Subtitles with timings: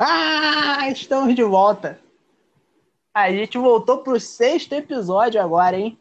[0.00, 1.98] Ah, estamos de volta.
[3.12, 5.98] A gente voltou pro sexto episódio agora, hein?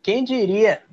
[0.00, 0.84] Quem diria?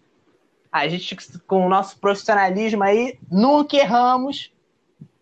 [0.71, 4.51] A gente, com o nosso profissionalismo aí, nunca erramos,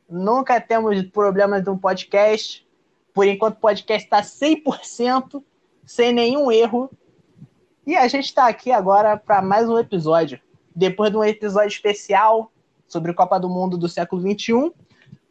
[0.10, 2.66] nunca temos problemas de um podcast.
[3.13, 5.43] Por enquanto, o podcast está 100%,
[5.86, 6.89] sem nenhum erro.
[7.86, 10.39] E a gente está aqui agora para mais um episódio.
[10.73, 12.49] Depois de um episódio especial
[12.88, 14.71] sobre Copa do Mundo do século XXI,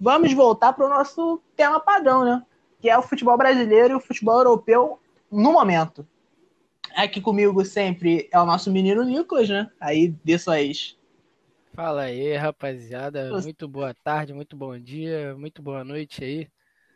[0.00, 2.42] vamos voltar para o nosso tema padrão, né?
[2.80, 4.98] Que é o futebol brasileiro e o futebol europeu
[5.30, 6.06] no momento.
[6.94, 9.70] Aqui comigo sempre é o nosso menino Nicolas, né?
[9.80, 10.96] Aí dê suas.
[11.74, 13.30] Fala aí, rapaziada.
[13.40, 16.48] Muito boa tarde, muito bom dia, muito boa noite aí.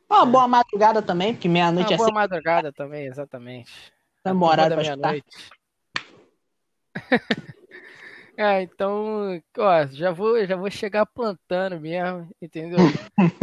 [0.09, 2.21] Uma boa madrugada também, porque meia-noite é boa sempre...
[2.21, 3.71] madrugada também, exatamente.
[4.25, 5.25] Namorada da meia-noite.
[8.37, 12.79] É, então, ó, já vou, já vou chegar plantando mesmo, entendeu?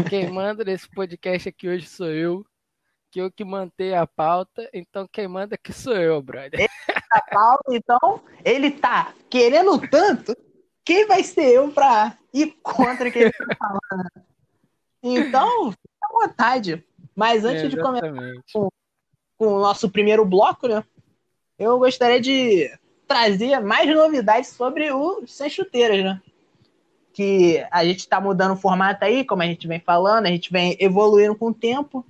[0.09, 2.45] quem manda nesse podcast aqui hoje sou eu,
[3.11, 6.59] que eu que mantei a pauta, então quem manda aqui sou eu, brother.
[6.59, 6.69] Ele
[7.11, 10.35] a pauta, então, ele tá querendo tanto,
[10.83, 14.09] quem vai ser eu pra ir contra o que ele tá falando?
[15.03, 16.85] Então, fica à vontade.
[17.15, 18.11] Mas antes é, de começar
[18.53, 18.69] com,
[19.37, 20.83] com o nosso primeiro bloco, né?
[21.57, 22.71] Eu gostaria de
[23.09, 26.21] trazer mais novidades sobre o Sem Chuteiras, né?
[27.11, 30.51] Que a gente está mudando o formato aí, como a gente vem falando, a gente
[30.51, 32.05] vem evoluindo com o tempo.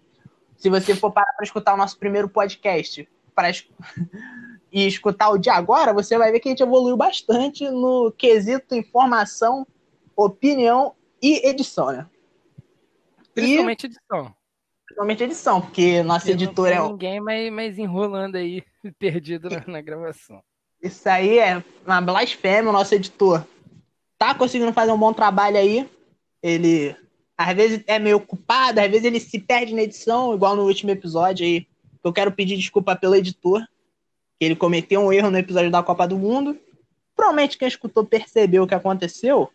[0.58, 3.50] Se você for parar para escutar o nosso primeiro podcast para
[4.70, 8.76] e escutar o de agora, você vai ver que a gente evoluiu bastante no quesito
[8.76, 9.66] informação,
[10.18, 12.06] opinião e edição, né?
[13.34, 13.88] Principalmente e...
[13.88, 14.36] edição.
[14.86, 16.82] Principalmente edição, porque nossa editora é.
[16.82, 18.64] Ninguém mais, mais enrolando aí,
[19.00, 20.44] perdido na, na gravação.
[20.82, 23.46] Isso aí é uma blasfêmia, o nosso editor
[24.18, 25.90] tá conseguindo fazer um bom trabalho aí.
[26.44, 26.96] Ele
[27.38, 30.92] às vezes é meio ocupado, às vezes ele se perde na edição, igual no último
[30.92, 31.66] episódio aí.
[32.04, 33.62] Eu quero pedir desculpa pelo editor,
[34.38, 36.58] que ele cometeu um erro no episódio da Copa do Mundo.
[37.16, 39.50] Provavelmente quem escutou percebeu o que aconteceu,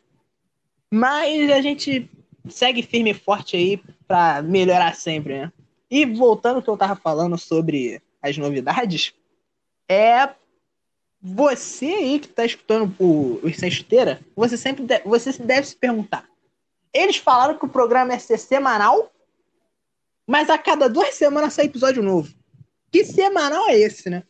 [0.91, 2.11] mas a gente
[2.49, 5.53] segue firme e forte aí para melhorar sempre, né?
[5.91, 9.15] E voltando ao que eu tava falando sobre as novidades,
[9.89, 10.29] é
[11.27, 15.75] você aí que tá escutando o, o Sem Chuteira, você sempre deve, você deve se
[15.75, 16.27] perguntar.
[16.93, 19.11] Eles falaram que o programa ia ser semanal,
[20.27, 22.31] mas a cada duas semanas sai episódio novo.
[22.93, 24.23] Que semanal é esse, né?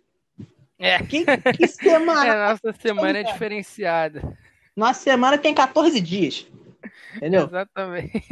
[0.78, 1.02] É.
[1.02, 1.24] Que,
[1.56, 2.24] que semana.
[2.32, 4.38] É, nossa semana é diferenciada.
[4.76, 6.46] Nossa semana tem 14 dias.
[7.16, 7.46] Entendeu?
[7.46, 8.22] Exatamente.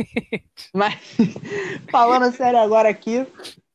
[0.72, 1.00] Mas,
[1.90, 3.26] falando sério agora aqui,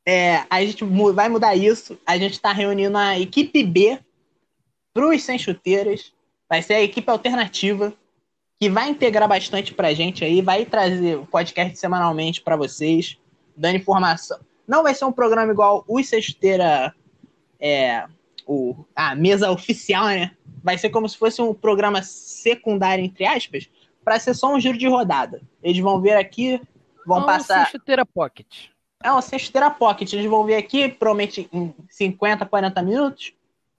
[0.05, 1.99] é, a gente vai mudar isso.
[2.05, 3.99] A gente tá reunindo a equipe B
[4.97, 6.11] Cruz Sem Chuteiras.
[6.49, 7.93] Vai ser a equipe alternativa
[8.59, 13.15] que vai integrar bastante pra gente aí, vai trazer o podcast semanalmente para vocês,
[13.55, 14.39] dando informação.
[14.67, 16.95] Não vai ser um programa igual o Sem Chuteira,
[17.59, 18.07] é,
[18.47, 20.31] o, a mesa oficial, né?
[20.63, 23.69] Vai ser como se fosse um programa secundário, entre aspas,
[24.03, 25.43] para ser só um giro de rodada.
[25.61, 26.59] Eles vão ver aqui,
[27.05, 27.65] vão Não, passar.
[27.65, 28.69] Sem Chuteira Pocket.
[29.03, 30.11] É um Sem Chuteira Pocket.
[30.11, 33.36] Eles vão ver aqui, provavelmente em 50, 40 minutos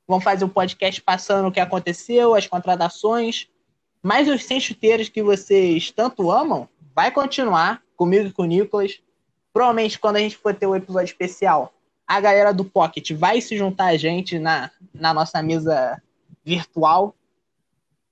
[0.08, 3.46] vão fazer um podcast passando o que aconteceu, as contratações.
[4.02, 9.00] Mas os 100 chuteiros que vocês tanto amam, vai continuar comigo e com o Nicolas.
[9.52, 11.74] Provavelmente, quando a gente for ter o um episódio especial,
[12.06, 16.00] a galera do Pocket vai se juntar a gente na, na nossa mesa
[16.42, 17.14] virtual.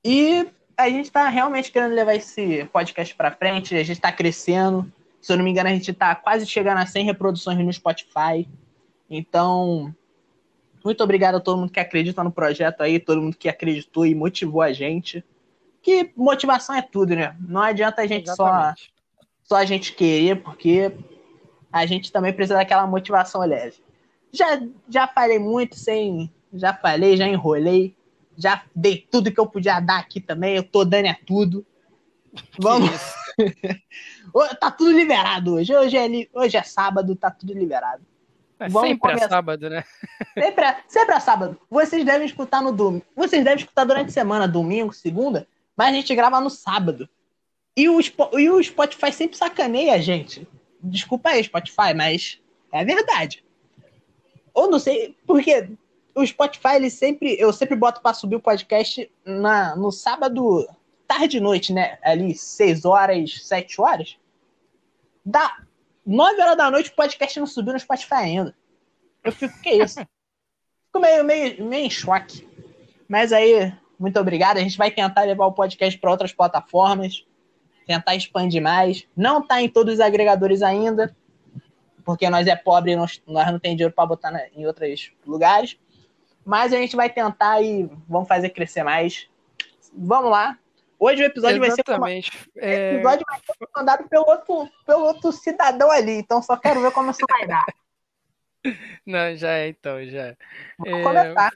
[0.05, 0.47] E
[0.77, 3.75] a gente está realmente querendo levar esse podcast para frente.
[3.75, 4.93] A gente está crescendo.
[5.23, 8.47] Se eu não me engano, a gente está quase chegando a 100 reproduções no Spotify.
[9.09, 9.95] Então,
[10.87, 14.15] muito obrigado a todo mundo que acredita no projeto aí, todo mundo que acreditou e
[14.15, 15.25] motivou a gente.
[15.83, 17.37] Que motivação é tudo, né?
[17.41, 18.73] Não adianta a gente só,
[19.43, 20.93] só a gente querer, porque
[21.73, 23.83] a gente também precisa daquela motivação leve.
[24.33, 26.33] Já, já falei muito sem.
[26.53, 27.97] Já falei, já enrolei.
[28.37, 30.55] Já dei tudo que eu podia dar aqui também.
[30.55, 31.67] Eu tô dando é tudo.
[32.61, 32.91] Vamos.
[34.61, 35.75] tá tudo liberado hoje.
[35.75, 38.05] Hoje é, hoje é sábado, tá tudo liberado.
[38.59, 39.27] É Vamos sempre começar...
[39.27, 39.85] é sábado, né?
[40.35, 41.61] Sempre é, sempre é sábado.
[41.71, 43.05] Vocês devem escutar no domingo.
[43.15, 47.09] Vocês devem escutar durante a semana, domingo, segunda, mas a gente grava no sábado.
[47.77, 48.01] E o,
[48.39, 50.47] e o Spotify sempre sacaneia a gente.
[50.83, 52.41] Desculpa aí, Spotify, mas
[52.73, 53.45] é verdade.
[54.55, 55.69] Ou não sei, porque
[56.15, 57.37] o Spotify, ele sempre.
[57.39, 60.67] Eu sempre boto para subir o podcast na, no sábado,
[61.07, 61.99] tarde e noite, né?
[62.03, 64.17] Ali, 6 horas, 7 horas.
[65.25, 65.59] Dá
[66.07, 68.55] 9 horas da noite o podcast não subiu no Spotify ainda.
[69.25, 69.99] Eu fico, que isso?
[69.99, 72.49] Fico meio, meio, meio em choque.
[73.09, 74.59] Mas aí, muito obrigado.
[74.59, 77.27] A gente vai tentar levar o podcast para outras plataformas,
[77.87, 79.05] tentar expandir mais.
[79.17, 81.15] Não está em todos os agregadores ainda,
[82.05, 85.13] porque nós é pobre e nós, nós não tem dinheiro para botar na, em outros
[85.27, 85.77] lugares.
[86.45, 89.29] Mas a gente vai tentar e vamos fazer crescer mais.
[89.93, 90.57] Vamos lá.
[90.99, 92.31] Hoje o episódio Exatamente.
[92.31, 92.51] vai ser.
[92.57, 92.93] É...
[92.93, 96.13] O episódio vai ser mandado pelo outro, pelo outro cidadão ali.
[96.13, 97.65] Então só quero ver como isso vai dar.
[99.07, 100.37] Não, já é então, já.
[100.79, 101.03] Vamos é...
[101.03, 101.53] começar.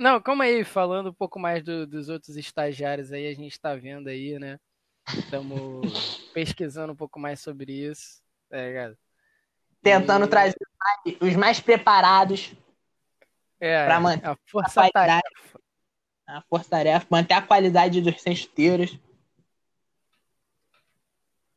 [0.00, 3.74] Não, calma aí, falando um pouco mais do, dos outros estagiários aí, a gente está
[3.74, 4.58] vendo aí, né?
[5.08, 8.96] Estamos pesquisando um pouco mais sobre isso, tá ligado?
[9.82, 10.28] Tentando e...
[10.28, 10.56] trazer
[11.20, 12.52] os mais preparados
[13.58, 15.60] é, para manter a força a qualidade, tarefa.
[16.26, 18.98] A força tarefa, manter a qualidade dos sensiteiros.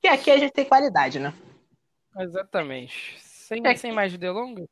[0.02, 1.34] Que aqui a gente tem qualidade, né?
[2.18, 3.18] Exatamente.
[3.20, 4.68] Sem, sem mais delongas?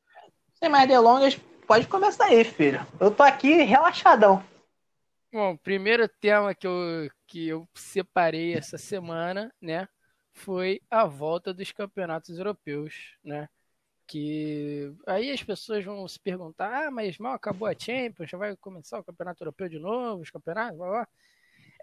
[0.56, 2.86] Sem mais delongas, pode começar aí, filho.
[3.00, 4.44] Eu tô aqui relaxadão.
[5.32, 9.88] Bom, primeiro tema que eu, que eu separei essa semana, né,
[10.32, 13.50] foi a volta dos campeonatos europeus, né?
[14.08, 18.56] Que aí as pessoas vão se perguntar: ah, mas mal acabou a Champions, já vai
[18.56, 21.08] começar o campeonato europeu de novo, os campeonatos, blá, blá.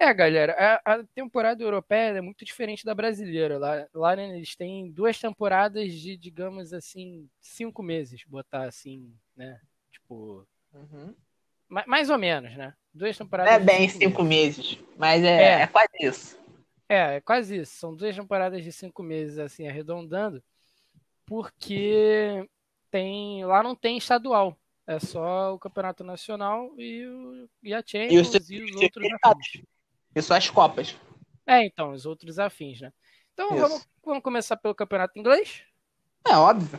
[0.01, 3.59] É, galera, a, a, temporada europeia é muito diferente da brasileira.
[3.59, 9.61] Lá, lá né, eles têm duas temporadas de, digamos assim, cinco meses, botar assim, né?
[9.93, 10.47] Tipo.
[10.73, 11.15] Uhum.
[11.69, 12.75] Mais, mais ou menos, né?
[12.93, 13.53] Duas temporadas.
[13.53, 14.73] É bem cinco, cinco meses.
[14.73, 15.63] meses, mas é, é.
[15.63, 16.39] é quase isso.
[16.89, 17.77] É, é quase isso.
[17.77, 20.43] São duas temporadas de cinco meses, assim, arredondando,
[21.33, 22.47] porque
[22.91, 24.55] tem lá não tem estadual.
[24.87, 29.65] É só o campeonato nacional e, o, e a Champions e, e os outros afins.
[30.15, 30.95] E só as Copas.
[31.47, 32.93] É, então, os outros afins, né?
[33.33, 35.63] Então vamos, vamos começar pelo campeonato inglês?
[36.29, 36.79] É óbvio.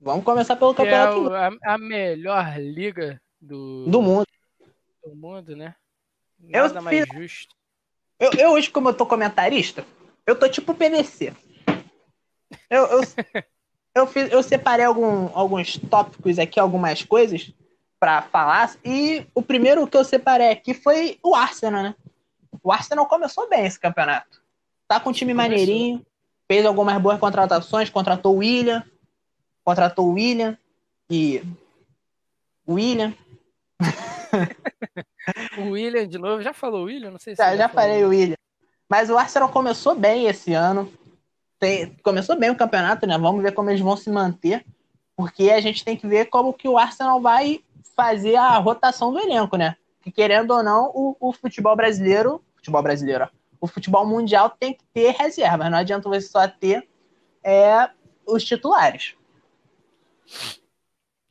[0.00, 4.26] Vamos começar pelo que campeonato é o, a, a, melhor liga do, do mundo.
[5.04, 5.76] Do mundo, né?
[6.38, 7.08] Nada eu mais fiz...
[7.14, 7.54] justo.
[8.18, 9.84] Eu, eu, hoje, como eu tô comentarista,
[10.26, 11.34] eu tô tipo PVC.
[12.70, 13.00] Eu, eu,
[13.94, 17.52] eu, fiz, eu separei algum, alguns tópicos aqui, algumas coisas
[17.98, 18.74] para falar.
[18.84, 21.94] E o primeiro que eu separei aqui foi o Arsenal, né?
[22.62, 24.40] O Arsenal começou bem esse campeonato.
[24.88, 25.50] Tá com um time começou.
[25.50, 26.06] maneirinho,
[26.48, 28.84] fez algumas boas contratações, contratou o William,
[29.64, 30.56] contratou o William
[31.08, 31.42] e.
[32.68, 33.14] William.
[35.58, 37.10] o William de novo, já falou o William?
[37.10, 38.36] Não sei se já, já, já falei o William.
[38.88, 40.92] Mas o Arsenal começou bem esse ano.
[41.60, 43.18] Tem, começou bem o campeonato, né?
[43.18, 44.64] Vamos ver como eles vão se manter.
[45.14, 47.62] Porque a gente tem que ver como que o Arsenal vai
[47.94, 49.76] fazer a rotação do elenco, né?
[50.00, 53.28] Que querendo ou não, o, o futebol brasileiro, futebol brasileiro,
[53.60, 55.68] o futebol mundial tem que ter reserva.
[55.68, 56.88] Não adianta você só ter
[57.44, 57.90] é,
[58.26, 59.14] os titulares.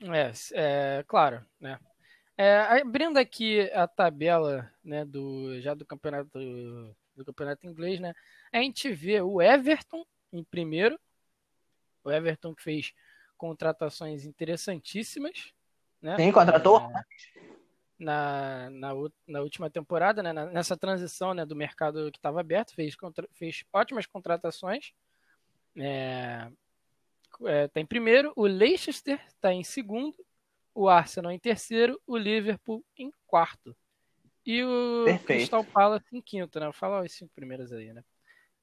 [0.03, 1.79] É, é claro, né?
[2.37, 6.39] É, abrindo aqui a tabela, né, do já do campeonato
[7.15, 8.13] do campeonato inglês, né?
[8.53, 10.99] A gente vê o Everton em primeiro.
[12.03, 12.93] O Everton que fez
[13.37, 15.53] contratações interessantíssimas,
[16.01, 16.15] né?
[16.17, 16.79] Sim, contratou.
[16.79, 17.03] É,
[17.97, 18.93] na, na,
[19.27, 23.65] na, última temporada, né, nessa transição né, do mercado que estava aberto, fez, contra, fez
[23.73, 24.93] ótimas contratações.
[25.77, 26.49] É,
[27.45, 30.15] é, em primeiro, o Leicester está em segundo,
[30.73, 33.75] o Arsenal em terceiro, o Liverpool em quarto.
[34.45, 35.25] E o Perfeito.
[35.39, 36.71] Crystal Palace em quinto, né?
[36.71, 38.03] Fala os cinco primeiros aí, né?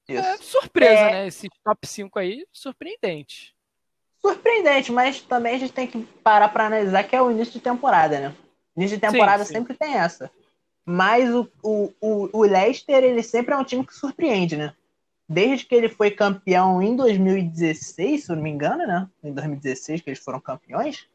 [0.07, 1.11] É, surpresa, é...
[1.11, 1.27] né?
[1.27, 3.55] Esse top 5 aí, surpreendente.
[4.21, 7.59] Surpreendente, mas também a gente tem que parar para analisar que é o início de
[7.59, 8.35] temporada, né?
[8.75, 9.53] Início de temporada sim, sim.
[9.59, 10.31] sempre tem essa.
[10.85, 14.73] Mas o, o, o, o Leicester, ele sempre é um time que surpreende, né?
[15.27, 19.07] desde que ele foi campeão em 2016, se eu não me engano, né?
[19.23, 21.05] Em 2016 que eles foram campeões,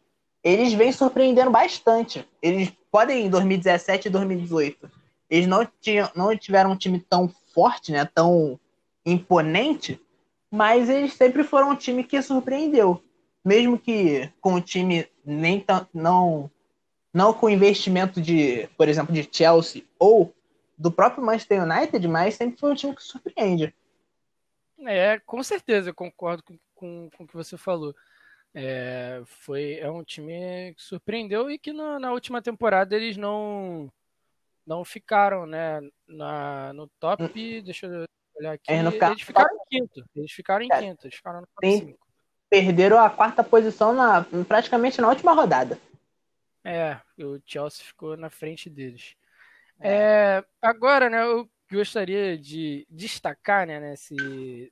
[0.45, 2.29] eles vêm surpreendendo bastante.
[2.43, 4.91] Eles podem em 2017 e 2018.
[5.31, 8.05] Eles não, tinham, não tiveram um time tão forte, né?
[8.05, 8.61] Tão
[9.05, 10.01] imponente,
[10.51, 13.03] mas eles sempre foram um time que surpreendeu.
[13.45, 16.51] Mesmo que com o time nem tão, não
[17.13, 20.35] não com investimento de, por exemplo, de Chelsea ou
[20.79, 23.75] do próprio Manchester United, mas sempre foi um time que surpreende.
[24.81, 27.95] É, com certeza, eu concordo com, com, com o que você falou.
[28.55, 33.91] É, foi, é um time que surpreendeu e que na, na última temporada eles não
[34.65, 37.25] não ficaram né, na, no top.
[37.25, 37.63] Hum.
[37.63, 38.05] Deixa eu
[38.43, 38.71] olhar aqui.
[38.71, 40.05] Eles, eles ficaram em quinto.
[40.15, 40.79] Eles ficaram em é.
[40.81, 41.07] quinto.
[41.07, 41.99] Eles ficaram no 5.
[42.51, 45.79] Perderam a quarta posição na, praticamente na última rodada.
[46.65, 49.17] É, o Chelsea ficou na frente deles.
[49.81, 50.39] É.
[50.39, 54.71] É, agora, né, eu gostaria de destacar, né, nesse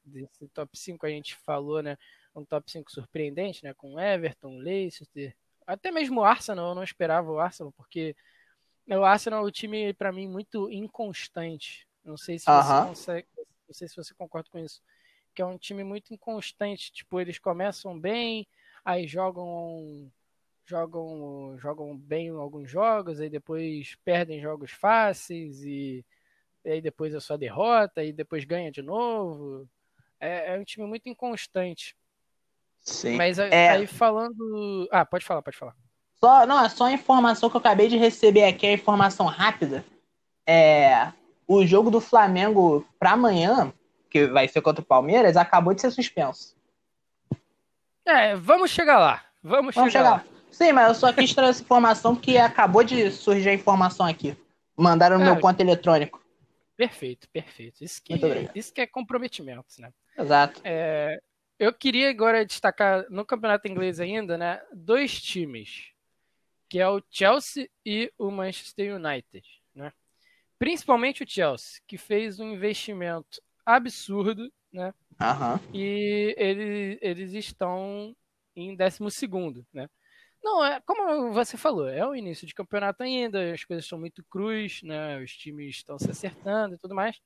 [0.53, 1.97] top 5 a gente falou, né,
[2.35, 5.35] um top 5 surpreendente, né, com Everton, Leicester,
[5.67, 8.15] até mesmo o Arsenal, eu não esperava o Arsenal, porque
[8.89, 11.87] o Arsenal é um time, para mim, muito inconstante.
[12.05, 12.89] Não sei se você uh -huh.
[12.89, 13.29] consegue,
[13.71, 14.83] não sei se você concorda com isso.
[15.33, 16.93] que é um time muito inconstante.
[16.93, 18.47] Tipo, eles começam bem,
[18.85, 20.11] aí jogam
[20.67, 26.05] jogam jogam bem em alguns jogos, aí depois perdem jogos fáceis e,
[26.65, 29.69] e aí depois é só derrota e depois ganha de novo.
[30.19, 31.97] É, é um time muito inconstante.
[32.81, 33.17] Sim.
[33.17, 33.71] Mas aí, É.
[33.71, 34.89] aí falando.
[34.91, 35.77] Ah, pode falar, pode falar.
[36.15, 39.85] Só, não, é só a informação que eu acabei de receber aqui, a informação rápida.
[40.47, 41.13] É,
[41.53, 43.73] o jogo do Flamengo para amanhã,
[44.09, 46.57] que vai ser contra o Palmeiras, acabou de ser suspenso.
[48.07, 49.25] É, vamos chegar lá.
[49.43, 50.25] Vamos, Vamos chegar, chegar lá.
[50.53, 54.37] Sim, mas eu só quis trazer essa informação porque acabou de surgir a informação aqui.
[54.77, 55.27] Mandaram no É.
[55.27, 56.23] meu ponto eletrônico.
[56.77, 57.83] Perfeito, perfeito.
[57.83, 58.15] Isso que,
[58.55, 59.93] isso que é comprometimento, né?
[60.17, 60.61] Exato.
[60.63, 61.21] É,
[61.59, 64.63] eu queria agora destacar no campeonato inglês ainda, né?
[64.73, 65.89] Dois times,
[66.69, 69.93] que é o Chelsea e o Manchester United, né?
[70.61, 74.93] Principalmente o Chelsea, que fez um investimento absurdo, né?
[75.19, 75.59] Aham.
[75.73, 78.15] e ele, eles estão
[78.55, 78.99] em 12
[79.73, 79.89] né?
[80.43, 84.23] Não, é como você falou, é o início de campeonato ainda, as coisas estão muito
[84.29, 85.19] cruz, né?
[85.23, 87.17] Os times estão se acertando e tudo mais.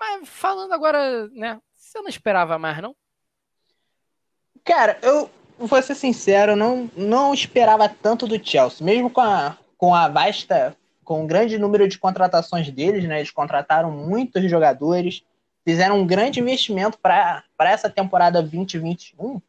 [0.00, 1.60] Mas falando agora, né?
[1.76, 2.96] Você não esperava mais, não?
[4.64, 8.82] Cara, eu vou ser sincero, não, não esperava tanto do Chelsea.
[8.82, 10.74] Mesmo com a, com a vasta,
[11.08, 13.20] com o grande número de contratações deles, né?
[13.20, 15.24] Eles contrataram muitos jogadores,
[15.64, 19.40] fizeram um grande investimento para essa temporada 2021.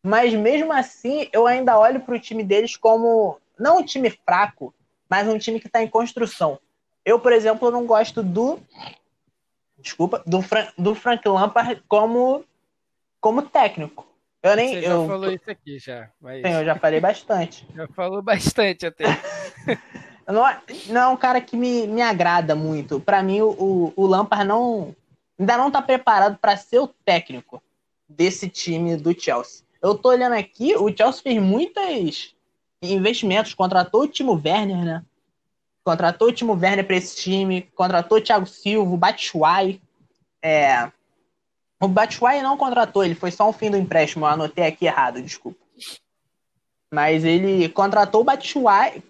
[0.00, 4.72] Mas mesmo assim, eu ainda olho para o time deles como não um time fraco,
[5.10, 6.56] mas um time que está em construção.
[7.04, 8.60] Eu, por exemplo, não gosto do.
[9.78, 12.44] Desculpa, do, Fran, do Frank Lampard como,
[13.20, 14.06] como técnico.
[14.40, 14.68] Eu nem.
[14.68, 16.08] Você já eu, falou isso aqui já.
[16.20, 17.66] Mas Sim, eu já falei bastante.
[17.74, 19.06] já falou bastante até.
[20.26, 20.44] Não,
[20.88, 23.00] não é um cara que me, me agrada muito.
[23.00, 24.94] Pra mim, o, o Lampard não,
[25.38, 27.62] ainda não tá preparado para ser o técnico
[28.08, 29.64] desse time do Chelsea.
[29.80, 32.34] Eu tô olhando aqui, o Chelsea fez muitos
[32.80, 35.04] investimentos, contratou o Timo Werner, né?
[35.84, 39.82] Contratou o Timo Werner para esse time, contratou o Thiago Silva, o Batshuayi.
[40.40, 40.90] É...
[41.80, 45.20] O Batshuayi não contratou, ele foi só um fim do empréstimo, eu anotei aqui errado,
[45.20, 45.58] desculpa.
[46.92, 49.02] Mas ele contratou o Batshuayi,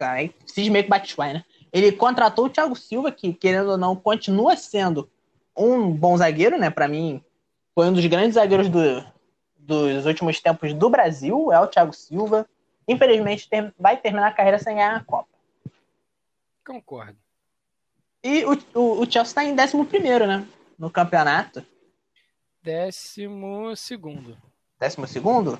[0.00, 1.44] Ai, cismei com o Batshuayi, né?
[1.72, 5.10] Ele contratou o Thiago Silva, que, querendo ou não, continua sendo
[5.56, 6.70] um bom zagueiro, né?
[6.70, 7.22] Para mim,
[7.74, 9.04] foi um dos grandes zagueiros do,
[9.56, 12.48] dos últimos tempos do Brasil, é o Thiago Silva.
[12.86, 15.28] Infelizmente, tem- vai terminar a carreira sem ganhar a Copa.
[16.66, 17.16] Concordo.
[18.22, 20.46] E o, o, o Chelsea tá em 11, né?
[20.78, 21.64] No campeonato.
[22.62, 24.30] Décimo segundo.
[24.30, 24.38] 12?
[24.78, 25.58] Décimo segundo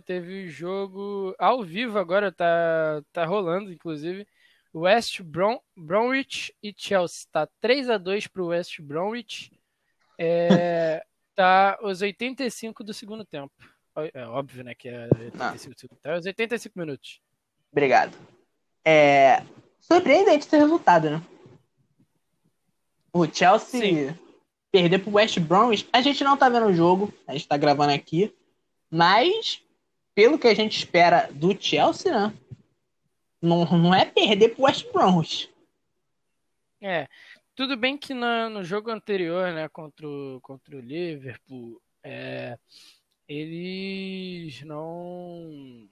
[0.00, 4.26] teve jogo ao vivo agora, tá, tá rolando, inclusive.
[4.74, 7.26] West Brom, Bromwich e Chelsea.
[7.30, 9.50] Tá 3 a 2 pro West Bromwich.
[10.18, 11.04] É,
[11.34, 13.52] tá os 85 do segundo tempo.
[14.12, 16.14] É óbvio, né, que é 85 do segundo tempo.
[16.14, 17.20] É os 85 minutos.
[17.70, 18.16] Obrigado.
[18.84, 19.42] É...
[19.80, 21.22] Surpreendente esse resultado, né?
[23.12, 24.18] O Chelsea
[24.72, 25.88] perder pro West Bromwich.
[25.92, 28.34] A gente não tá vendo o jogo, a gente tá gravando aqui.
[28.94, 29.60] Mas,
[30.14, 32.32] pelo que a gente espera do Chelsea, né?
[33.42, 35.52] Não, não é perder pro West Bromwich.
[36.80, 37.08] É,
[37.56, 42.56] tudo bem que na- no jogo anterior, né, contra o, contra o Liverpool, é,
[43.26, 45.88] eles não.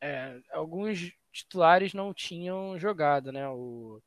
[0.00, 3.48] é, alguns titulares não tinham jogado, né?
[3.48, 4.00] O,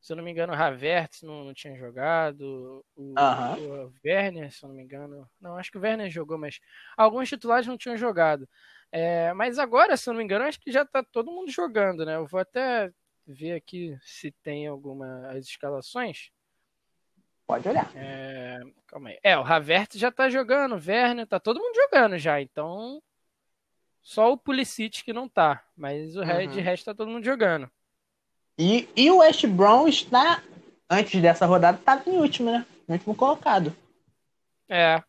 [0.00, 3.56] se eu não me engano, o Havertz não, não tinha jogado, o, Aham.
[3.58, 5.28] o Werner, se eu não me engano.
[5.40, 6.58] Não, acho que o Werner jogou, mas
[6.96, 8.48] alguns titulares não tinham jogado.
[8.90, 12.04] É, mas agora, se eu não me engano, acho que já tá todo mundo jogando,
[12.04, 12.16] né?
[12.16, 12.90] Eu vou até
[13.26, 16.30] ver aqui se tem alguma as escalações.
[17.46, 17.90] Pode olhar.
[17.94, 19.18] É, calma aí.
[19.22, 23.02] É, o Havertz já tá jogando, o Werner, tá todo mundo jogando já, então
[24.00, 26.46] só o Pulisic que não tá, mas o Uhum.
[26.46, 27.70] de resto tá todo mundo jogando.
[28.60, 30.42] E, e o West Bromwich tá,
[30.90, 32.66] antes dessa rodada, tá em último, né?
[32.86, 33.74] Em último colocado.
[34.68, 35.02] É,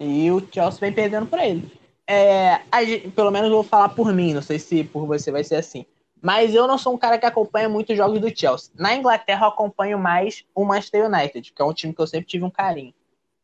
[0.00, 1.70] E o Chelsea vem perdendo pra ele.
[2.06, 5.44] É, gente- pelo menos eu vou falar por mim, não sei se por você vai
[5.44, 5.84] ser assim.
[6.22, 8.72] Mas eu não sou um cara que acompanha muitos jogos do Chelsea.
[8.74, 12.26] Na Inglaterra eu acompanho mais o Manchester United, que é um time que eu sempre
[12.26, 12.94] tive um carinho.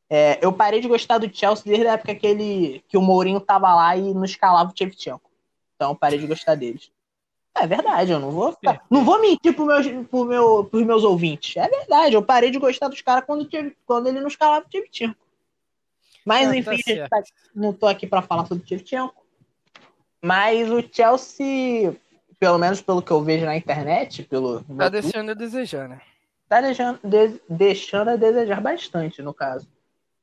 [0.08, 3.40] É, eu parei de gostar do Chelsea desde a época que, ele, que o Mourinho
[3.40, 5.30] tava lá e não escalava o Shevchenko.
[5.76, 6.90] Então eu parei de gostar deles.
[7.54, 11.04] É verdade, eu não vou ficar, não vou mentir pro meus, pro meu, pros meus
[11.04, 11.56] ouvintes.
[11.56, 14.70] É verdade, eu parei de gostar dos caras quando, tive- quando ele não escalava o
[14.72, 15.16] Shevchenko.
[16.24, 17.22] Mas Ah, tá enfim, tá-
[17.54, 19.14] não tô aqui pra falar sobre o Shevchenko.
[20.22, 21.94] Mas o Chelsea,
[22.38, 26.00] pelo menos pelo que eu vejo na internet, pelo tá deixando a desejar, né?
[26.48, 29.66] tá deixando, de, deixando a desejar bastante, no caso.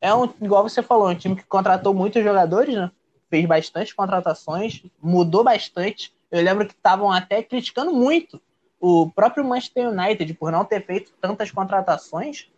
[0.02, 2.90] É um, igual você falou, um time que contratou muitos jogadores, né?
[3.30, 6.14] Fez bastante contratações, mudou bastante.
[6.32, 8.42] Eu lembro que estavam até criticando muito
[8.80, 12.50] o próprio Manchester United por não ter feito tantas contratações.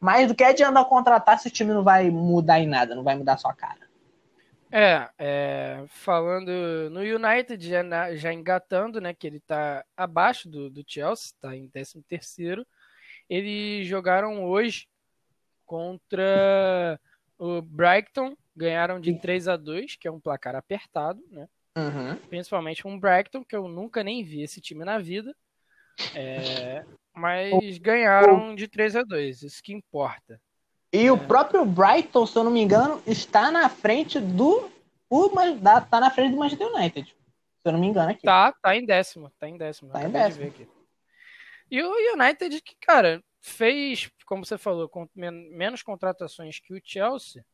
[0.00, 3.16] Mas do que adianta contratar se o time não vai mudar em nada, não vai
[3.16, 3.88] mudar sua cara?
[4.70, 6.50] É, é, falando
[6.90, 11.68] no United, já, já engatando, né, que ele tá abaixo do, do Chelsea, tá em
[11.68, 12.66] 13 terceiro.
[13.28, 14.86] Eles jogaram hoje
[15.66, 17.00] contra
[17.38, 21.48] o Brighton, ganharam de 3 a 2 que é um placar apertado, né?
[21.78, 22.16] Uhum.
[22.28, 25.34] Principalmente um Brighton, que eu nunca nem vi esse time na vida.
[26.14, 30.40] É, mas ganharam de 3 a 2 isso que importa.
[30.92, 31.12] E é.
[31.12, 34.70] o próprio Brighton, se eu não me engano, está na frente do.
[35.08, 35.30] O,
[35.90, 37.08] tá na frente do Manchester United.
[37.08, 38.22] Se eu não me engano aqui.
[38.22, 39.30] Tá, tá em décimo.
[39.38, 39.90] Tá em décimo.
[39.90, 40.52] Tá em décimo.
[41.70, 47.44] E o United, que, cara, fez, como você falou, menos contratações que o Chelsea,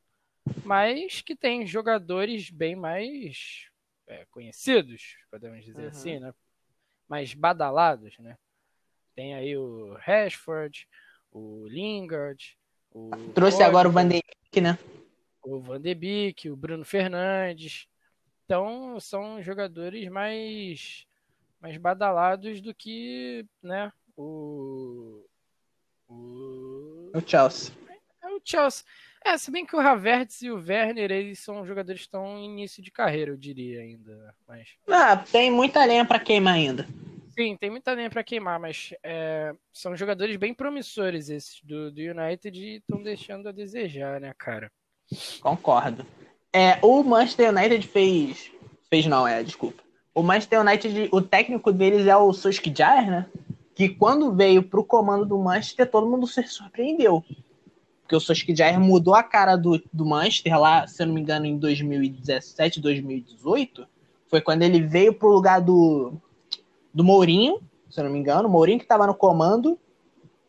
[0.65, 3.69] mas que tem jogadores bem mais
[4.07, 5.89] é, conhecidos, podemos dizer uhum.
[5.89, 6.35] assim, né?
[7.09, 8.37] Mais badalados, né?
[9.15, 10.89] Tem aí o Rashford,
[11.31, 12.57] o Lingard,
[12.91, 14.79] o Trouxe agora o Van de Beek, né?
[15.43, 17.89] O Van de Beek, o Bruno Fernandes.
[18.45, 21.07] Então, são jogadores mais
[21.61, 25.25] mais badalados do que, né, o
[26.09, 27.75] o, o Chelsea.
[28.23, 28.85] É o Chelsea.
[29.25, 32.45] É, se bem que o Havertz e o Werner, eles são jogadores que estão em
[32.45, 34.35] início de carreira, eu diria ainda.
[34.47, 34.69] Mas...
[34.87, 36.87] Ah, tem muita lenha para queimar ainda.
[37.31, 42.01] Sim, tem muita lenha para queimar, mas é, são jogadores bem promissores esses do, do
[42.01, 44.71] United e estão deixando a desejar, né, cara?
[45.41, 46.07] Concordo.
[46.53, 48.53] É, o Manchester United fez.
[48.89, 49.83] Fez não, é, desculpa.
[50.15, 53.27] O Manchester United, o técnico deles é o Solskjaer, né?
[53.75, 57.25] Que quando veio pro comando do Manchester, todo mundo se surpreendeu.
[58.05, 61.47] Porque o Solskjaer mudou a cara do, do Manchester lá, se eu não me engano,
[61.47, 63.89] em 2017, 2018.
[64.29, 66.15] Foi quando ele veio pro lugar do
[66.95, 69.77] do Mourinho, se eu não me engano, o Mourinho que estava no comando,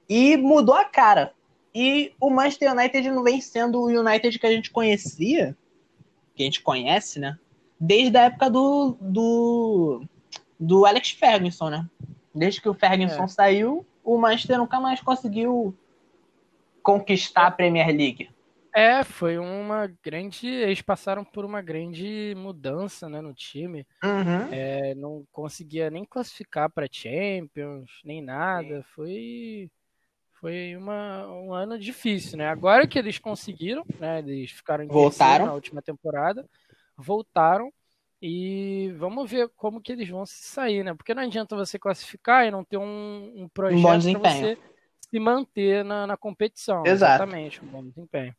[0.08, 1.34] e mudou a cara.
[1.74, 5.58] E o Manchester United não vem sendo o United que a gente conhecia,
[6.36, 7.38] que a gente conhece, né?
[7.80, 10.04] Desde a época do, do,
[10.60, 11.86] do Alex Ferguson, né?
[12.34, 13.28] Desde que o Ferguson é.
[13.28, 15.76] saiu, o Manchester nunca mais conseguiu
[16.86, 18.30] conquistar a Premier League.
[18.74, 20.48] É, foi uma grande.
[20.48, 23.88] Eles passaram por uma grande mudança né, no time.
[24.04, 24.54] Uhum.
[24.54, 28.86] É, não conseguia nem classificar para Champions, nem nada.
[28.94, 29.72] Foi,
[30.34, 32.48] foi uma, um ano difícil, né?
[32.48, 34.20] Agora que eles conseguiram, né?
[34.20, 36.48] Eles ficaram voltaram na última temporada,
[36.96, 37.72] voltaram.
[38.22, 40.94] E vamos ver como que eles vão se sair, né?
[40.94, 44.58] Porque não adianta você classificar e não ter um, um projeto um para você
[45.16, 46.86] se manter na, na competição.
[46.86, 47.24] Exato.
[47.24, 48.36] Exatamente, um bom desempenho.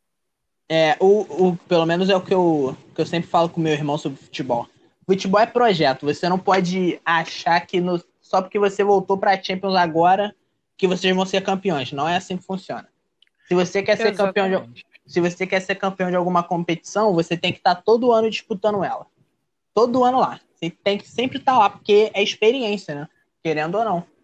[0.68, 3.72] É, o, o, pelo menos é o que eu, que eu sempre falo com meu
[3.72, 4.68] irmão sobre futebol.
[5.06, 6.04] Futebol é projeto.
[6.04, 10.34] Você não pode achar que no, só porque você voltou para Champions agora
[10.76, 11.92] que vocês vão ser campeões.
[11.92, 12.86] Não é assim que funciona.
[13.48, 14.34] Se você quer ser Exatamente.
[14.34, 18.12] campeão de, se você quer ser campeão de alguma competição, você tem que estar todo
[18.12, 19.06] ano disputando ela.
[19.72, 20.40] Todo ano lá.
[20.54, 23.08] Você tem que sempre estar lá, porque é experiência, né?
[23.42, 24.15] Querendo ou não.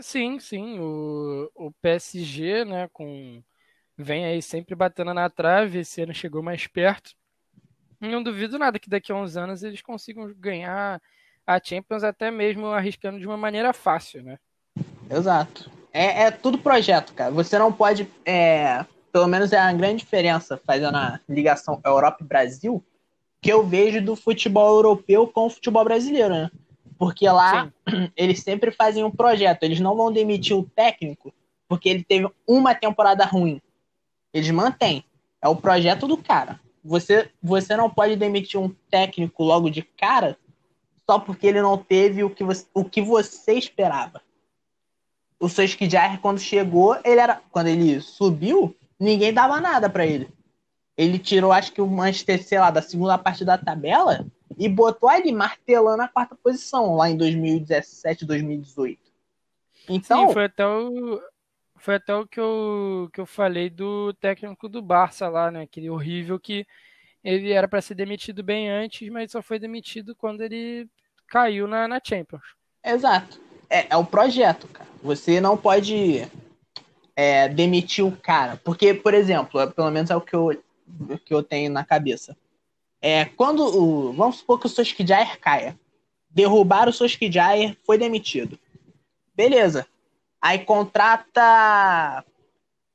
[0.00, 0.78] Sim, sim.
[0.78, 3.42] O, o PSG, né, com
[3.96, 7.10] vem aí sempre batendo na trave, esse ano chegou mais perto.
[8.00, 11.02] Não duvido nada que daqui a uns anos eles consigam ganhar
[11.44, 14.38] a Champions até mesmo arriscando de uma maneira fácil, né?
[15.10, 15.70] Exato.
[15.92, 17.32] É, é tudo projeto, cara.
[17.32, 18.08] Você não pode.
[18.24, 22.84] É, pelo menos é a grande diferença fazendo a ligação Europa e Brasil
[23.40, 26.50] que eu vejo do futebol europeu com o futebol brasileiro, né?
[26.98, 28.10] Porque lá Sim.
[28.16, 31.32] eles sempre fazem um projeto, eles não vão demitir o técnico
[31.68, 33.60] porque ele teve uma temporada ruim.
[34.32, 35.04] Eles mantêm.
[35.40, 36.58] É o projeto do cara.
[36.82, 40.36] Você, você não pode demitir um técnico logo de cara
[41.08, 44.20] só porque ele não teve o que você, o que você esperava.
[45.38, 50.28] O Solskjaer, quando chegou, ele era, quando ele subiu, ninguém dava nada para ele.
[50.96, 55.08] Ele tirou, acho que o Manchester, sei lá, da segunda parte da tabela e botou
[55.08, 59.00] ali martelando a quarta posição lá em 2017, 2018.
[59.88, 61.20] Então, Sim, foi até o,
[61.76, 65.62] foi até o que eu, que eu falei do técnico do Barça lá, né?
[65.62, 66.66] Aquele horrível que
[67.22, 70.88] ele era para ser demitido bem antes, mas só foi demitido quando ele
[71.26, 72.42] caiu na, na Champions.
[72.84, 73.40] Exato.
[73.68, 74.88] É, é o projeto, cara.
[75.02, 76.26] Você não pode
[77.14, 78.60] é, demitir o cara.
[78.64, 81.84] Porque, por exemplo, é, pelo menos é o que eu, o que eu tenho na
[81.84, 82.36] cabeça.
[83.00, 85.78] É, quando o, vamos supor que o Solskjaer caia.
[86.30, 88.58] Derrubaram o Solskjaer, foi demitido.
[89.34, 89.86] Beleza
[90.40, 92.24] Aí contrata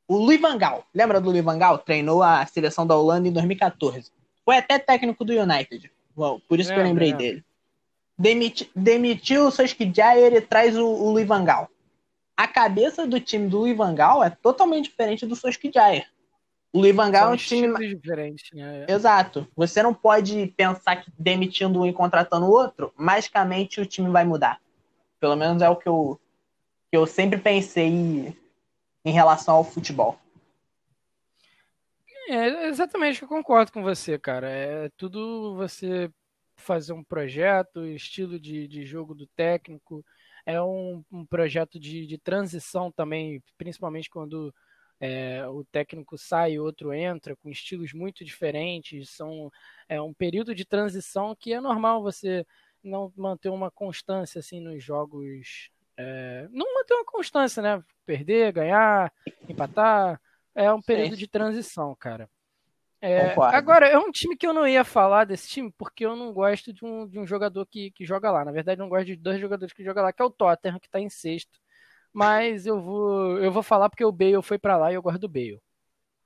[0.08, 0.86] o Luiz Vangal.
[0.94, 1.78] Lembra do Luiz Vangal?
[1.78, 4.12] Treinou a seleção da Holanda em 2014.
[4.46, 5.92] Foi até técnico do United.
[6.16, 7.14] Bom, por isso é, que eu lembrei é.
[7.14, 7.46] dele.
[8.18, 11.70] Demiti, demitiu o Solskjaer e traz o, o Luiz Vangal.
[12.36, 16.08] A cabeça do time do Luiz Vangal é totalmente diferente do Solskjaer.
[16.74, 18.88] O Luiz Vangal é um time diferente, né?
[18.90, 19.48] Exato.
[19.56, 24.26] Você não pode pensar que demitindo um e contratando o outro, magicamente o time vai
[24.26, 24.60] mudar.
[25.20, 26.20] Pelo menos é o que eu,
[26.90, 28.36] que eu sempre pensei
[29.06, 30.18] em relação ao futebol.
[32.28, 34.50] É, exatamente, eu concordo com você, cara.
[34.50, 36.10] É tudo você
[36.56, 40.04] fazer um projeto, estilo de, de jogo do técnico,
[40.44, 44.54] é um, um projeto de, de transição também, principalmente quando
[45.06, 49.10] é, o técnico sai e outro entra, com estilos muito diferentes.
[49.10, 49.52] São,
[49.90, 52.48] é um período de transição que é normal você
[52.82, 55.70] não manter uma constância assim nos jogos.
[55.98, 57.84] É, não manter uma constância, né?
[58.06, 59.12] Perder, ganhar,
[59.50, 60.22] empatar.
[60.56, 61.20] É um período Sim.
[61.20, 62.30] de transição, cara.
[63.02, 66.32] É, agora, é um time que eu não ia falar desse time, porque eu não
[66.32, 68.46] gosto de um, de um jogador que, que joga lá.
[68.46, 70.80] Na verdade, eu não gosto de dois jogadores que jogam lá, que é o Tottenham,
[70.80, 71.60] que está em sexto
[72.14, 75.20] mas eu vou, eu vou falar porque o Bale foi para lá e eu gosto
[75.20, 75.60] do Bale.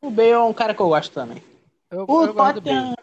[0.01, 1.41] O Bale é um cara que eu gosto também.
[1.89, 2.95] Eu, o, eu Tottenham,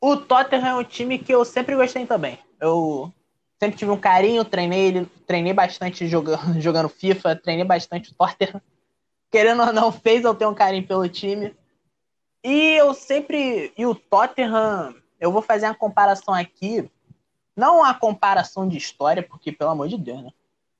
[0.00, 2.38] o Tottenham é um time que eu sempre gostei também.
[2.60, 3.12] Eu
[3.60, 8.60] sempre tive um carinho, treinei ele, treinei bastante jogando, jogando FIFA, treinei bastante o Tottenham.
[9.30, 11.54] Querendo ou não, fez eu ter um carinho pelo time.
[12.42, 13.72] E eu sempre.
[13.78, 16.90] E o Tottenham, eu vou fazer uma comparação aqui.
[17.56, 20.30] Não a comparação de história, porque, pelo amor de Deus, né?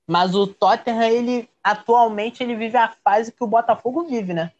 [0.06, 4.52] Mas o Tottenham, ele atualmente ele vive a fase que o Botafogo vive, né?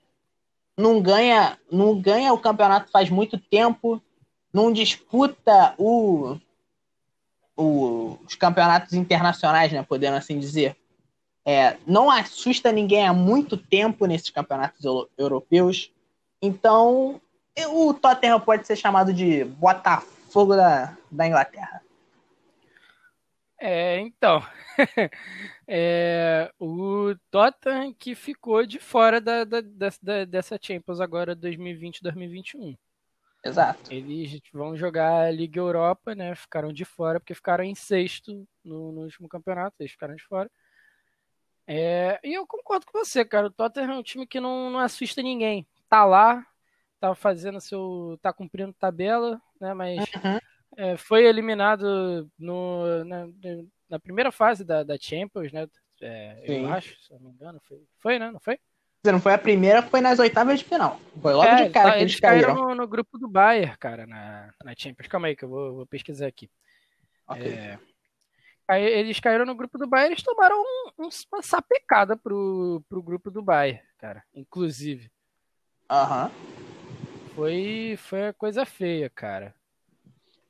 [0.77, 4.01] Não ganha, não ganha o campeonato faz muito tempo,
[4.53, 6.39] não disputa o,
[7.57, 10.77] o os campeonatos internacionais, né, podendo assim dizer.
[11.45, 14.85] É, não assusta ninguém há muito tempo nesses campeonatos
[15.19, 15.91] europeus.
[16.41, 17.21] Então,
[17.69, 21.83] o Tottenham pode ser chamado de Botafogo da, da Inglaterra.
[23.64, 24.42] É, então.
[25.68, 32.77] é, o Tottenham que ficou de fora da, da, da, dessa Champions agora 2020-2021.
[33.44, 33.92] Exato.
[33.92, 36.35] Eles vão jogar a Liga Europa, né?
[36.35, 40.51] Ficaram de fora porque ficaram em sexto no, no último campeonato, eles ficaram de fora.
[41.64, 43.46] É, e eu concordo com você, cara.
[43.46, 45.64] O Tottenham é um time que não, não assusta ninguém.
[45.88, 46.44] Tá lá,
[46.98, 48.18] tá fazendo seu.
[48.20, 49.72] tá cumprindo tabela, né?
[49.72, 53.29] Mas uhum é, foi eliminado no, na,
[53.89, 55.67] na, primeira fase da, da Champions, né?
[56.01, 57.61] É, eu acho, se não me engano.
[57.67, 58.31] Foi, foi né?
[58.31, 58.59] Não foi?
[59.05, 61.01] Não foi a primeira, foi nas oitavas de final.
[61.21, 62.55] Foi logo é, de cara tá, que eles, caíram.
[62.55, 65.09] no, no, grupo do Bayern, cara, na, na Champions.
[65.09, 66.49] Calma aí que eu vou, vou pesquisar aqui.
[67.27, 67.53] Okay.
[67.53, 67.79] É,
[68.69, 73.03] aí eles caíram no grupo do Bayern, eles tomaram um, um, uma sapecada pro, pro
[73.03, 75.11] grupo do Bayern, cara, inclusive.
[75.91, 76.31] Aham.
[77.35, 79.55] Foi, foi coisa feia, cara.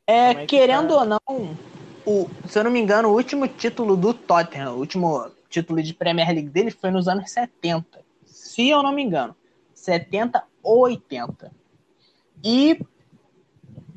[0.06, 1.00] É, é querendo tá?
[1.00, 1.56] ou não,
[2.04, 5.94] o, se eu não me engano, o último título do Tottenham, o último título de
[5.94, 8.00] Premier League dele foi nos anos 70.
[8.24, 9.36] Se eu não me engano.
[9.74, 11.52] 70 ou 80.
[12.42, 12.80] E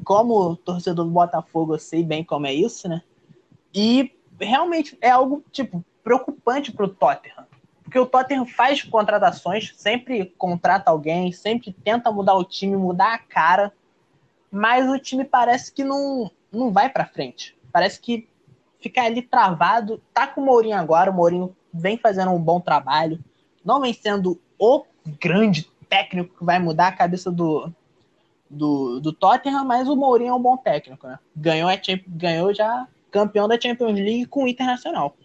[0.03, 3.01] como torcedor do Botafogo, eu sei bem como é isso, né?
[3.73, 7.45] E realmente é algo, tipo, preocupante pro Tottenham.
[7.83, 13.19] Porque o Tottenham faz contratações, sempre contrata alguém, sempre tenta mudar o time, mudar a
[13.19, 13.73] cara
[14.51, 17.57] mas o time parece que não, não vai para frente.
[17.71, 18.27] Parece que
[18.79, 20.01] fica ali travado.
[20.13, 23.19] Tá com o Mourinho agora, o Mourinho vem fazendo um bom trabalho,
[23.63, 24.85] não vem sendo o
[25.19, 27.71] grande técnico que vai mudar a cabeça do,
[28.49, 31.19] do, do Tottenham, mas o Mourinho é um bom técnico, né?
[31.35, 31.75] Ganhou, a,
[32.07, 35.15] ganhou já campeão da Champions League com o Internacional.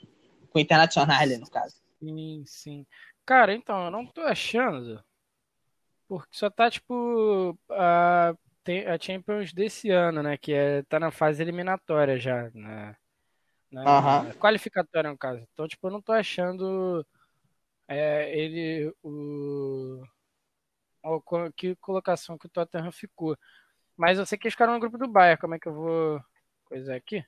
[0.50, 1.76] Com o Internacional, ali, no caso.
[1.98, 2.86] Sim, sim.
[3.26, 5.02] Cara, então, eu não tô achando.
[6.08, 8.38] Porque só tá, tipo, uh,
[8.86, 10.36] a Champions desse ano, né?
[10.36, 12.50] Que é, tá na fase eliminatória já.
[12.54, 12.96] Na,
[13.70, 15.46] na, na qualificatória, no caso.
[15.52, 17.06] Então, tipo, eu não tô achando
[17.88, 20.02] é, ele o,
[21.02, 23.36] o, que colocação que o Tottenham ficou.
[23.96, 25.40] Mas eu sei que eles ficaram no grupo do Bayern.
[25.40, 26.20] Como é que eu vou
[26.64, 27.24] coisar aqui?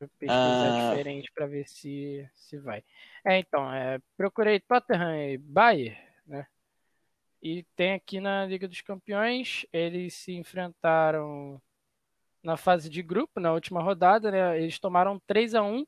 [0.00, 0.90] Vou pesquisar uh...
[0.90, 2.82] diferente para ver se, se vai.
[3.24, 6.46] É, então, é, procurei Tottenham e Bayern, né?
[7.44, 11.60] E tem aqui na Liga dos Campeões, eles se enfrentaram
[12.42, 14.58] na fase de grupo, na última rodada, né?
[14.58, 15.84] Eles tomaram 3 a 1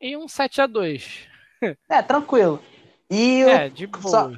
[0.00, 1.28] e um 7 a 2
[1.90, 2.62] É, tranquilo.
[3.10, 4.08] E é, de boa.
[4.08, 4.32] Só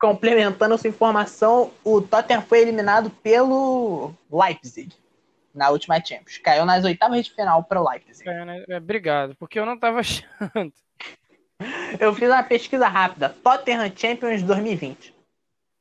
[0.00, 4.94] complementando essa informação, o Tottenham foi eliminado pelo Leipzig
[5.54, 6.38] na última Champions.
[6.38, 8.26] Caiu nas oitavas de final para o Leipzig.
[8.26, 10.72] É, obrigado, porque eu não estava achando.
[11.98, 13.28] Eu fiz uma pesquisa rápida.
[13.28, 15.19] Tottenham Champions 2020.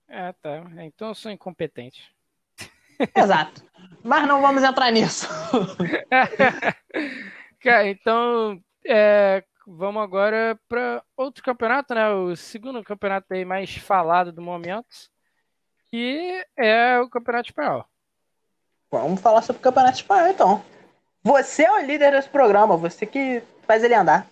[0.09, 0.63] É, tá.
[0.79, 2.11] Então eu sou incompetente.
[3.15, 3.63] Exato.
[4.03, 5.27] Mas não vamos entrar nisso.
[7.61, 12.09] Cara, então é, vamos agora para outro campeonato, né?
[12.09, 15.09] O segundo campeonato aí mais falado do momento.
[15.91, 17.85] Que é o Campeonato Espanhol.
[18.91, 20.63] Vamos falar sobre o Campeonato Espanhol, então.
[21.23, 24.27] Você é o líder desse programa, você que faz ele andar.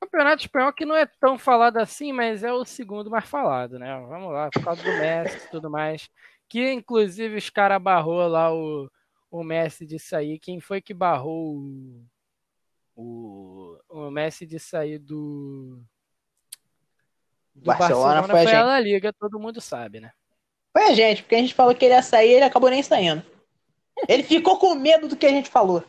[0.00, 3.98] Campeonato Espanhol que não é tão falado assim, mas é o segundo mais falado, né?
[4.08, 6.08] Vamos lá, por causa do Messi e tudo mais.
[6.48, 8.90] Que inclusive os caras barrou lá o,
[9.30, 10.38] o Messi de sair.
[10.38, 12.04] Quem foi que barrou o,
[12.96, 15.82] o, o Messi de sair do,
[17.54, 20.12] do Barcelona, Barcelona foi, foi a, Liga, todo mundo sabe, né?
[20.72, 22.82] Foi a gente, porque a gente falou que ele ia sair e ele acabou nem
[22.82, 23.24] saindo.
[24.08, 25.82] Ele ficou com medo do que a gente falou.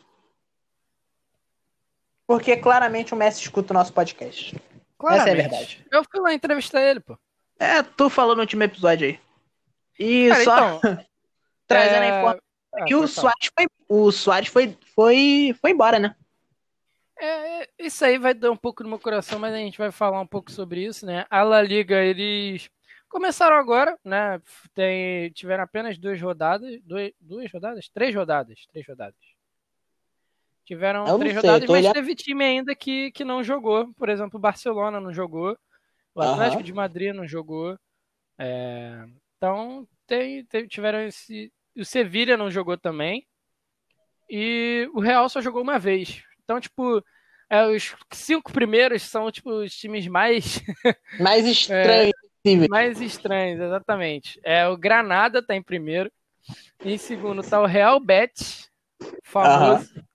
[2.29, 4.55] Porque claramente o Messi escuta o nosso podcast.
[4.99, 5.29] Claramente.
[5.29, 5.85] Essa é a verdade.
[5.91, 7.17] Eu fui lá entrevistar ele, pô.
[7.57, 9.19] É, tu falou no último episódio aí.
[9.97, 11.05] E Cara, só então,
[11.65, 12.05] trazendo é...
[12.05, 12.41] a informação.
[12.71, 16.15] Ah, que o Soares, foi, o Soares foi, foi, foi embora, né?
[17.19, 20.21] É, isso aí vai dar um pouco no meu coração, mas a gente vai falar
[20.21, 21.25] um pouco sobre isso, né?
[21.31, 22.69] A La Liga, eles
[23.09, 24.39] começaram agora, né?
[24.75, 26.79] Tem, tiveram apenas duas rodadas.
[26.83, 27.89] Duas, duas rodadas?
[27.89, 28.67] Três rodadas.
[28.71, 29.28] Três rodadas.
[30.69, 31.93] Tiveram três sei, rodadas, mas olhando...
[31.95, 33.91] teve time ainda que, que não jogou.
[33.95, 35.58] Por exemplo, o Barcelona não jogou.
[36.13, 36.63] O Atlético uhum.
[36.63, 37.75] de Madrid não jogou.
[38.38, 39.03] É...
[39.36, 41.51] Então, tem, tem, tiveram esse.
[41.75, 43.25] O Sevilha não jogou também.
[44.29, 46.21] E o Real só jogou uma vez.
[46.43, 47.03] Então, tipo,
[47.49, 50.62] é, os cinco primeiros são, tipo, os times mais.
[51.19, 52.13] Mais estranhos.
[52.45, 54.39] é, mais estranhos, exatamente.
[54.43, 56.12] É, o Granada tá em primeiro.
[56.86, 58.69] Em segundo tá o Real Betis,
[59.23, 59.95] famoso.
[59.95, 60.08] Uhum.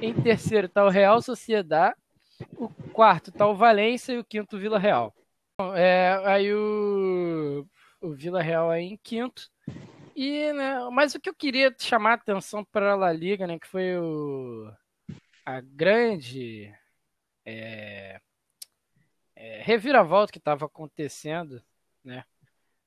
[0.00, 1.96] Em terceiro está o Real Sociedade.
[2.56, 5.14] O quarto está o Valência e o quinto o Vila Real.
[5.74, 7.66] É, aí o,
[8.00, 9.50] o Vila Real aí em quinto.
[10.14, 13.58] E, né, mas o que eu queria chamar a atenção para a La Liga, né,
[13.58, 14.68] que foi o,
[15.44, 16.72] a grande
[17.44, 18.20] é,
[19.36, 21.62] é, reviravolta que estava acontecendo,
[22.04, 22.24] né,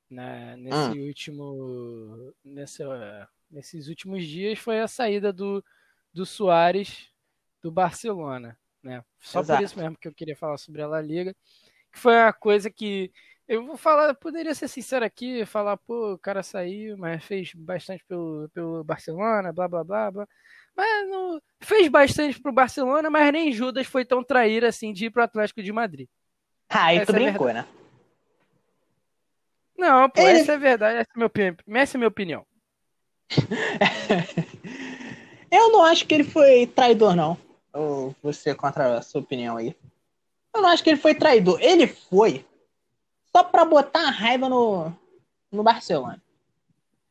[0.10, 1.08] na, nesse hum.
[1.08, 5.64] último, nessa, nesses últimos dias, foi a saída do
[6.14, 7.10] do Soares
[7.62, 9.04] do Barcelona, né?
[9.20, 9.60] Só Exato.
[9.60, 11.36] por isso mesmo que eu queria falar sobre a La Liga,
[11.92, 13.12] que foi uma coisa que
[13.48, 18.04] eu vou falar, poderia ser sincero aqui, falar, pô, o cara saiu, mas fez bastante
[18.06, 20.28] pelo, pelo Barcelona, blá blá blá blá.
[20.76, 25.10] Mas não, fez bastante pro Barcelona, mas nem Judas foi tão traíra assim de ir
[25.10, 26.08] pro Atlético de Madrid.
[26.70, 27.68] Ah, e tu é brincou, é né?
[29.78, 30.40] Não, pô, Ele...
[30.40, 32.46] essa é a verdade, essa é essa é a minha opinião.
[35.52, 37.38] Eu não acho que ele foi traidor, não.
[37.74, 39.76] Ou você contra a sua opinião aí.
[40.54, 41.60] Eu não acho que ele foi traidor.
[41.62, 42.46] Ele foi
[43.36, 44.92] só pra botar a raiva no,
[45.52, 46.22] no Barcelona.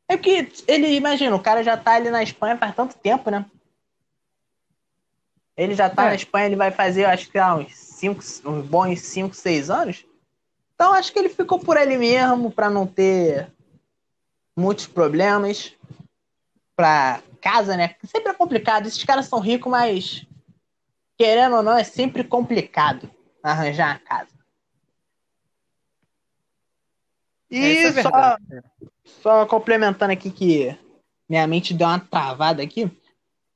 [0.09, 3.45] É que ele, imagina, o cara já tá ali na Espanha faz tanto tempo, né?
[5.57, 6.09] Ele já tá é.
[6.09, 10.07] na Espanha, ele vai fazer, acho que há uns, cinco, uns bons 5, 6 anos.
[10.75, 13.53] Então acho que ele ficou por ali mesmo, para não ter
[14.57, 15.75] muitos problemas.
[16.75, 17.95] Pra casa, né?
[18.05, 18.87] Sempre é complicado.
[18.87, 20.27] Esses caras são ricos, mas
[21.17, 23.11] querendo ou não, é sempre complicado
[23.43, 24.41] arranjar a casa.
[27.51, 28.37] E é só,
[29.23, 30.79] só complementando aqui que
[31.29, 32.91] minha mente deu uma travada aqui.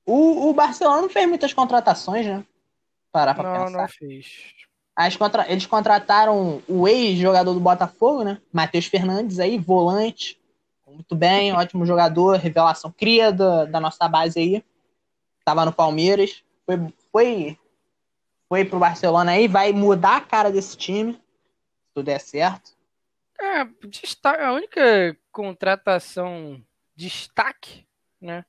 [0.05, 2.45] O, o Barcelona não fez muitas contratações, né?
[3.11, 3.79] Parar pra não, pensar.
[3.79, 4.27] Não, fez.
[4.95, 5.51] As contra...
[5.51, 8.41] Eles contrataram o ex-jogador do Botafogo, né?
[8.53, 10.39] Matheus Fernandes aí, volante
[10.95, 14.65] muito bem, ótimo jogador, revelação cria da, da nossa base aí.
[15.45, 16.77] Tava no Palmeiras, foi,
[17.13, 17.59] foi,
[18.49, 22.73] foi pro Barcelona aí, vai mudar a cara desse time, se tudo der certo.
[23.39, 23.61] É,
[24.43, 26.63] a única contratação
[26.97, 27.85] destaque,
[28.21, 28.45] né,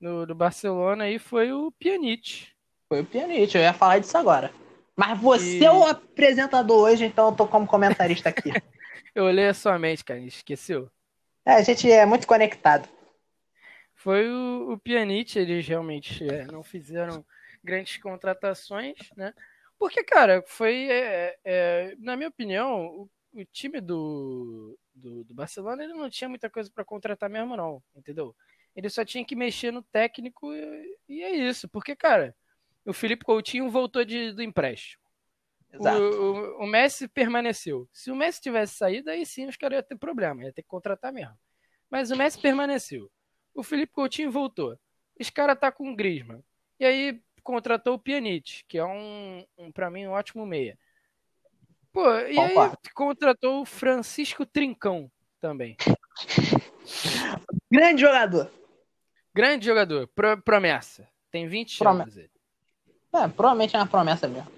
[0.00, 2.48] do, do Barcelona aí foi o Pjanic.
[2.88, 4.52] Foi o Pjanic, eu ia falar disso agora.
[4.96, 5.64] Mas você e...
[5.64, 8.50] é o apresentador hoje, então eu tô como comentarista aqui.
[9.14, 10.90] eu olhei a sua mente, cara, esqueceu?
[11.46, 12.88] É, a gente é muito conectado.
[13.94, 17.24] Foi o, o Pjanic, eles realmente é, não fizeram
[17.62, 19.32] grandes contratações, né?
[19.78, 25.84] Porque, cara, foi, é, é, na minha opinião, o, o time do, do, do, Barcelona
[25.84, 28.34] ele não tinha muita coisa para contratar mesmo, não, entendeu?
[28.74, 31.68] Ele só tinha que mexer no técnico e, e é isso.
[31.68, 32.34] Porque, cara,
[32.84, 35.03] o Felipe Coutinho voltou de, do empréstimo.
[35.78, 37.88] O, o, o, Messi permaneceu.
[37.92, 40.68] Se o Messi tivesse saído, aí sim os caras iam ter problema, ia ter que
[40.68, 41.36] contratar mesmo.
[41.90, 43.10] Mas o Messi permaneceu.
[43.54, 44.78] O Felipe Coutinho voltou.
[45.18, 46.42] Os caras tá com o Griezmann.
[46.78, 50.76] E aí, contratou o Pjanic, que é um, um para mim, um ótimo meia.
[51.92, 52.54] Pô, e aí
[52.92, 55.08] contratou o Francisco Trincão
[55.40, 55.76] também.
[57.70, 58.50] Grande jogador.
[59.32, 61.08] Grande jogador, pro, promessa.
[61.30, 62.02] Tem 20 Prome...
[62.02, 62.30] anos ele.
[63.12, 64.50] É, provavelmente é uma promessa mesmo.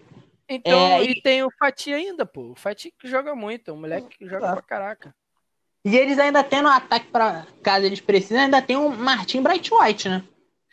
[0.49, 1.11] Então, é, e...
[1.13, 1.23] e...
[1.23, 2.53] tem o Fati ainda, pô.
[2.53, 5.15] O Fati que joga muito, é um moleque que joga pra caraca.
[5.85, 9.73] E eles ainda têm no ataque, para caso eles precisem, ainda tem o Martin Bright
[9.73, 10.25] White, né?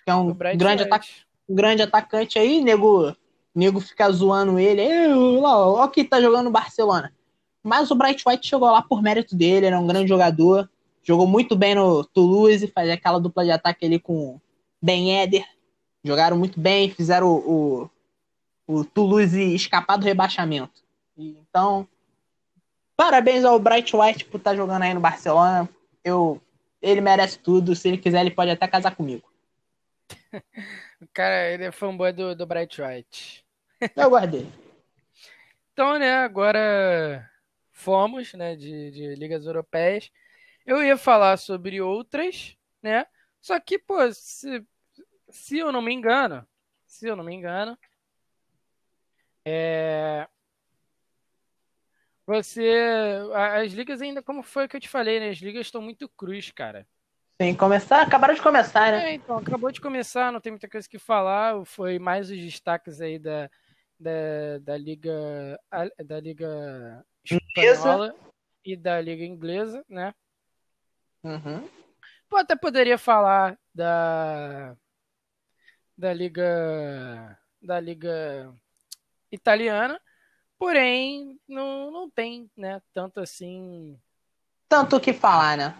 [0.03, 1.09] Que é um grande, ataque,
[1.47, 3.15] um grande atacante aí, nego
[3.53, 4.81] nego fica zoando ele.
[5.13, 7.13] Olha que tá jogando no Barcelona.
[7.62, 10.69] Mas o Bright White chegou lá por mérito dele, era um grande jogador.
[11.03, 14.39] Jogou muito bem no Toulouse, fazia aquela dupla de ataque ali com
[14.81, 15.45] Ben Eder.
[16.03, 17.38] Jogaram muito bem, fizeram o,
[17.83, 17.89] o,
[18.67, 20.82] o Toulouse escapar do rebaixamento.
[21.17, 21.88] Então,
[22.95, 25.69] parabéns ao Bright White por estar tá jogando aí no Barcelona.
[26.04, 26.41] Eu,
[26.82, 27.76] ele merece tudo.
[27.76, 29.28] Se ele quiser, ele pode até casar comigo.
[31.02, 33.45] o cara, ele é fanboy do, do Bright White.
[33.95, 34.47] Eu guardei.
[35.73, 37.30] então, né, agora
[37.71, 40.10] fomos, né, de, de ligas europeias.
[40.65, 43.06] Eu ia falar sobre outras, né?
[43.41, 44.65] Só que, pô, se,
[45.30, 46.47] se eu não me engano,
[46.86, 47.78] se eu não me engano,
[49.45, 50.27] é...
[52.25, 52.71] Você.
[53.34, 55.29] As ligas ainda, como foi que eu te falei, né?
[55.29, 56.88] As ligas estão muito cruz, cara.
[57.41, 59.10] Sim, começar, acabaram de começar, né?
[59.10, 61.65] É, então, acabou de começar, não tem muita coisa que falar.
[61.65, 63.49] Foi mais os destaques aí da,
[63.99, 65.60] da, da Liga
[66.06, 68.15] da Liga Espanhola
[68.63, 70.13] e da Liga Inglesa, né?
[71.23, 71.67] Uhum.
[72.29, 74.77] Pô, até poderia falar da
[75.97, 78.53] da Liga da Liga
[79.33, 79.99] Italiana,
[80.57, 83.99] porém não, não tem, né, tanto assim
[84.73, 85.77] tanto o que falar, né?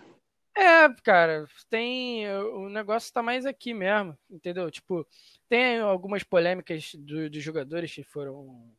[0.56, 2.32] É, cara, tem.
[2.32, 4.70] O negócio tá mais aqui mesmo, entendeu?
[4.70, 5.04] Tipo,
[5.50, 8.72] tem algumas polêmicas dos do jogadores que foram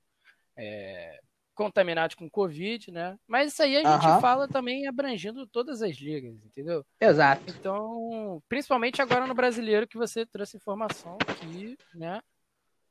[0.57, 1.19] é,
[1.53, 3.19] contaminados com Covid, né?
[3.27, 4.21] Mas isso aí a gente uhum.
[4.21, 6.87] fala também abrangendo todas as ligas, entendeu?
[7.01, 7.43] Exato.
[7.49, 12.21] Então, principalmente agora no brasileiro que você trouxe informação que, né?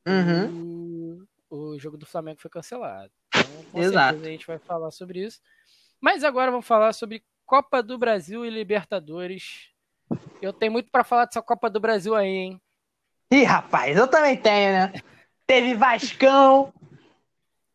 [0.06, 1.26] Uhum.
[1.54, 3.12] O jogo do Flamengo foi cancelado.
[3.30, 4.10] Então, com Exato.
[4.10, 5.40] certeza a gente vai falar sobre isso.
[6.02, 9.70] Mas agora vamos falar sobre Copa do Brasil e Libertadores.
[10.42, 12.62] Eu tenho muito para falar dessa Copa do Brasil aí, hein?
[13.32, 14.94] Ih, rapaz, eu também tenho, né?
[15.46, 16.74] Teve Vascão,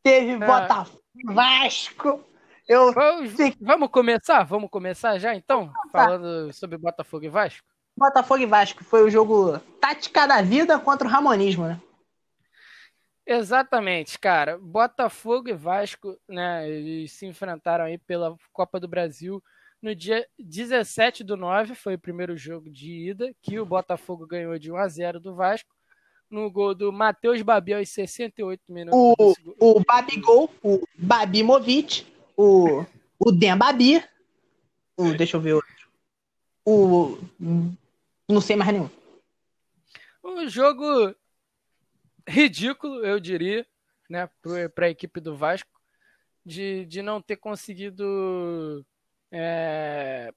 [0.03, 0.47] teve ah.
[0.47, 2.25] Botafogo, Vasco.
[2.67, 2.93] Eu...
[2.93, 4.43] Vamos, vamos começar?
[4.43, 5.73] Vamos começar já, então?
[5.91, 7.67] Falando sobre Botafogo e Vasco?
[7.97, 11.81] Botafogo e Vasco foi o jogo tática da vida contra o Ramonismo, né?
[13.29, 14.59] Exatamente, cara.
[14.59, 16.69] Botafogo e Vasco, né?
[16.69, 19.43] Eles se enfrentaram aí pela Copa do Brasil
[19.81, 24.59] no dia 17 do 9, foi o primeiro jogo de ida, que o Botafogo ganhou
[24.59, 25.71] de 1 a 0 do Vasco,
[26.29, 29.37] no gol do Matheus Babi aos 68 minutos.
[29.59, 32.85] O, o Babigol, o Babimovic, o,
[33.19, 34.03] o Dembabi,
[34.97, 35.89] o, deixa eu ver outro.
[36.67, 37.19] O.
[38.29, 38.91] Não sei mais nenhum.
[40.25, 41.15] Um jogo
[42.29, 43.67] ridículo, eu diria,
[44.09, 44.29] né,
[44.75, 45.71] para a equipe do Vasco,
[46.45, 48.85] de, de não ter conseguido
[49.33, 50.33] é...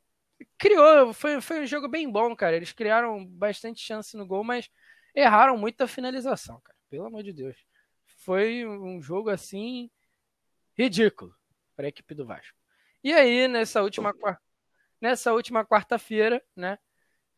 [0.57, 2.55] Criou, foi, foi um jogo bem bom, cara.
[2.55, 4.69] Eles criaram bastante chance no gol, mas
[5.15, 6.77] erraram muito a finalização, cara.
[6.89, 7.57] Pelo amor de Deus.
[8.17, 9.89] Foi um jogo assim
[10.75, 11.35] ridículo
[11.75, 12.57] para a equipe do Vasco.
[13.03, 14.13] E aí, nessa última,
[14.99, 16.77] nessa última quarta-feira, né?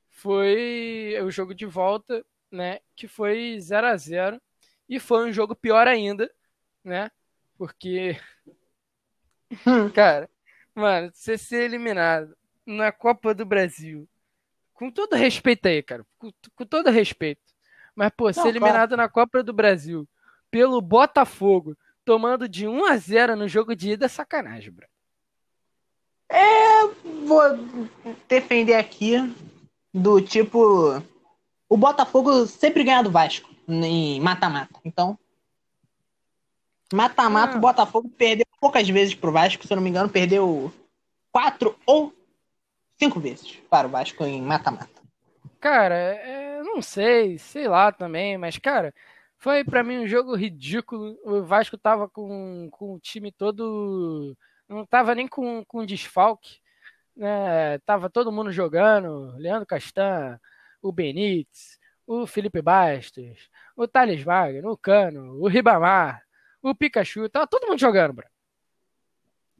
[0.09, 2.79] Foi o jogo de volta, né?
[2.95, 4.41] Que foi 0 a 0
[4.87, 6.31] E foi um jogo pior ainda,
[6.83, 7.11] né?
[7.57, 8.17] Porque.
[9.67, 9.89] Hum.
[9.91, 10.29] Cara,
[10.75, 12.35] Mano, você ser eliminado
[12.65, 14.07] na Copa do Brasil,
[14.73, 17.41] com todo respeito aí, cara, com, com todo respeito,
[17.95, 19.03] mas, pô, Não, ser eliminado claro.
[19.03, 20.07] na Copa do Brasil
[20.49, 24.87] pelo Botafogo, tomando de 1 a 0 no jogo de ida, é sacanagem, bro.
[26.29, 26.87] É,
[27.25, 27.43] vou
[28.27, 29.17] defender aqui
[29.93, 31.03] do tipo.
[31.73, 34.79] O Botafogo sempre ganha do Vasco em mata-mata.
[34.85, 35.17] Então,
[36.93, 37.61] Mata-mata, o ah.
[37.61, 40.71] Botafogo perdeu poucas vezes pro Vasco, se eu não me engano, perdeu
[41.31, 42.13] quatro ou
[42.99, 45.01] cinco vezes para o Vasco em mata-mata.
[45.59, 48.93] Cara, é, não sei, sei lá também, mas, cara,
[49.39, 51.17] foi para mim um jogo ridículo.
[51.25, 54.37] O Vasco tava com, com o time todo.
[54.69, 56.59] Não tava nem com, com desfalque.
[57.17, 57.79] Né?
[57.79, 59.35] Tava todo mundo jogando.
[59.39, 60.39] Leandro Castan,
[60.83, 66.21] o Benítez, o Felipe Bastos, o Thales Wagner, o Cano, o Ribamar
[66.63, 68.25] o Pikachu, tá todo mundo jogando, bro.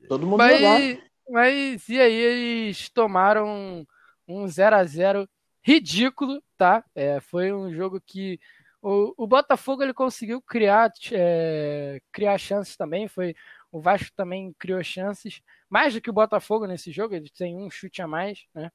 [0.08, 1.04] Todo mundo mas, jogando.
[1.30, 3.86] Mas e aí eles tomaram
[4.26, 5.30] um 0 a 0
[5.62, 6.84] ridículo, tá?
[6.96, 8.40] É, foi um jogo que
[8.82, 13.08] O, o Botafogo ele conseguiu criar, é, criar chances também.
[13.08, 13.36] Foi
[13.72, 17.16] o Vasco também criou chances, mais do que o Botafogo nesse jogo.
[17.16, 18.72] Ele tem um chute a mais, né?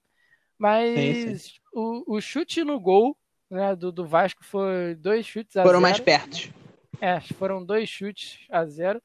[0.58, 1.50] Mas sim, sim.
[1.72, 3.16] O, o chute no gol
[3.50, 5.82] né, do, do Vasco foi dois chutes a Foram zero.
[5.82, 6.52] mais perto.
[7.00, 9.00] É, foram dois chutes a zero.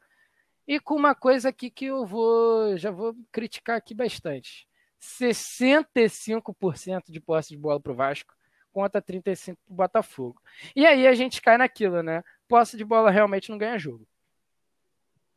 [0.68, 4.68] E com uma coisa aqui que eu vou já vou criticar aqui bastante.
[5.02, 8.34] 65% de posse de bola para o Vasco
[8.72, 10.42] contra 35% para o Botafogo.
[10.76, 12.24] E aí a gente cai naquilo, né?
[12.48, 14.08] Posse de bola realmente não ganha jogo.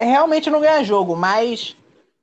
[0.00, 1.76] Realmente não ganha jogo, mas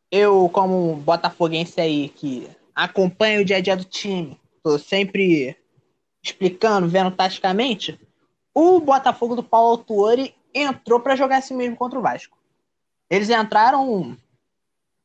[0.10, 5.56] eu, como botafoguense aí, que acompanha o dia a dia do time, tô sempre
[6.24, 8.00] explicando, vendo taticamente,
[8.54, 12.38] o Botafogo do Paulo Autuori entrou para jogar assim mesmo contra o Vasco.
[13.10, 14.18] Eles entraram.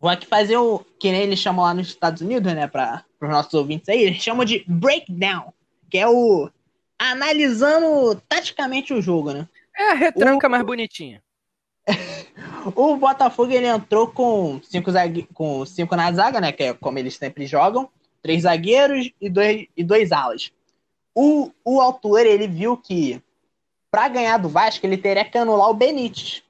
[0.01, 2.69] Vou aqui fazer o que nem eles chamam lá nos Estados Unidos, né?
[2.69, 5.53] Para os nossos ouvintes aí, eles chamam de breakdown,
[5.91, 6.49] que é o
[6.99, 9.49] analisando taticamente o jogo, né?
[9.77, 10.51] É a retranca o...
[10.51, 11.23] mais bonitinha.
[12.74, 15.28] O Botafogo ele entrou com cinco, zague...
[15.34, 16.53] com cinco na zaga, né?
[16.53, 17.89] Que é como eles sempre jogam.
[18.22, 20.51] Três zagueiros e dois, e dois alas.
[21.14, 23.22] O, o autor ele viu que
[23.91, 26.43] para ganhar do Vasco ele teria que anular o Benítez,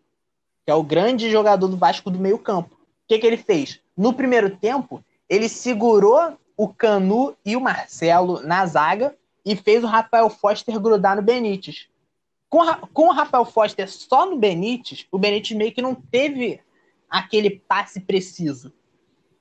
[0.64, 2.74] que é o grande jogador do Vasco do meio campo.
[2.74, 2.78] O
[3.08, 3.80] que, que ele fez?
[3.96, 9.14] No primeiro tempo, ele segurou o Canu e o Marcelo na zaga
[9.44, 11.88] e fez o Rafael Foster grudar no Benítez.
[12.50, 16.60] Com, com o Rafael Foster só no Benítez, o Benítez meio que não teve
[17.08, 18.72] aquele passe preciso,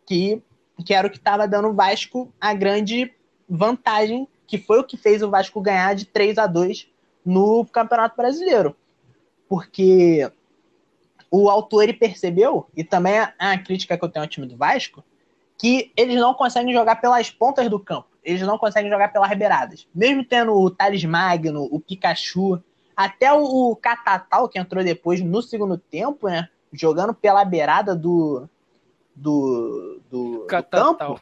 [0.06, 0.42] que,
[0.86, 3.14] que era o que estava dando o Vasco a grande
[3.48, 6.90] vantagem, que foi o que fez o Vasco ganhar de 3 a 2
[7.26, 8.76] no Campeonato Brasileiro.
[9.48, 10.30] Porque
[11.30, 14.58] o autor ele percebeu, e também a, a crítica que eu tenho ao time do
[14.58, 15.04] Vasco,
[15.58, 18.08] que eles não conseguem jogar pelas pontas do campo.
[18.24, 19.88] Eles não conseguem jogar pelas beiradas.
[19.94, 22.62] Mesmo tendo o Thales Magno, o Pikachu,
[22.98, 26.50] até o, Catatal, que entrou depois no segundo tempo, né?
[26.74, 28.50] Jogando pela beirada do,
[29.16, 31.22] do, do, do campo.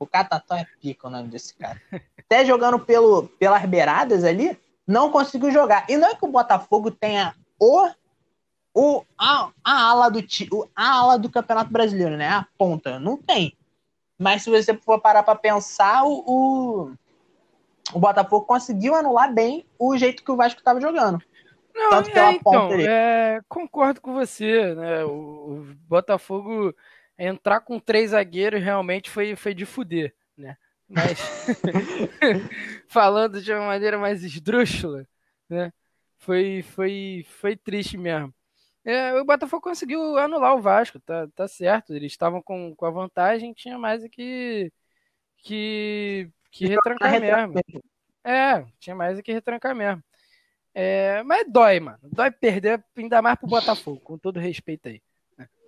[0.00, 1.80] O Catatal é pica o nome desse cara.
[2.18, 5.86] Até jogando pelo, pelas beiradas ali, não conseguiu jogar.
[5.88, 7.88] E não é que o Botafogo tenha o,
[8.74, 10.20] o a, a ala do
[10.74, 12.28] a ala do Campeonato Brasileiro, né?
[12.28, 13.56] A ponta, não tem.
[14.18, 16.92] Mas se você for parar para pensar, o, o
[17.92, 21.22] o Botafogo conseguiu anular bem o jeito que o Vasco estava jogando.
[21.74, 25.04] Não, Tanto que é, então, é, concordo com você, né?
[25.04, 26.74] O, o, Botafogo
[27.16, 30.56] entrar com três zagueiros realmente foi, foi de fuder, né?
[30.88, 31.18] Mas
[32.88, 35.06] falando de uma maneira mais esdrúxula,
[35.48, 35.72] né?
[36.18, 38.34] Foi, foi, foi triste mesmo.
[38.84, 41.94] É, o Botafogo conseguiu anular o Vasco, tá, tá certo.
[41.94, 44.72] Eles estavam com, com a vantagem, tinha mais que,
[45.38, 47.54] que que retrancar mesmo.
[48.24, 50.02] É, tinha mais do que retrancar mesmo.
[50.74, 51.98] É, mas dói, mano.
[52.02, 55.00] Dói perder, ainda mais pro Botafogo, com todo respeito aí.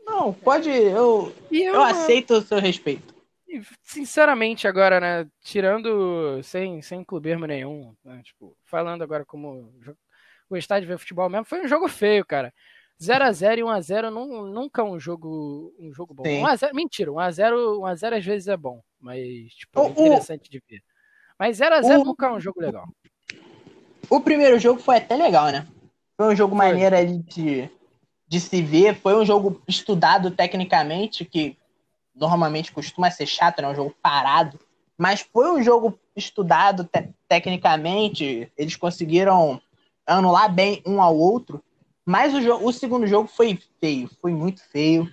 [0.04, 0.68] Não, pode.
[0.68, 3.14] Eu, eu, eu aceito o seu respeito.
[3.82, 5.28] Sinceramente, agora, né?
[5.40, 9.72] Tirando sem, sem clubismo nenhum, né, tipo, falando agora como
[10.48, 12.52] gostar de ver futebol mesmo, foi um jogo feio, cara.
[13.01, 14.11] 0x0 e 1x0
[14.53, 16.24] nunca é um jogo, um jogo bom.
[16.24, 19.18] 1x0, mentira, 1x0, 1x0 às vezes é bom, mas
[19.55, 20.82] tipo, é interessante o, de ver.
[21.38, 22.86] Mas 0x0 nunca é um jogo legal.
[24.11, 25.66] O primeiro jogo foi até legal, né?
[26.16, 26.66] Foi um jogo foi.
[26.66, 27.70] maneiro de,
[28.28, 31.57] de se ver, foi um jogo estudado tecnicamente, que
[32.14, 33.68] normalmente costuma ser chato, né?
[33.68, 34.61] Um jogo parado.
[34.98, 39.62] Mas foi um jogo estudado te tecnicamente, eles conseguiram
[40.07, 41.62] anular bem um ao outro.
[42.11, 45.08] Mas o, jogo, o segundo jogo foi feio, foi muito feio.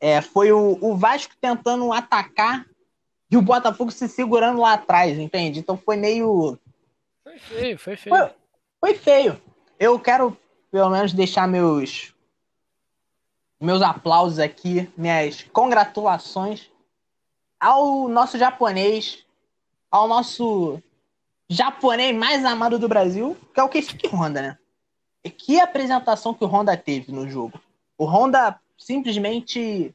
[0.00, 2.66] É, foi o, o Vasco tentando atacar
[3.30, 5.60] e o Botafogo se segurando lá atrás, entende?
[5.60, 6.58] Então foi meio.
[7.22, 8.16] Foi feio, foi feio.
[8.16, 8.30] Foi,
[8.80, 9.40] foi feio.
[9.78, 10.36] Eu quero,
[10.68, 12.12] pelo menos, deixar meus
[13.60, 16.68] meus aplausos aqui, minhas congratulações
[17.60, 19.24] ao nosso japonês,
[19.88, 20.82] ao nosso
[21.48, 24.58] japonês mais amado do Brasil, que é o Keisuke Honda, né?
[25.30, 27.60] Que apresentação que o Honda teve no jogo.
[27.96, 29.94] O Honda simplesmente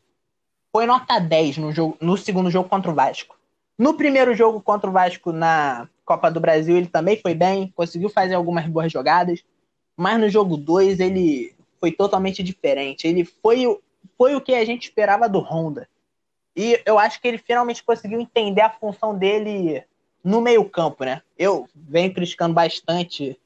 [0.72, 3.38] foi nota 10 no, jogo, no segundo jogo contra o Vasco.
[3.78, 8.10] No primeiro jogo contra o Vasco na Copa do Brasil, ele também foi bem, conseguiu
[8.10, 9.44] fazer algumas boas jogadas,
[9.96, 13.08] mas no jogo 2 ele foi totalmente diferente.
[13.08, 13.66] Ele foi,
[14.18, 15.88] foi o que a gente esperava do Honda.
[16.56, 19.84] E eu acho que ele finalmente conseguiu entender a função dele
[20.24, 21.22] no meio-campo, né?
[21.38, 23.40] Eu venho criticando bastante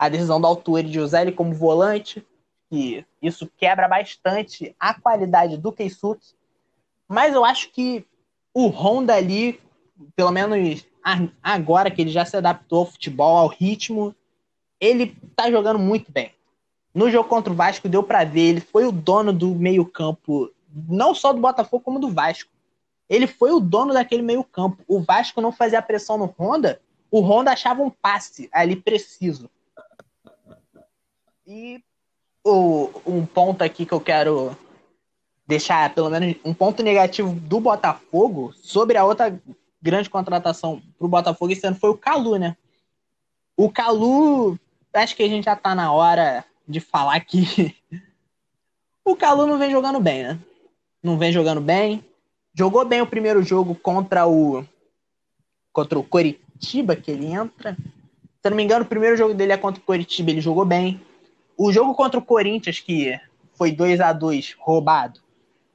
[0.00, 2.26] a decisão do Altuve de usar ele como volante,
[2.72, 6.26] e isso quebra bastante a qualidade do Keisuke.
[7.06, 8.06] Mas eu acho que
[8.54, 9.60] o Honda ali,
[10.16, 10.86] pelo menos
[11.42, 14.14] agora que ele já se adaptou ao futebol, ao ritmo,
[14.80, 16.32] ele tá jogando muito bem.
[16.94, 20.50] No jogo contra o Vasco deu para ver, ele foi o dono do meio-campo,
[20.88, 22.50] não só do Botafogo como do Vasco.
[23.06, 24.82] Ele foi o dono daquele meio-campo.
[24.88, 26.80] O Vasco não fazia pressão no Honda,
[27.10, 29.50] o Honda achava um passe ali preciso.
[31.52, 31.82] E
[32.44, 34.56] o, um ponto aqui que eu quero
[35.44, 39.36] deixar, pelo menos, um ponto negativo do Botafogo sobre a outra
[39.82, 42.56] grande contratação pro Botafogo esse ano foi o Calu, né?
[43.56, 44.56] O Calu,
[44.94, 47.74] acho que a gente já tá na hora de falar que
[49.04, 50.38] o Calu não vem jogando bem, né?
[51.02, 52.04] Não vem jogando bem.
[52.54, 54.64] Jogou bem o primeiro jogo contra o
[55.72, 57.74] contra o Coritiba que ele entra.
[57.74, 60.64] Se eu não me engano, o primeiro jogo dele é contra o Coritiba, ele jogou
[60.64, 61.00] bem.
[61.62, 63.18] O jogo contra o Corinthians que
[63.52, 65.20] foi 2 a 2 roubado,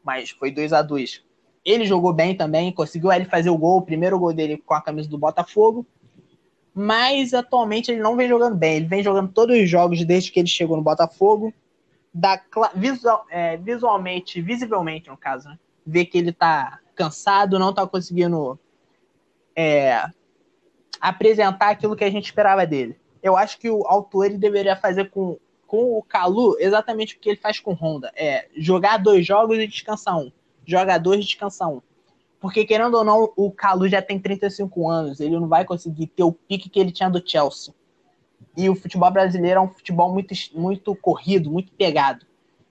[0.04, 1.24] mas foi 2 a 2
[1.64, 4.82] Ele jogou bem também, conseguiu ele fazer o gol, o primeiro gol dele com a
[4.82, 5.86] camisa do Botafogo
[6.78, 8.76] mas atualmente ele não vem jogando bem.
[8.76, 11.54] Ele vem jogando todos os jogos desde que ele chegou no Botafogo.
[12.14, 12.42] Da,
[12.76, 15.58] visual, é, visualmente, visivelmente, no caso, né?
[15.88, 18.60] Vê que ele tá cansado, não tá conseguindo
[19.56, 20.06] é,
[21.00, 22.98] apresentar aquilo que a gente esperava dele.
[23.24, 25.38] Eu acho que o autor ele deveria fazer com,
[25.76, 28.12] com o Calu exatamente o que ele faz com Honda.
[28.16, 30.32] É jogar dois jogos e descansar um.
[30.66, 31.82] Joga dois e descansar um.
[32.40, 35.20] Porque, querendo ou não, o Calu já tem 35 anos.
[35.20, 37.74] Ele não vai conseguir ter o pique que ele tinha do Chelsea.
[38.56, 42.26] E o futebol brasileiro é um futebol muito, muito corrido, muito pegado.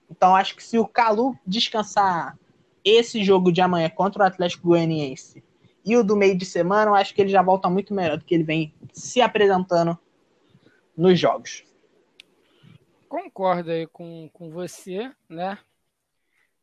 [0.09, 2.37] Então, acho que se o Calu descansar
[2.83, 5.43] esse jogo de amanhã contra o Atlético Goianiense
[5.85, 8.25] e o do meio de semana, eu acho que ele já volta muito melhor do
[8.25, 9.97] que ele vem se apresentando
[10.97, 11.63] nos jogos.
[13.15, 15.57] Concordo aí com, com você, né?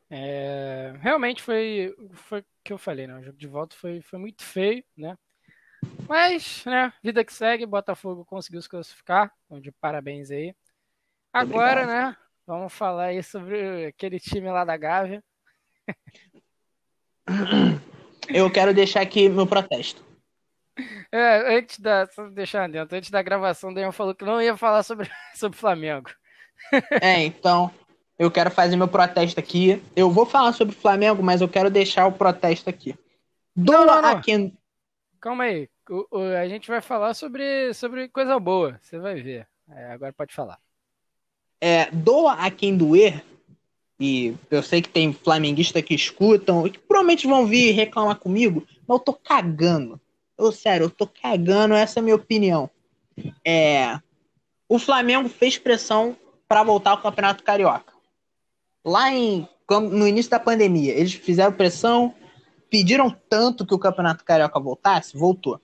[0.07, 3.17] É, realmente foi, foi que eu falei, né?
[3.17, 5.17] O jogo de volta foi, foi muito feio, né?
[6.07, 9.33] Mas, né, vida que segue, Botafogo conseguiu se classificar.
[9.47, 10.55] Então, de parabéns aí.
[11.33, 12.11] Agora, Obrigado.
[12.11, 15.23] né, vamos falar aí sobre aquele time lá da Gávea.
[18.29, 20.05] Eu quero deixar aqui meu protesto.
[21.11, 22.05] É, antes da.
[22.05, 25.57] Só deixar dentro, antes da gravação, o Daniel falou que não ia falar sobre, sobre
[25.57, 26.11] Flamengo.
[27.01, 27.71] É, então
[28.17, 29.81] eu quero fazer meu protesto aqui.
[29.95, 32.95] Eu vou falar sobre o Flamengo, mas eu quero deixar o protesto aqui.
[33.55, 34.09] Doa não, não, não.
[34.09, 34.57] a quem.
[35.19, 35.69] Calma aí.
[35.89, 38.79] O, o, a gente vai falar sobre, sobre coisa boa.
[38.81, 39.47] Você vai ver.
[39.69, 40.59] É, agora pode falar.
[41.59, 43.23] É, doa a quem doer.
[43.99, 48.97] E eu sei que tem flamenguistas que escutam, que provavelmente vão vir reclamar comigo, mas
[48.97, 50.01] eu tô cagando.
[50.37, 52.69] Eu, sério, eu tô cagando, essa é a minha opinião.
[53.45, 53.99] É,
[54.67, 56.17] o Flamengo fez pressão
[56.53, 57.93] para voltar ao Campeonato Carioca
[58.85, 62.13] lá em, no início da pandemia, eles fizeram pressão,
[62.69, 65.59] pediram tanto que o Campeonato Carioca voltasse, voltou.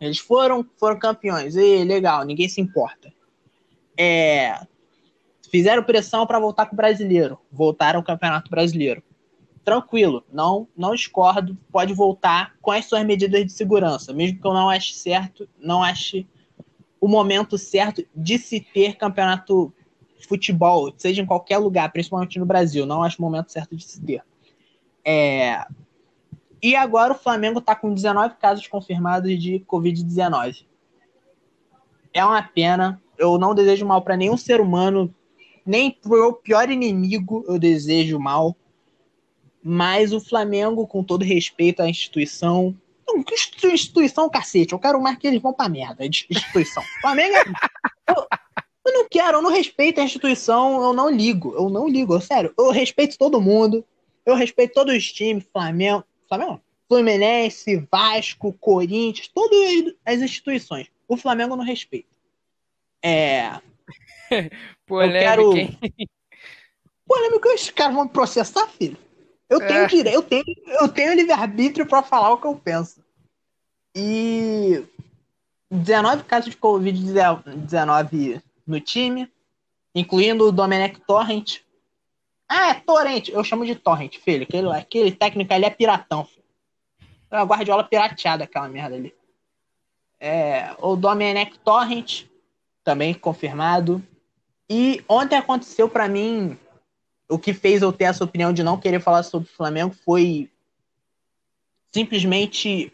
[0.00, 1.56] Eles foram, foram campeões.
[1.56, 3.12] E legal, ninguém se importa.
[3.98, 4.60] É,
[5.50, 7.36] fizeram pressão para voltar com o brasileiro.
[7.50, 9.02] Voltaram ao Campeonato Brasileiro.
[9.64, 11.58] Tranquilo, não, não discordo.
[11.72, 15.82] Pode voltar com as suas medidas de segurança, mesmo que eu não ache certo, não
[15.82, 16.24] ache
[17.00, 19.72] o momento certo de se ter campeonato
[20.26, 22.86] futebol, seja em qualquer lugar, principalmente no Brasil.
[22.86, 24.22] Não acho o momento certo de se ter.
[25.04, 25.64] É...
[26.62, 30.64] E agora o Flamengo está com 19 casos confirmados de Covid-19.
[32.12, 33.00] É uma pena.
[33.16, 35.12] Eu não desejo mal para nenhum ser humano,
[35.64, 38.56] nem pro pior inimigo eu desejo mal.
[39.62, 42.76] Mas o Flamengo, com todo respeito à instituição.
[43.06, 43.24] Não,
[43.72, 44.72] instituição, cacete.
[44.72, 46.82] Eu quero mais que eles vão pra merda instituição.
[47.00, 47.44] Flamengo é.
[48.92, 52.52] não quero, eu não respeito a instituição, eu não ligo, eu não ligo, sério.
[52.58, 53.84] Eu respeito todo mundo,
[54.24, 60.88] eu respeito todos os times, Flamengo, Flamengo, Fluminense, Vasco, Corinthians, todas as instituições.
[61.06, 62.08] O Flamengo não respeita.
[63.02, 63.60] É.
[64.86, 65.78] Polêmica, eu quero.
[67.06, 68.96] Polêmica, esses caras vão me processar, filho.
[69.48, 69.86] Eu tenho é.
[69.86, 73.02] direito, eu tenho, eu tenho livre-arbítrio para falar o que eu penso.
[73.94, 74.84] E
[75.70, 77.56] 19 casos de Covid-19
[78.68, 79.30] no time,
[79.94, 81.60] incluindo o Domenech Torrent.
[82.48, 84.44] Ah, é Torrent, eu chamo de Torrent, filho.
[84.44, 86.44] Aquele, aquele técnico ali é piratão, filho.
[87.30, 89.14] É a guardiola pirateada, aquela merda ali.
[90.20, 92.24] É, o Domenech Torrent,
[92.84, 94.02] também confirmado.
[94.68, 96.58] E ontem aconteceu para mim
[97.28, 100.50] o que fez eu ter essa opinião de não querer falar sobre o Flamengo foi
[101.90, 102.92] simplesmente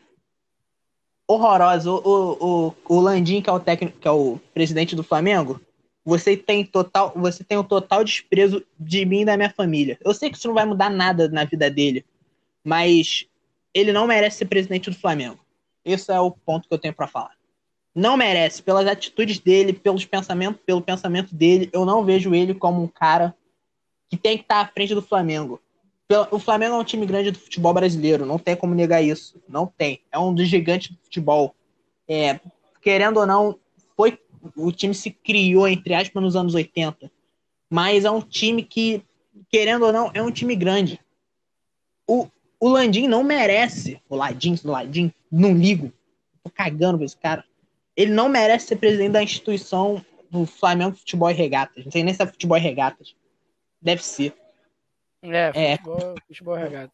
[1.27, 1.91] horrorosa.
[1.91, 5.61] O, o, o, Landim, que é o técnico, que é o presidente do Flamengo,
[6.05, 9.99] você tem total, você tem o total desprezo de mim e da minha família.
[10.05, 12.05] Eu sei que isso não vai mudar nada na vida dele,
[12.63, 13.27] mas
[13.73, 15.39] ele não merece ser presidente do Flamengo.
[15.85, 17.33] Esse é o ponto que eu tenho para falar.
[17.95, 18.63] Não merece.
[18.63, 23.35] Pelas atitudes dele, pelos pensamentos, pelo pensamento dele, eu não vejo ele como um cara
[24.09, 25.61] que tem que estar à frente do Flamengo.
[26.31, 29.41] O Flamengo é um time grande do futebol brasileiro, não tem como negar isso.
[29.49, 30.01] Não tem.
[30.13, 31.55] É um dos gigantes do futebol.
[32.07, 32.39] É,
[32.83, 33.59] querendo ou não,
[33.97, 34.19] foi
[34.57, 37.11] o time se criou, entre aspas, nos anos 80.
[37.71, 39.03] Mas é um time que,
[39.49, 41.01] querendo ou não, é um time grande.
[42.07, 42.29] O,
[42.61, 44.01] o Landim não merece.
[44.09, 45.91] O Ladim, o Ladim, não ligo.
[46.43, 47.43] Tô cagando com esse cara.
[47.97, 51.85] Ele não merece ser presidente da instituição do Flamengo Futebol e Regatas.
[51.85, 53.15] Não sei nem se é futebol e regatas.
[53.81, 54.35] Deve ser.
[55.33, 56.21] É, futebol, é.
[56.27, 56.93] futebol regata.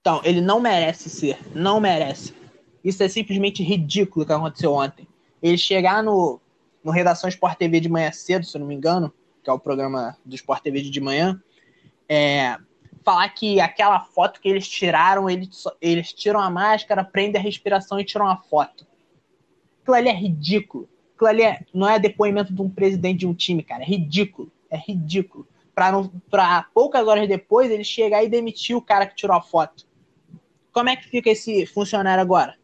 [0.00, 1.38] Então, ele não merece ser.
[1.54, 2.34] Não merece.
[2.82, 5.06] Isso é simplesmente ridículo que aconteceu ontem.
[5.42, 6.40] Ele chegar no,
[6.82, 9.12] no Redação Sport TV de manhã cedo, se eu não me engano,
[9.42, 11.40] que é o programa do Sport TV de manhã,
[12.08, 12.56] é,
[13.04, 18.00] falar que aquela foto que eles tiraram, eles, eles tiram a máscara, prendem a respiração
[18.00, 18.86] e tiram a foto.
[19.82, 20.88] Aquilo ali é ridículo.
[21.14, 23.82] Aquilo ali é, não é depoimento de um presidente de um time, cara.
[23.82, 24.50] É ridículo.
[24.70, 25.46] É ridículo
[26.30, 29.86] para poucas horas depois ele chegar e demitir o cara que tirou a foto.
[30.72, 32.56] Como é que fica esse funcionário agora?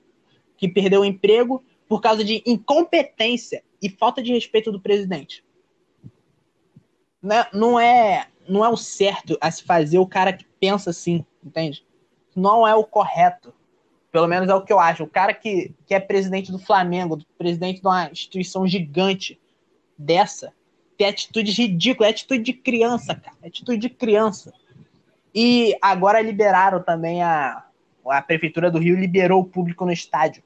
[0.56, 5.44] Que perdeu o emprego por causa de incompetência e falta de respeito do presidente.
[7.22, 11.24] Né, não é, não é o certo a se fazer o cara que pensa assim,
[11.44, 11.84] entende?
[12.34, 13.52] Não é o correto.
[14.12, 15.04] Pelo menos é o que eu acho.
[15.04, 19.40] O cara que, que é presidente do Flamengo, presidente de uma instituição gigante
[19.98, 20.52] dessa,
[20.96, 24.52] ter atitudes ridículas, é atitude de criança, cara, é atitude de criança.
[25.34, 27.64] E agora liberaram também a,
[28.06, 30.42] a Prefeitura do Rio liberou o público no estádio.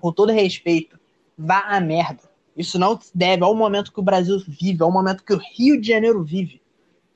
[0.00, 0.98] Com todo respeito,
[1.36, 2.22] vá a merda.
[2.56, 5.78] Isso não se deve ao momento que o Brasil vive, ao momento que o Rio
[5.78, 6.62] de Janeiro vive.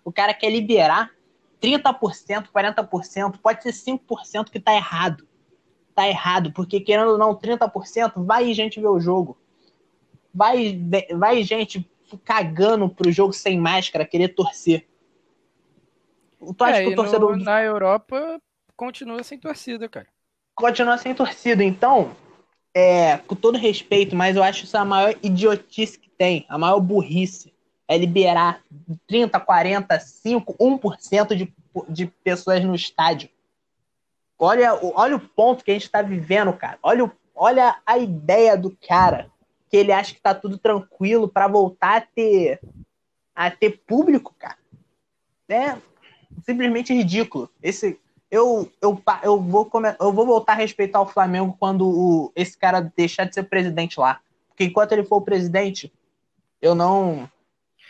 [0.04, 1.10] O cara quer liberar
[1.62, 5.26] 30%, 40%, pode ser 5% que tá errado.
[5.94, 9.38] Tá errado, porque querendo ou não, 30%, vai gente ver o jogo.
[10.32, 10.78] Vai,
[11.16, 11.88] vai gente
[12.18, 14.86] cagando pro jogo sem máscara, querer torcer.
[16.56, 17.36] Tu acha é, que o torcedor.
[17.36, 18.40] No, na Europa
[18.76, 20.06] continua sem torcida, cara.
[20.54, 21.62] Continua sem torcida.
[21.62, 22.16] Então,
[22.74, 26.80] é, com todo respeito, mas eu acho isso a maior idiotice que tem, a maior
[26.80, 27.52] burrice.
[27.86, 28.62] É liberar
[29.08, 31.52] 30, 40, 5, 1% de,
[31.88, 33.28] de pessoas no estádio.
[34.38, 36.78] Olha, olha o ponto que a gente está vivendo, cara.
[36.82, 39.28] Olha, olha a ideia do cara
[39.70, 42.60] que ele acha que tá tudo tranquilo para voltar a ter
[43.34, 44.58] a ter público, cara.
[45.48, 45.76] É
[46.44, 47.48] simplesmente ridículo.
[47.62, 47.98] Esse
[48.30, 52.80] eu, eu, eu, vou, eu vou voltar a respeitar o Flamengo quando o, esse cara
[52.96, 54.20] deixar de ser presidente lá.
[54.48, 55.92] Porque enquanto ele for o presidente,
[56.60, 57.28] eu não.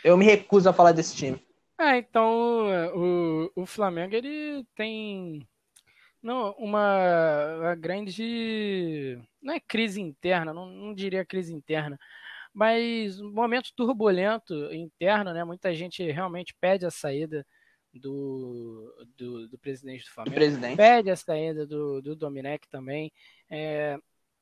[0.03, 1.39] Eu me recuso a falar desse time.
[1.79, 5.47] É, então o, o Flamengo ele tem
[6.21, 9.19] não, uma, uma grande.
[9.41, 11.97] Não é crise interna, não, não diria crise interna,
[12.53, 15.43] mas um momento turbulento interno, né?
[15.43, 17.45] Muita gente realmente pede a saída
[17.93, 20.35] do, do, do presidente do Flamengo.
[20.35, 20.77] Do presidente.
[20.77, 23.11] Pede a saída do, do Domenech também.
[23.49, 23.97] É,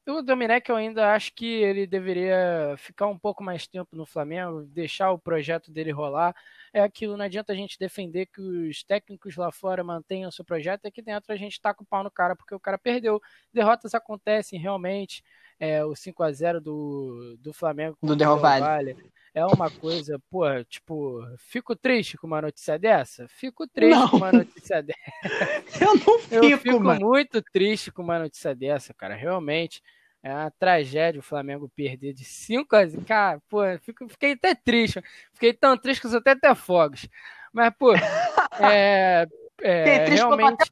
[0.10, 4.64] o Domenech eu ainda acho que ele deveria ficar um pouco mais tempo no Flamengo,
[4.64, 6.36] deixar o projeto dele rolar.
[6.74, 10.45] É aquilo, não adianta a gente defender que os técnicos lá fora mantenham o seu
[10.45, 13.22] projeto, aqui dentro a gente tá com o pau no cara porque o cara perdeu.
[13.53, 15.24] Derrotas acontecem realmente.
[15.62, 18.95] É, o 5 a 0 do, do Flamengo do Del Valle.
[19.34, 23.28] É uma coisa, pô, tipo, fico triste com uma notícia dessa?
[23.28, 24.10] Fico triste não.
[24.10, 24.99] com uma notícia dessa.
[25.84, 27.05] Eu não fico, Eu fico mano.
[27.05, 29.84] muito triste com uma notícia dessa, cara, realmente.
[30.22, 33.05] É uma tragédia o Flamengo perder de 5 a 0.
[33.05, 35.01] Cara, pô, fico, fiquei até triste.
[35.34, 37.07] Fiquei tão triste que eu sou até até fogos.
[37.53, 37.93] Mas, pô,
[38.59, 39.26] é,
[39.61, 40.72] é realmente,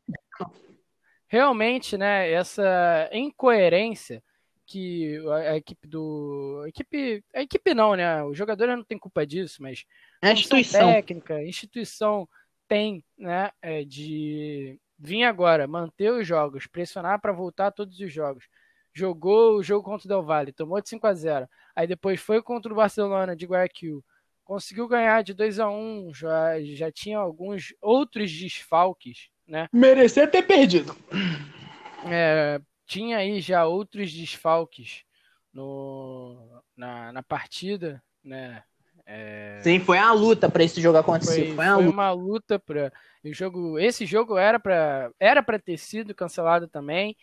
[1.28, 4.22] realmente, né, essa incoerência
[4.66, 6.62] que a, a, equipe do.
[6.66, 7.24] A equipe.
[7.34, 8.22] A equipe não, né?
[8.24, 9.86] O jogador não tem culpa disso, mas
[10.22, 12.28] a instituição técnica, a instituição
[12.68, 13.50] tem, né?
[13.62, 18.46] É, de vir agora, manter os jogos, pressionar para voltar todos os jogos
[18.98, 22.42] jogou o jogo contra o Del Valle, tomou de 5 a 0 aí depois foi
[22.42, 24.04] contra o Barcelona de Guayaquil,
[24.44, 29.68] conseguiu ganhar de 2 a 1 já, já tinha alguns outros desfalques, né?
[29.72, 30.96] Merecia ter perdido.
[32.10, 35.04] É, tinha aí já outros desfalques
[35.54, 38.64] no, na, na partida, né?
[39.06, 39.60] É...
[39.64, 41.46] Sim, foi uma luta para esse jogo acontecer.
[41.48, 41.96] Foi, foi, uma, foi luta.
[41.96, 42.92] uma luta para
[43.24, 43.80] o jogo.
[43.80, 47.16] Esse jogo era para era para ter sido cancelado também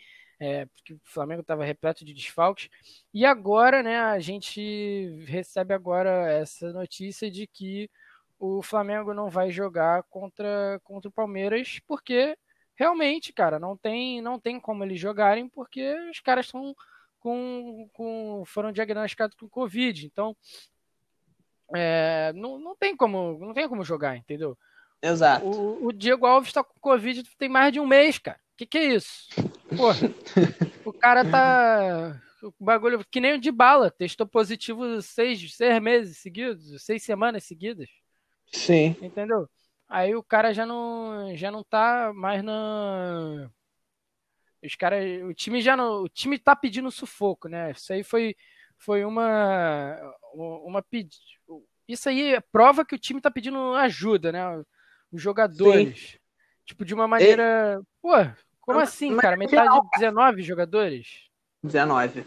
[0.45, 2.69] é, porque o Flamengo estava repleto de desfalques.
[3.13, 7.91] E agora, né, a gente recebe agora essa notícia de que
[8.39, 12.37] o Flamengo não vai jogar contra, contra o Palmeiras, porque
[12.75, 16.77] realmente, cara, não tem, não tem como eles jogarem, porque os caras estão
[17.21, 20.05] com, com foram diagnosticados com Covid.
[20.05, 20.37] Então,
[21.75, 24.59] é, não, não, tem como, não tem como jogar, entendeu?
[25.05, 25.45] Exato.
[25.47, 28.39] O, o Diego Alves está com Covid tem mais de um mês, cara.
[28.39, 29.29] O que, que é isso?
[29.77, 29.99] Porra,
[30.83, 32.23] o cara tá.
[32.43, 37.45] O bagulho que nem o de bala, testou positivo seis, seis meses seguidos, seis semanas
[37.45, 37.89] seguidas.
[38.51, 38.97] Sim.
[39.03, 39.49] Entendeu?
[39.87, 43.51] Aí o cara já não, já não tá mais na.
[44.65, 45.05] Os caras.
[45.25, 46.03] O time já não.
[46.03, 47.73] O time tá pedindo sufoco, né?
[47.73, 48.35] Isso aí foi,
[48.79, 49.99] foi uma.
[50.33, 50.85] Uma
[51.87, 54.65] Isso aí é prova que o time tá pedindo ajuda, né?
[55.15, 56.11] Os jogadores.
[56.13, 56.19] Sim.
[56.67, 57.81] Tipo, de uma maneira.
[57.81, 57.85] E...
[58.03, 58.13] Pô,
[58.61, 59.37] como assim, Mas, cara?
[59.37, 61.29] Metade de 19 jogadores?
[61.63, 62.25] 19.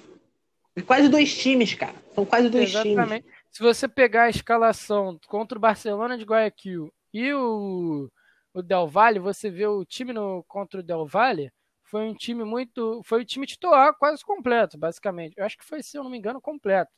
[0.86, 1.96] Quase dois times, cara.
[2.14, 3.24] São quase dois Exatamente.
[3.24, 3.38] times.
[3.52, 8.10] Se você pegar a escalação contra o Barcelona de Guayaquil e o,
[8.54, 12.44] o Del Valle, você vê o time no, contra o Del Valle, foi um time
[12.44, 13.02] muito.
[13.04, 15.34] Foi o time titular quase completo, basicamente.
[15.38, 16.94] Eu acho que foi, se eu não me engano, completo.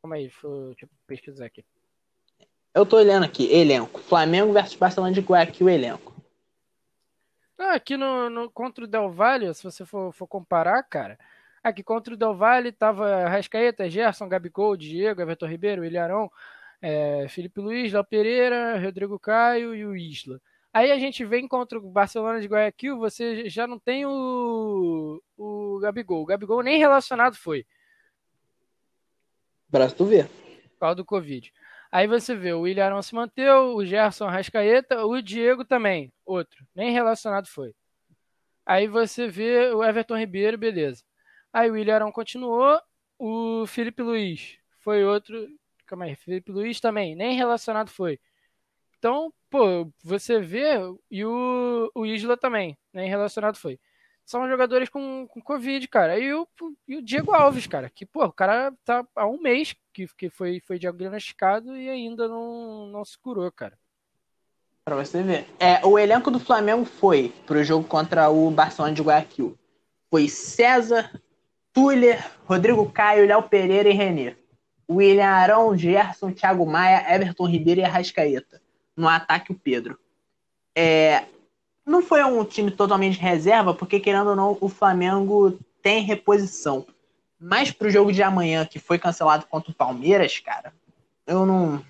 [0.00, 1.64] Calma aí, deixa eu, deixa eu pesquisar aqui.
[2.76, 3.98] Eu tô olhando aqui, elenco.
[4.02, 6.14] Flamengo versus Barcelona de Guayaquil, elenco.
[7.56, 11.18] Ah, aqui no, no, contra o Del Valle, se você for, for comparar, cara,
[11.64, 16.30] aqui contra o Del Valle tava Rascaeta, Gerson, Gabigol, Diego, Everton Ribeiro, Ilharão,
[16.82, 20.38] é, Felipe Luiz, Léo Pereira, Rodrigo Caio e o Isla.
[20.70, 25.78] Aí a gente vem contra o Barcelona de Guayaquil, você já não tem o, o
[25.80, 26.20] Gabigol.
[26.20, 27.64] O Gabigol nem relacionado foi.
[29.66, 30.24] Braço tu vê.
[30.24, 31.50] Por causa do Covid.
[31.96, 36.62] Aí você vê, o William Arão se manteve, o Gerson Rascaeta, o Diego também, outro,
[36.74, 37.74] nem relacionado foi.
[38.66, 41.02] Aí você vê o Everton Ribeiro, beleza.
[41.50, 42.78] Aí o William Arão continuou,
[43.18, 45.48] o Felipe Luiz foi outro,
[45.86, 48.20] calma aí, Felipe Luiz também, nem relacionado foi.
[48.98, 50.74] Então, pô, você vê,
[51.10, 53.80] e o, o Isla também, nem relacionado foi
[54.26, 56.18] são jogadores com, com Covid, cara.
[56.18, 56.46] E o,
[56.88, 60.28] e o Diego Alves, cara, que, pô, o cara tá há um mês que, que
[60.28, 63.78] foi, foi diagnosticado e ainda não, não se curou, cara.
[64.84, 65.46] Pra você ver.
[65.60, 69.56] É, o elenco do Flamengo foi pro jogo contra o Barcelona de Guayaquil.
[70.10, 71.10] Foi César,
[71.72, 74.36] Tuller, Rodrigo Caio, Léo Pereira e Renê.
[74.90, 78.60] William Arão, Gerson, Thiago Maia, Everton Ribeiro e Arrascaeta.
[78.96, 79.98] No ataque, o Pedro.
[80.74, 81.24] É,
[81.86, 86.84] não foi um time totalmente reserva, porque querendo ou não, o Flamengo tem reposição.
[87.38, 90.74] Mas pro jogo de amanhã, que foi cancelado contra o Palmeiras, cara,
[91.26, 91.84] eu não.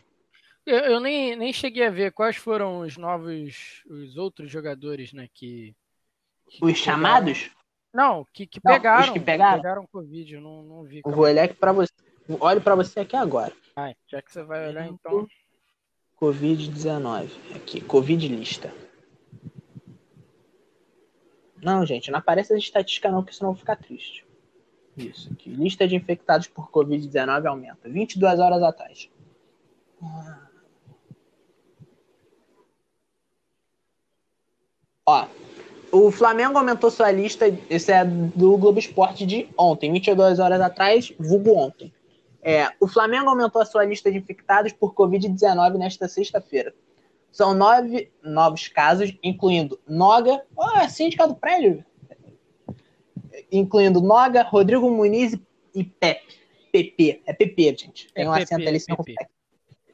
[0.66, 5.28] Eu, eu nem, nem cheguei a ver quais foram os novos, os outros jogadores, né,
[5.32, 5.74] que.
[6.48, 7.50] que os chamados?
[7.94, 9.04] Não, que, que não, pegaram.
[9.04, 9.56] Os que pegaram?
[9.56, 11.00] pegaram Covid, eu não, não vi.
[11.04, 11.92] Eu vou olhar aqui pra você.
[12.40, 13.52] Olho pra você aqui agora.
[13.76, 15.26] Ai, já que você vai olhar então.
[16.20, 17.28] Covid-19.
[17.54, 18.72] Aqui, Covid lista.
[21.66, 24.24] Não, gente, não aparece a estatística não, porque senão eu vou ficar triste.
[24.96, 25.50] Isso aqui.
[25.50, 27.88] Lista de infectados por Covid-19 aumenta.
[27.88, 29.10] 22 horas atrás.
[35.04, 35.26] Ó,
[35.90, 41.12] o Flamengo aumentou sua lista, esse é do Globo Esporte de ontem, 22 horas atrás,
[41.18, 41.92] vulgo ontem.
[42.42, 46.72] É, o Flamengo aumentou a sua lista de infectados por Covid-19 nesta sexta-feira.
[47.36, 51.84] São nove novos casos, incluindo Noga, oh, síndica do prédio,
[53.52, 55.38] incluindo Noga, Rodrigo Muniz
[55.74, 56.34] e Pepe.
[56.72, 58.10] PP, é PP, gente.
[58.14, 59.04] Tem é um PP, acento ali, senão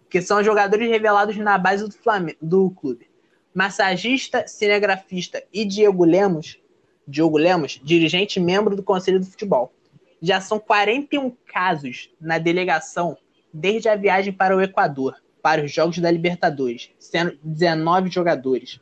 [0.09, 3.11] Que são jogadores revelados na base do, Flamengo, do clube.
[3.53, 6.61] Massagista, cinegrafista e Diego Lemos,
[7.09, 9.73] Diogo Lemos, dirigente e membro do Conselho do Futebol.
[10.21, 13.19] Já são 41 casos na delegação
[13.53, 18.81] desde a viagem para o Equador para os Jogos da Libertadores, sendo 19 jogadores.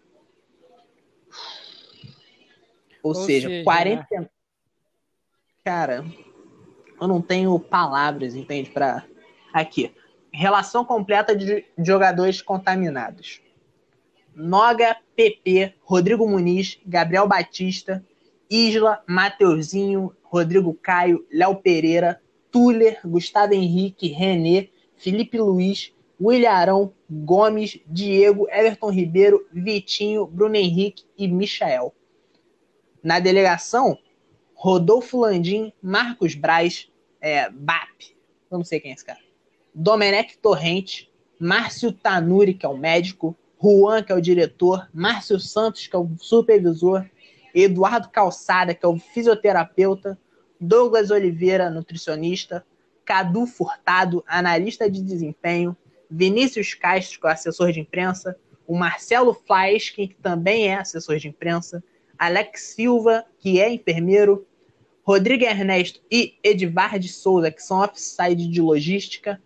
[3.03, 4.07] Ou, Ou seja, seja, 40.
[4.11, 4.29] Né?
[5.65, 6.05] Cara,
[7.01, 8.71] eu não tenho palavras, entende?
[8.71, 9.05] Para.
[9.53, 9.93] Aqui.
[10.33, 13.41] Relação completa de jogadores contaminados.
[14.35, 18.05] Noga, PP, Rodrigo Muniz, Gabriel Batista,
[18.49, 27.81] Isla, Mateuzinho, Rodrigo Caio, Léo Pereira, Tuller, Gustavo Henrique, René, Felipe Luiz, William Arão, Gomes,
[27.87, 31.95] Diego, Everton Ribeiro, Vitinho, Bruno Henrique e Michael.
[33.03, 33.99] Na delegação,
[34.55, 36.91] Rodolfo Landim, Marcos Braz,
[37.21, 38.15] é, BAP,
[38.51, 39.19] eu não sei quem é esse cara,
[39.75, 45.87] Domenech Torrente, Márcio Tanuri, que é o médico, Juan, que é o diretor, Márcio Santos,
[45.87, 47.07] que é o supervisor,
[47.55, 50.19] Eduardo Calçada, que é o fisioterapeuta,
[50.61, 52.65] Douglas Oliveira, nutricionista,
[53.05, 55.75] Cadu Furtado, analista de desempenho,
[56.11, 58.37] Vinícius Castro, que é assessor de imprensa,
[58.67, 61.83] o Marcelo Flaeskin, que também é assessor de imprensa,
[62.19, 64.47] Alex Silva, que é enfermeiro,
[65.03, 69.41] Rodrigo Ernesto e Edvard Souza, que são offside de logística,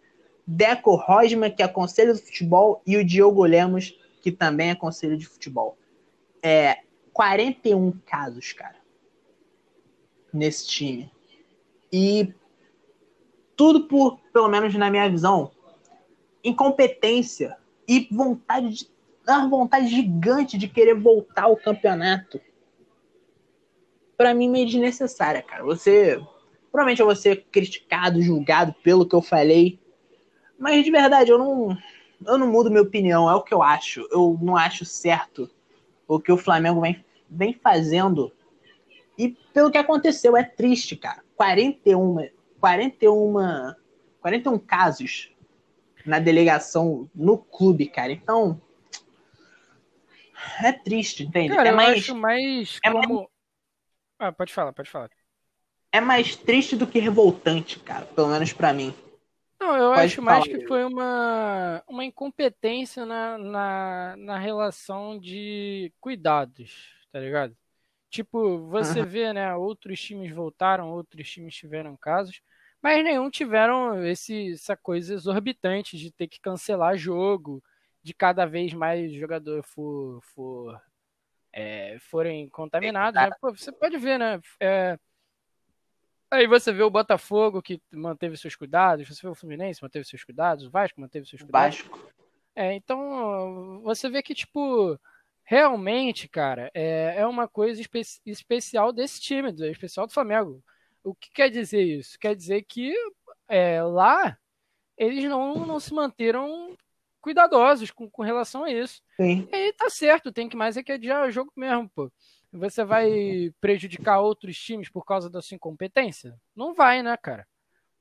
[0.46, 5.16] Deco Rosma, que é conselho do futebol, e o Diogo Lemos, que também é conselho
[5.16, 5.78] de futebol.
[6.42, 6.78] É
[7.12, 8.76] 41 casos, cara,
[10.32, 11.10] nesse time.
[11.92, 12.34] E
[13.56, 15.52] tudo por, pelo menos na minha visão,
[16.44, 17.56] incompetência
[17.88, 18.88] e vontade de,
[19.26, 22.40] uma vontade gigante de querer voltar ao campeonato.
[24.16, 25.64] Para mim, meio desnecessária, cara.
[25.64, 26.20] Você.
[26.70, 29.78] Provavelmente eu vou ser criticado, julgado pelo que eu falei.
[30.58, 31.76] Mas de verdade, eu não.
[32.26, 34.06] Eu não mudo minha opinião, é o que eu acho.
[34.10, 35.50] Eu não acho certo
[36.06, 38.32] o que o Flamengo vem, vem fazendo.
[39.18, 41.22] E pelo que aconteceu, é triste, cara.
[41.36, 42.28] 41,
[42.60, 43.34] 41,
[44.20, 45.33] 41 casos
[46.06, 48.12] na delegação no clube, cara.
[48.12, 48.60] Então,
[50.62, 51.52] é triste, entende?
[51.54, 53.08] Cara, é mais, eu acho mais é como...
[53.08, 53.28] mais-
[54.18, 55.10] Ah, pode falar, pode falar.
[55.92, 58.04] é mais triste do que revoltante, cara.
[58.04, 58.92] Pelo menos pra mim.
[59.60, 60.46] Não, eu Pode acho mais falar.
[60.46, 67.56] que foi uma, uma incompetência na, na, na relação de cuidados, tá ligado?
[68.10, 69.06] Tipo, você Aham.
[69.06, 72.40] vê, né, outros times voltaram, outros times tiveram casos,
[72.84, 77.64] mas nenhum tiveram esse, essa coisa exorbitante de ter que cancelar jogo,
[78.02, 80.78] de cada vez mais jogador for, for,
[81.50, 83.30] é, forem contaminados, né?
[83.40, 84.38] Pô, você pode ver, né?
[84.60, 84.98] É,
[86.30, 90.22] Aí você vê o Botafogo que manteve seus cuidados, você vê o Fluminense manteve seus
[90.22, 91.78] cuidados, o Vasco manteve seus cuidados.
[91.78, 92.12] Vasco.
[92.54, 95.00] É, então você vê que, tipo,
[95.42, 100.62] realmente, cara, é, é uma coisa espe especial desse time, especial do Flamengo.
[101.04, 102.18] O que quer dizer isso?
[102.18, 102.94] Quer dizer que
[103.46, 104.36] é, lá
[104.96, 106.74] eles não, não se manteram
[107.20, 109.02] cuidadosos com, com relação a isso.
[109.16, 109.48] Sim.
[109.52, 112.10] E aí tá certo, tem que mais é que adiar o jogo mesmo, pô.
[112.52, 116.38] Você vai prejudicar outros times por causa da sua incompetência?
[116.54, 117.46] Não vai, né, cara?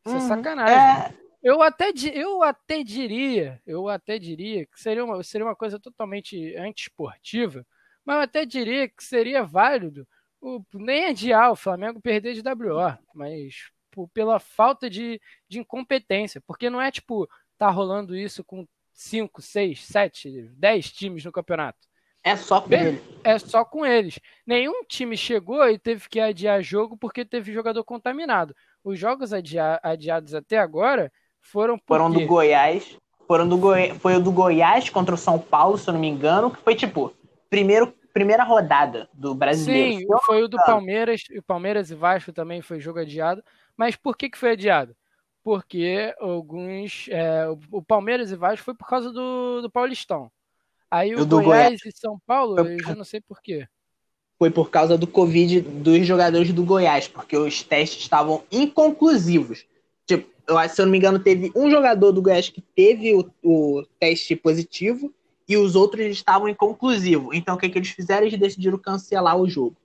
[0.05, 0.27] Isso é Uhum.
[0.27, 0.89] sacanagem.
[1.09, 5.77] É, Eu até, eu até diria, eu até diria que seria uma, seria uma coisa
[5.79, 7.65] totalmente antiesportiva,
[8.05, 10.07] mas eu até diria que seria válido
[10.43, 16.41] o, nem adiar o Flamengo perder de WO, mas por- pela falta de, de incompetência,
[16.45, 17.27] porque não é tipo,
[17.57, 21.79] tá rolando isso com 5, 6, 7, 10 times no campeonato.
[22.23, 23.01] é só com Bem- ele.
[23.23, 24.19] É só com eles.
[24.45, 28.55] Nenhum time chegou e teve que adiar jogo porque teve jogador contaminado.
[28.83, 32.25] Os jogos adia- adiados até agora foram por Foram do?
[32.25, 32.97] Goiás.
[33.27, 33.93] Foram do Goi...
[33.99, 36.75] Foi o do Goiás contra o São Paulo, se eu não me engano, que foi
[36.75, 37.13] tipo,
[37.49, 39.97] primeiro, primeira rodada do brasileiro.
[39.99, 40.65] Sim, eu- foi o do engano.
[40.65, 43.43] Palmeiras, o Palmeiras e Vasco também foi jogo adiado.
[43.75, 44.95] Mas por que, que foi adiado?
[45.43, 47.07] Porque alguns.
[47.09, 50.31] é, o- Palmeiras e Vasco foi por causa do, do Paulistão.
[50.89, 53.67] Aí o O do Goiás e São Paulo, Foi- eu já não sei por quê.
[54.37, 59.65] Foi por causa do Covid dos jogadores do Goiás, porque os testes estavam inconclusivos.
[60.05, 63.13] Tipo, eu acho, se eu não me engano, teve um jogador do Goiás que teve
[63.15, 65.13] o, o teste positivo
[65.47, 67.35] e os outros estavam inconclusivos.
[67.35, 68.25] Então, o que, que eles fizeram?
[68.25, 69.75] Eles decidiram cancelar o jogo.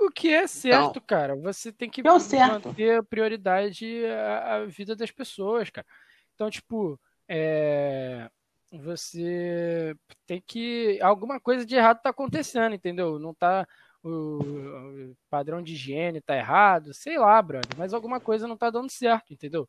[0.00, 1.34] O que é certo, cara.
[1.36, 2.68] Você tem que certo.
[2.68, 5.86] manter a prioridade à, à vida das pessoas, cara.
[6.34, 6.98] Então, tipo,
[7.28, 8.30] é,
[8.72, 11.00] você tem que.
[11.02, 13.18] Alguma coisa de errado tá acontecendo, entendeu?
[13.18, 13.66] Não tá.
[14.00, 18.70] O, o padrão de higiene tá errado, sei lá, brother, mas alguma coisa não tá
[18.70, 19.68] dando certo, entendeu?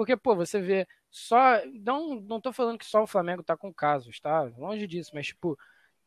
[0.00, 1.62] Porque, pô, você vê só.
[1.74, 4.44] Não, não tô falando que só o Flamengo tá com casos, tá?
[4.56, 5.58] Longe disso, mas, tipo,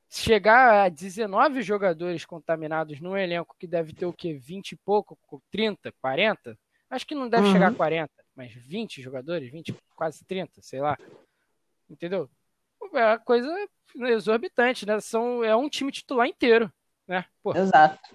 [0.09, 4.33] chegar a 19 jogadores contaminados num elenco que deve ter o quê?
[4.33, 5.15] 20 e pouco,
[5.51, 6.57] 30, 40?
[6.89, 7.53] Acho que não deve Uhum.
[7.53, 10.97] chegar a 40, mas 20 jogadores, 20, quase 30, sei lá.
[11.87, 12.27] Entendeu?
[12.95, 13.47] É uma coisa
[14.07, 14.99] exorbitante, né?
[15.01, 16.73] São, é um time titular inteiro,
[17.07, 17.25] né?
[17.43, 18.09] Pô, Exato.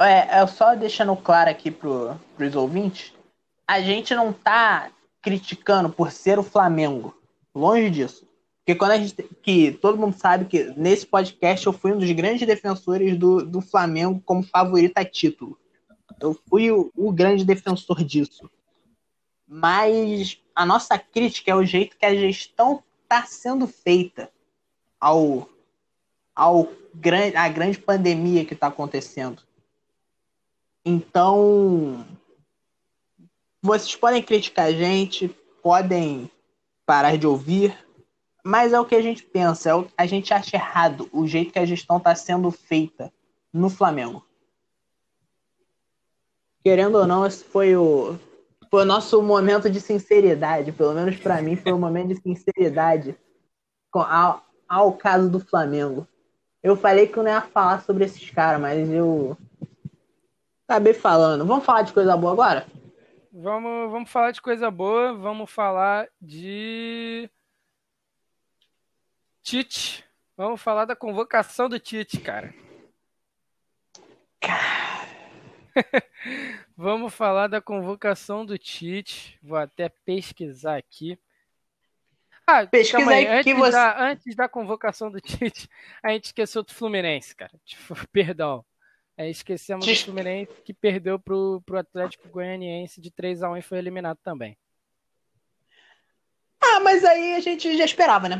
[0.00, 3.12] É, é só deixando claro aqui pro, pros ouvintes,
[3.66, 4.90] a gente não tá
[5.22, 7.16] criticando por ser o Flamengo.
[7.54, 8.26] Longe disso.
[8.58, 9.14] Porque quando a gente.
[9.42, 13.60] Que todo mundo sabe que nesse podcast eu fui um dos grandes defensores do, do
[13.60, 15.58] Flamengo como favorito a título.
[16.20, 18.50] Eu fui o, o grande defensor disso.
[19.46, 24.30] Mas a nossa crítica é o jeito que a gestão está sendo feita
[25.00, 25.48] ao,
[26.34, 29.42] ao grande, a grande pandemia que está acontecendo.
[30.84, 32.06] Então,
[33.62, 35.28] vocês podem criticar a gente,
[35.62, 36.30] podem
[36.84, 37.76] parar de ouvir,
[38.44, 41.52] mas é o que a gente pensa, é o, a gente acha errado o jeito
[41.52, 43.12] que a gestão está sendo feita
[43.52, 44.24] no Flamengo.
[46.64, 48.18] Querendo ou não, esse foi o,
[48.68, 53.16] foi o nosso momento de sinceridade, pelo menos para mim foi um momento de sinceridade
[53.92, 56.06] ao, ao caso do Flamengo.
[56.62, 59.36] Eu falei que eu não ia falar sobre esses caras, mas eu
[60.72, 61.44] Acabei falando.
[61.44, 62.66] Vamos falar de coisa boa agora?
[63.32, 65.14] Vamos, vamos falar de coisa boa.
[65.14, 67.28] Vamos falar de.
[69.42, 70.04] Tite.
[70.36, 72.54] Vamos falar da convocação do Tite, cara.
[76.76, 79.38] Vamos falar da convocação do Tite.
[79.42, 81.18] Vou até pesquisar aqui.
[82.46, 83.26] Ah, Pesquisa aí.
[83.26, 85.68] Antes, você- da, antes da convocação do Tite,
[86.02, 87.52] a gente esqueceu do Fluminense, cara.
[87.64, 88.64] Tipo, perdão.
[89.16, 94.18] É, esquecemos Des- Fluminense que perdeu pro, pro Atlético Goianiense de 3x1 e foi eliminado
[94.22, 94.56] também.
[96.60, 98.36] Ah, mas aí a gente já esperava, né?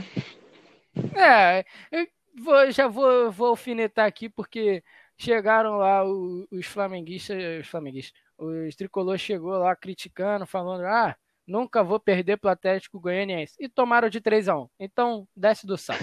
[1.17, 2.07] É, eu
[2.43, 4.83] vou- já vou, vou alfinetar aqui porque
[5.19, 11.17] chegaram lá o- os flamenguistas, os flamenguistas, os tricolor chegou lá criticando, falando, ah,
[11.47, 13.55] nunca vou perder pro Atlético Goianiense.
[13.61, 14.69] E tomaram de 3x1.
[14.79, 16.03] Então, desce do salto.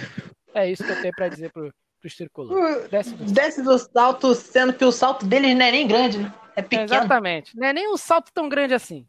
[0.54, 3.34] É isso que eu tenho pra dizer pro, Desce do salto.
[3.34, 6.34] Desce do salto, sendo que o salto deles não é nem grande, né?
[6.56, 6.84] É pequeno.
[6.86, 7.58] Exatamente.
[7.58, 9.08] Não é nem um salto tão grande assim.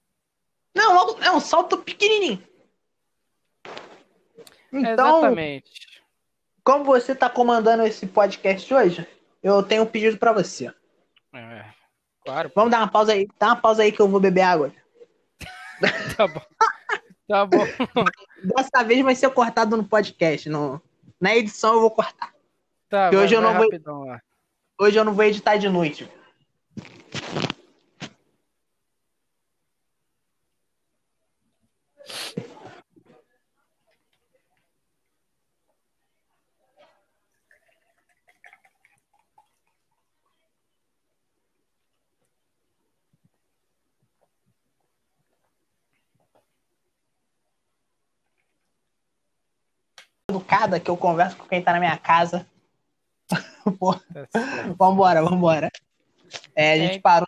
[0.74, 2.43] Não, é um salto pequenininho.
[4.72, 6.03] Então, Exatamente.
[6.64, 9.07] como você tá comandando esse podcast hoje,
[9.43, 10.72] eu tenho um pedido pra você.
[11.32, 11.64] É,
[12.24, 13.26] claro, Vamos dar uma pausa aí.
[13.38, 14.72] Dá uma pausa aí que eu vou beber água.
[16.16, 16.43] tá bom.
[17.26, 17.64] Tá bom.
[18.57, 20.49] Dessa vez vai ser cortado no podcast.
[20.49, 20.80] No...
[21.20, 22.32] Na edição eu vou cortar.
[22.91, 24.20] Tá, hoje eu não vou- lá.
[24.76, 26.11] Hoje eu não vou editar de noite.
[50.28, 52.49] Educada que eu converso com quem tá na minha casa.
[54.33, 55.70] Tá vambora, vambora.
[56.55, 57.26] É, a gente É, parou.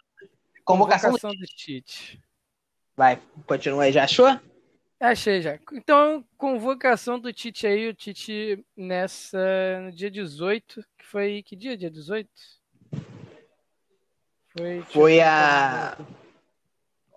[0.64, 1.10] Convocação.
[1.12, 2.20] do- Convocação do Tite.
[2.96, 3.92] Vai, continua aí.
[3.92, 4.38] Já achou?
[5.00, 5.58] Achei já.
[5.72, 9.38] Então, convocação do Tite aí, o Tite nessa,
[9.82, 11.76] no dia 18, que foi, que dia?
[11.76, 12.28] Dia 18?
[14.56, 15.96] Foi, Foi a.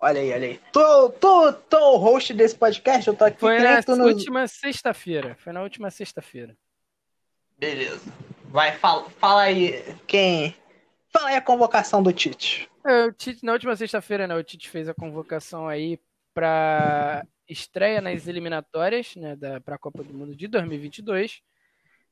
[0.00, 0.60] Olha aí, olha aí.
[0.72, 3.38] Tô, tô, tô o host desse podcast, eu tô aqui.
[3.38, 5.36] Foi na no- última sexta-feira.
[5.38, 6.56] Foi na última sexta-feira.
[7.58, 8.12] Beleza.
[8.50, 10.54] Vai, fala, fala aí quem.
[11.10, 12.68] Fala aí a convocação do Tite.
[12.84, 15.98] É, o Tite, na última sexta-feira, né, o Tite fez a convocação aí
[16.32, 21.42] para estreia nas eliminatórias, né, da para a Copa do Mundo de 2022.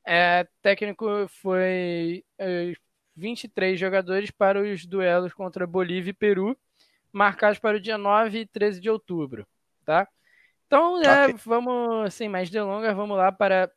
[0.06, 2.74] É, técnico foi é,
[3.16, 6.56] 23 jogadores para os duelos contra Bolívia e Peru,
[7.12, 9.46] marcados para o dia 9 e 13 de outubro,
[9.84, 10.08] tá?
[10.66, 11.36] Então, né, Ok.
[11.44, 13.70] vamos, sem mais delongas, vamos lá para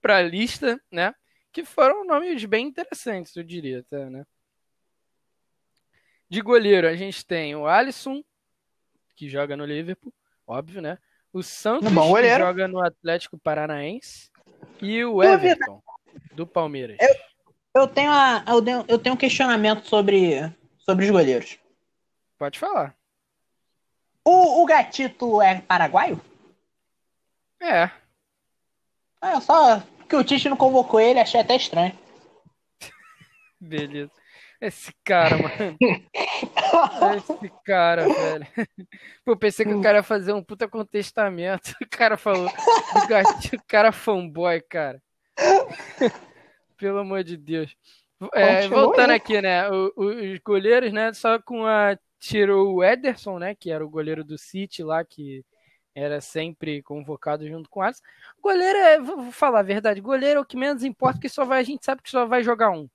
[0.00, 1.14] para a lista, né?
[1.52, 4.24] Que foram nomes bem interessantes, eu diria, tá, né?
[6.28, 8.22] De goleiro, a gente tem o Alisson,
[9.16, 10.12] que joga no Liverpool,
[10.46, 10.98] óbvio, né?
[11.32, 14.30] O Santos, Bom que joga no Atlético Paranaense.
[14.80, 15.22] E o.
[15.22, 15.82] Everton,
[16.32, 16.96] do Palmeiras.
[17.74, 20.40] Eu tenho, a, eu tenho, eu tenho um questionamento sobre,
[20.78, 21.58] sobre os goleiros.
[22.36, 22.96] Pode falar.
[24.24, 26.20] O, o Gatito é paraguaio?
[27.60, 27.90] É,
[29.22, 31.96] É só que o Tite não convocou ele, achei até estranho.
[33.60, 34.10] beleza.
[34.60, 35.78] Esse cara, mano.
[37.16, 38.46] Esse cara, velho.
[39.24, 41.74] Pô, pensei que o cara ia fazer um puta contestamento.
[41.82, 45.00] O cara falou o cara fanboy, cara.
[46.76, 47.74] Pelo amor de Deus.
[48.34, 49.16] É, voltando aí.
[49.16, 49.66] aqui, né?
[49.70, 51.12] o- o- os goleiros, né?
[51.14, 51.96] Só com a.
[52.18, 53.54] Tirou o Ederson, né?
[53.54, 55.42] Que era o goleiro do City lá, que
[55.94, 58.02] era sempre convocado junto com o Alisson.
[58.42, 59.00] Goleiro é.
[59.00, 60.00] Vou falar a verdade.
[60.00, 62.42] Goleiro é o que menos importa, porque só vai, a gente sabe que só vai
[62.42, 62.88] jogar um.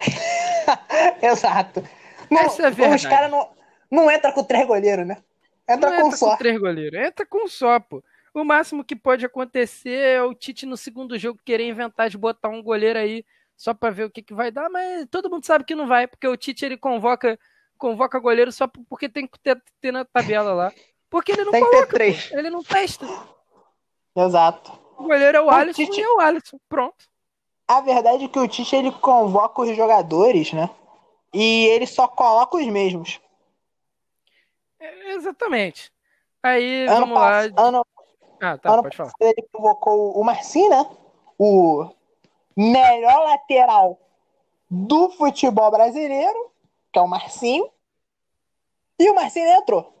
[1.22, 1.82] Exato.
[2.30, 3.06] Não, Essa é a verdade.
[3.06, 3.50] Os caras não,
[3.90, 5.22] não entram com três goleiros, né?
[5.68, 6.30] Entra Não com entra só.
[6.30, 8.02] com três goleiros, entra com só, pô.
[8.34, 12.48] O máximo que pode acontecer é o Tite no segundo jogo querer inventar de botar
[12.48, 13.24] um goleiro aí
[13.56, 16.06] só pra ver o que, que vai dar, mas todo mundo sabe que não vai,
[16.06, 17.38] porque o Tite ele convoca
[17.76, 20.72] convoca goleiro só porque tem que ter, ter na tabela lá.
[21.12, 22.26] Porque ele não Tem coloca, três.
[22.30, 22.38] pô.
[22.38, 23.06] ele não testa.
[24.16, 24.72] Exato.
[24.98, 26.58] O goleiro é o O Alisson Tite- e é o Alisson.
[26.68, 27.04] Pronto.
[27.68, 30.70] A verdade é que o Tite ele convoca os jogadores, né?
[31.34, 33.20] E ele só coloca os mesmos.
[34.80, 35.92] É, exatamente.
[36.42, 37.38] Aí, Ano, vamos lá.
[37.56, 37.86] ano,
[38.40, 39.12] Ah, tá, ano pode falar.
[39.20, 40.90] ele convocou o Marcinho, né?
[41.38, 41.88] O
[42.56, 43.98] melhor lateral
[44.70, 46.50] do futebol brasileiro,
[46.92, 47.70] que é o Marcinho.
[48.98, 49.92] E o Marcinho entrou.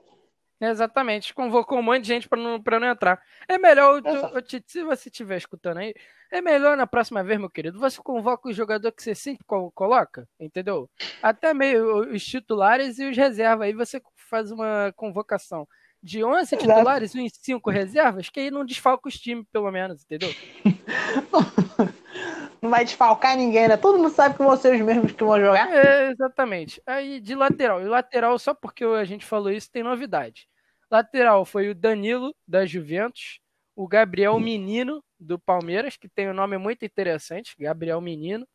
[0.64, 3.20] Exatamente, convocou um monte de gente para não, pra não entrar.
[3.48, 5.92] É melhor, o- se você estiver escutando aí,
[6.34, 9.44] É melhor na próxima vez, meu querido, você convoca o jogador que você sempre
[9.74, 10.88] coloca, entendeu?
[11.22, 13.66] Até meio os titulares e os reservas.
[13.66, 15.68] Aí você faz uma convocação
[16.02, 16.72] de 11 Exato.
[16.72, 20.30] titulares e 5 reservas, que aí não desfalca os times, pelo menos, entendeu?
[22.62, 23.76] não vai desfalcar ninguém, né?
[23.76, 25.70] Todo mundo sabe que vão ser os mesmos que vão jogar.
[25.70, 26.80] É, exatamente.
[26.86, 27.82] Aí de lateral.
[27.82, 30.48] E lateral, só porque a gente falou isso, tem novidade.
[30.92, 33.40] Lateral foi o Danilo, da Juventus,
[33.74, 38.46] o Gabriel Menino, do Palmeiras, que tem um nome muito interessante, Gabriel Menino,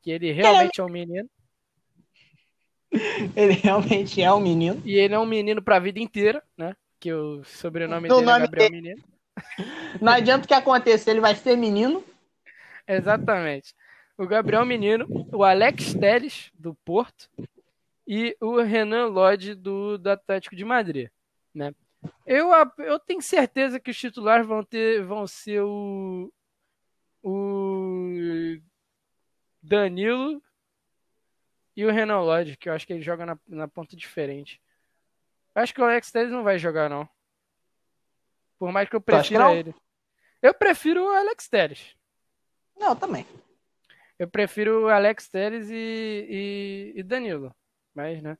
[0.00, 1.28] que ele realmente é um menino.
[3.36, 4.82] Ele realmente é um menino.
[4.84, 6.74] E ele é um menino para a vida inteira, né?
[6.98, 8.82] Que o sobrenome do dele é Gabriel dele.
[8.82, 9.04] Menino.
[10.02, 12.04] Não adianta o que acontecer, ele vai ser menino.
[12.88, 13.72] Exatamente.
[14.18, 17.30] O Gabriel Menino, o Alex Teles, do Porto,
[18.08, 21.08] e o Renan Lodge, do, do Atlético de Madrid.
[21.54, 21.74] Né?
[22.26, 26.32] Eu, eu tenho certeza que os titulares vão, ter, vão ser o,
[27.22, 28.58] o
[29.62, 30.42] Danilo
[31.76, 34.60] e o Renan Lodge, que eu acho que ele joga na, na ponta diferente.
[35.54, 37.08] Acho que o Alex Telles não vai jogar, não.
[38.58, 39.74] Por mais que eu prefira ele.
[40.42, 41.96] Eu prefiro o Alex Telles.
[42.78, 43.26] Não, também.
[44.18, 47.54] Eu prefiro o Alex Telles e, e, e, Danilo.
[47.94, 48.36] Mas, né?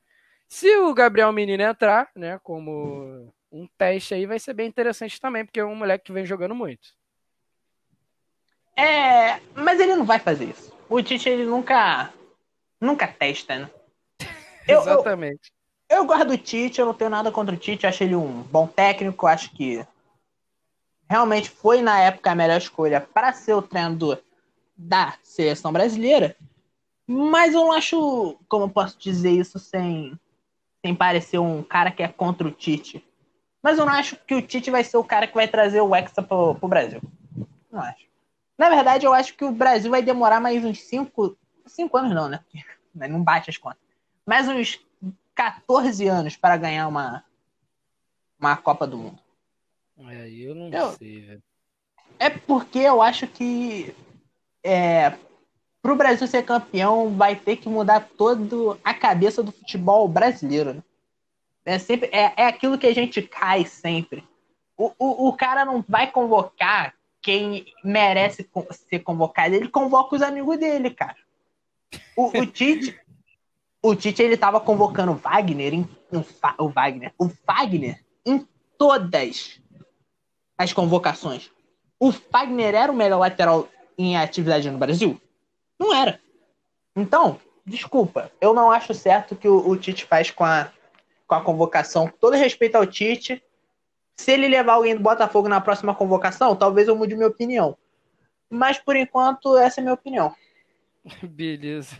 [0.51, 5.45] Se o Gabriel Menino entrar, né, como um teste aí, vai ser bem interessante também,
[5.45, 6.89] porque é um moleque que vem jogando muito.
[8.77, 10.77] É, mas ele não vai fazer isso.
[10.89, 12.13] O Tite, ele nunca,
[12.81, 13.71] nunca testa, né?
[14.67, 15.53] Eu, Exatamente.
[15.89, 18.43] Eu, eu gosto do Tite, eu não tenho nada contra o Tite, acho ele um
[18.43, 19.87] bom técnico, acho que
[21.09, 24.19] realmente foi na época a melhor escolha para ser o treinador
[24.77, 26.37] da seleção brasileira,
[27.07, 30.19] mas eu não acho, como eu posso dizer isso sem,
[30.85, 33.05] sem parecer um cara que é contra o Tite.
[33.63, 35.95] Mas eu não acho que o Tite vai ser o cara que vai trazer o
[35.95, 37.01] Hexa pro, pro Brasil.
[37.71, 38.07] Não acho.
[38.57, 41.37] Na verdade, eu acho que o Brasil vai demorar mais uns 5.
[41.67, 42.41] 5 anos não, né?
[42.95, 43.81] Não bate as contas.
[44.27, 44.81] Mais uns
[45.35, 47.25] 14 anos para ganhar uma,
[48.39, 49.19] uma Copa do Mundo.
[50.09, 51.43] É, eu não eu, sei, velho.
[52.19, 53.95] É porque eu acho que
[54.63, 55.17] é,
[55.83, 60.75] para o Brasil ser campeão vai ter que mudar toda a cabeça do futebol brasileiro.
[60.75, 60.83] Né?
[61.65, 64.25] É, sempre, é, é aquilo que a gente cai sempre.
[64.77, 68.49] O, o, o cara não vai convocar quem merece
[68.89, 71.17] ser convocado, ele convoca os amigos dele, cara.
[72.17, 72.99] O, o Tite,
[73.83, 75.89] o Tite ele tava convocando o Wagner, em,
[76.59, 78.47] o Wagner, o Wagner em
[78.79, 79.61] todas
[80.57, 81.51] as convocações.
[81.99, 83.69] O Wagner era o melhor lateral
[83.99, 85.21] em atividade no Brasil?
[85.81, 86.21] Não era.
[86.95, 90.71] Então, desculpa, eu não acho certo que o, o Tite faz com a,
[91.27, 92.07] com a convocação.
[92.07, 93.43] Com todo respeito ao Tite,
[94.15, 97.79] se ele levar alguém do Botafogo na próxima convocação, talvez eu mude minha opinião.
[98.51, 100.37] Mas por enquanto, essa é a minha opinião.
[101.23, 101.99] Beleza.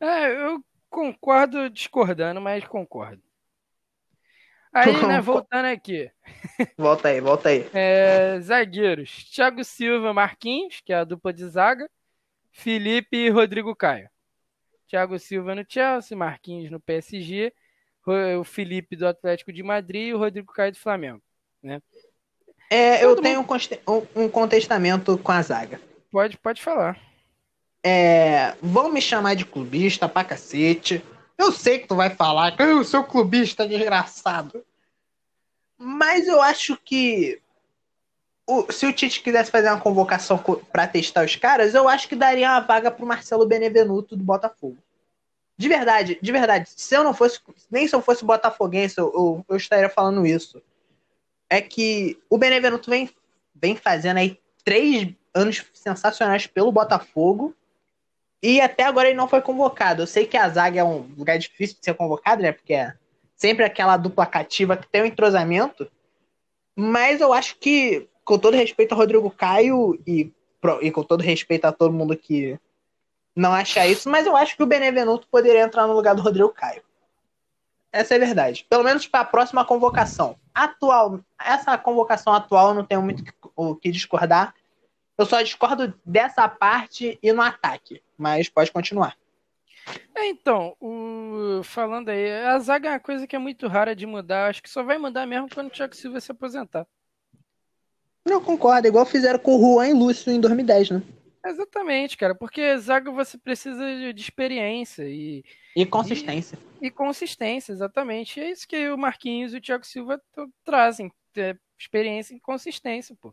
[0.00, 3.22] É, eu concordo discordando, mas concordo.
[4.72, 6.10] Aí, né, voltando aqui.
[6.76, 7.68] Volta aí, volta aí.
[7.72, 11.88] É, zagueiros: Thiago Silva, Marquinhos, que é a dupla de zaga.
[12.58, 14.10] Felipe e Rodrigo Caio.
[14.88, 17.52] Thiago Silva no Chelsea, Marquinhos no PSG,
[18.40, 21.22] o Felipe do Atlético de Madrid e o Rodrigo Caio do Flamengo.
[21.62, 21.80] Né?
[22.68, 24.08] É, eu tenho mundo...
[24.16, 25.80] um contestamento com a zaga.
[26.10, 26.98] Pode, pode falar.
[27.84, 31.04] É, vão me chamar de clubista pra cacete.
[31.36, 34.64] Eu sei que tu vai falar que eu sou clubista desgraçado.
[35.76, 37.40] Mas eu acho que
[38.48, 40.42] o, se o Tite quisesse fazer uma convocação
[40.72, 44.78] para testar os caras, eu acho que daria uma vaga pro Marcelo Benevenuto do Botafogo.
[45.56, 46.70] De verdade, de verdade.
[46.74, 47.38] Se eu não fosse,
[47.70, 50.62] nem se eu fosse botafoguense, eu, eu, eu estaria falando isso.
[51.50, 53.10] É que o Benevenuto vem,
[53.54, 57.54] vem fazendo aí três anos sensacionais pelo Botafogo.
[58.42, 60.02] E até agora ele não foi convocado.
[60.02, 62.52] Eu sei que a zaga é um lugar difícil de ser convocado, né?
[62.52, 62.94] Porque é
[63.36, 65.90] sempre aquela dupla cativa que tem um entrosamento.
[66.74, 70.30] Mas eu acho que, com todo respeito ao Rodrigo Caio e,
[70.82, 72.60] e com todo respeito a todo mundo que
[73.34, 76.50] não acha isso, mas eu acho que o Benevenuto poderia entrar no lugar do Rodrigo
[76.50, 76.82] Caio.
[77.90, 78.66] Essa é a verdade.
[78.68, 80.36] Pelo menos para a próxima convocação.
[80.54, 83.24] Atual, essa convocação atual eu não tenho muito
[83.56, 84.54] o que discordar.
[85.16, 88.02] Eu só discordo dessa parte e no ataque.
[88.18, 89.16] Mas pode continuar.
[90.14, 91.62] É, então, o...
[91.64, 94.50] falando aí, a zaga é uma coisa que é muito rara de mudar.
[94.50, 96.86] Acho que só vai mudar mesmo quando o Thiago Silva se aposentar.
[98.28, 101.02] Não concordo, igual fizeram com o Juan e Lúcio em 2010, né?
[101.44, 105.44] Exatamente, cara, porque zaga você precisa de experiência e.
[105.74, 106.58] E consistência.
[106.80, 108.40] E, e consistência, exatamente.
[108.40, 110.20] é isso que o Marquinhos e o Thiago Silva
[110.64, 113.32] trazem: é experiência e consistência, pô.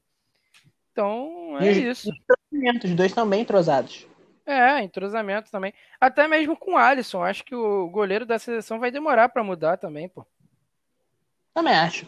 [0.91, 2.09] Então, é E isso.
[2.09, 4.07] Os dois bem entrosados.
[4.45, 5.73] É, entrosamento também.
[5.99, 7.23] Até mesmo com o Alisson.
[7.23, 10.25] Acho que o goleiro da seleção vai demorar pra mudar também, pô.
[11.53, 12.07] Também acho.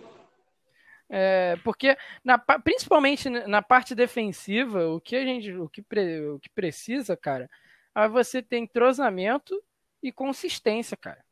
[1.09, 6.27] É, porque, na, pa- principalmente na parte defensiva, o que a gente o que, pre-
[6.27, 7.49] o que precisa, cara,
[7.95, 9.61] é você ter entrosamento
[10.03, 11.23] e consistência, cara.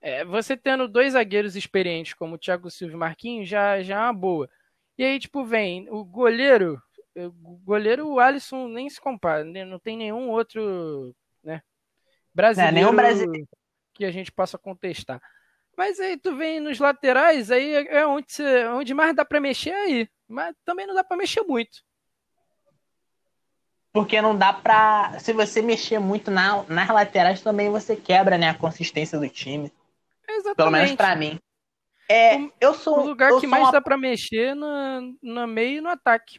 [0.00, 4.00] É, você tendo dois zagueiros experientes como o Thiago Silva e Marquinhos já, já é
[4.00, 4.50] uma boa.
[4.98, 6.82] E aí, tipo, vem o goleiro,
[7.14, 9.64] o goleiro o Alisson nem se compara, né?
[9.64, 11.62] não tem nenhum outro, né,
[12.34, 13.48] brasileiro, nenhum brasileiro.
[13.94, 15.20] que a gente possa contestar.
[15.76, 19.70] Mas aí tu vem nos laterais, aí é onde, você- onde mais dá pra mexer
[19.70, 20.08] é aí.
[20.28, 21.78] Mas também não dá pra mexer muito.
[23.92, 25.18] Porque não dá pra.
[25.18, 29.70] Se você mexer muito na, nas laterais, também você quebra né, a consistência do time.
[30.28, 30.56] Exatamente.
[30.56, 31.38] Pelo menos pra mim.
[32.08, 33.00] É, O- eu sou.
[33.00, 36.38] O lugar que mais um dá pra mexer no, no meio e no ataque.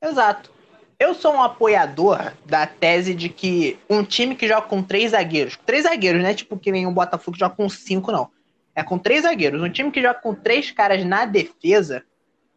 [0.00, 0.52] Exato.
[1.00, 5.56] Eu sou um apoiador da tese de que um time que joga com três zagueiros,
[5.64, 6.34] três zagueiros, né?
[6.34, 8.30] Tipo que nem o Botafogo joga com cinco, não.
[8.78, 9.60] É com três zagueiros.
[9.60, 12.04] Um time que joga com três caras na defesa,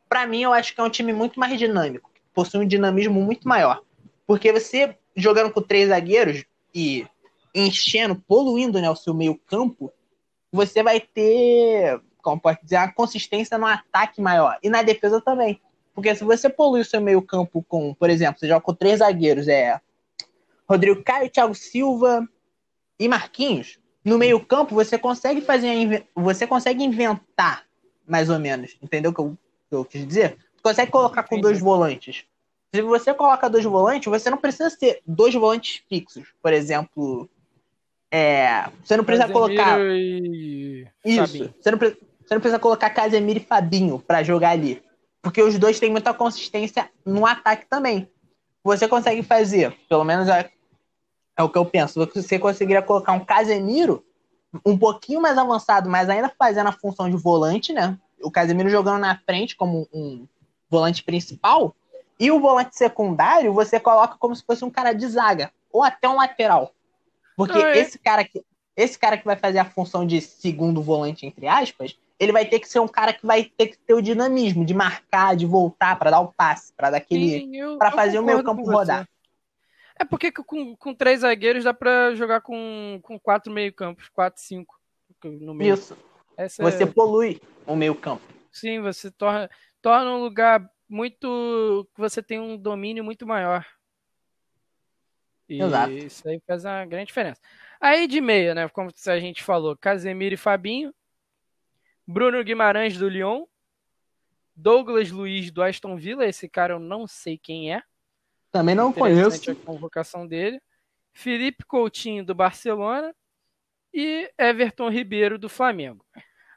[0.08, 3.48] pra mim eu acho que é um time muito mais dinâmico, possui um dinamismo muito
[3.48, 3.82] maior.
[4.28, 6.46] Porque você jogando com três zagueiros
[6.76, 7.08] e
[7.56, 9.92] enchendo, poluindo né, o seu meio campo,
[10.52, 14.60] você vai ter, como pode dizer, uma consistência no ataque maior.
[14.62, 15.60] E na defesa também.
[15.92, 19.00] Porque se você polui o seu meio campo com, por exemplo, você joga com três
[19.00, 19.82] zagueiros, é
[20.70, 22.30] Rodrigo Caio, Thiago Silva
[23.00, 27.64] e Marquinhos, no meio campo você consegue fazer, você consegue inventar,
[28.08, 29.38] mais ou menos, entendeu o que eu,
[29.70, 30.38] que eu quis dizer?
[30.56, 32.26] Você consegue colocar com dois volantes.
[32.74, 37.30] Se você coloca dois volantes, você não precisa ter dois volantes fixos, por exemplo,
[38.10, 41.54] é, você não precisa colocar Casemiro e isso.
[41.62, 44.82] Você não, pre- você não precisa colocar Casemiro e Fabinho pra jogar ali.
[45.22, 48.10] Porque os dois têm muita consistência no ataque também.
[48.64, 50.50] Você consegue fazer, pelo menos é,
[51.42, 54.04] é o que eu penso, você conseguiria colocar um Casemiro
[54.66, 57.98] um pouquinho mais avançado, mas ainda fazendo a função de volante, né?
[58.22, 60.26] O Casemiro jogando na frente como um
[60.70, 61.76] volante principal.
[62.20, 65.52] E o volante secundário você coloca como se fosse um cara de zaga.
[65.72, 66.72] Ou até um lateral.
[67.36, 67.78] Porque é?
[67.78, 68.44] esse cara que
[68.76, 72.60] esse cara que vai fazer a função de segundo volante, entre aspas, ele vai ter
[72.60, 75.98] que ser um cara que vai ter que ter o dinamismo de marcar, de voltar
[76.00, 77.56] para dar o passe, para dar aquele.
[77.56, 79.06] Eu fazer o meio campo com você.
[80.02, 84.10] É porque que com, com três zagueiros dá pra jogar com, com quatro meio campos,
[84.10, 84.76] quatro, cinco
[85.24, 85.76] no meio.
[85.76, 85.96] Isso.
[86.36, 86.88] Essa Você é...
[86.88, 88.24] polui o meio campo.
[88.52, 89.48] Sim, você torna,
[89.80, 91.88] torna um lugar muito.
[91.94, 93.64] que você tem um domínio muito maior.
[95.48, 95.92] E Exato.
[95.92, 97.40] isso aí faz uma grande diferença.
[97.80, 98.68] Aí de meia, né?
[98.70, 100.92] Como a gente falou, Casemiro e Fabinho,
[102.08, 103.46] Bruno Guimarães do Lyon,
[104.56, 107.84] Douglas Luiz do Aston Villa, esse cara eu não sei quem é.
[108.52, 109.52] Também não conheço.
[109.52, 110.62] a convocação dele.
[111.14, 113.14] Felipe Coutinho do Barcelona
[113.94, 116.06] e Everton Ribeiro do Flamengo.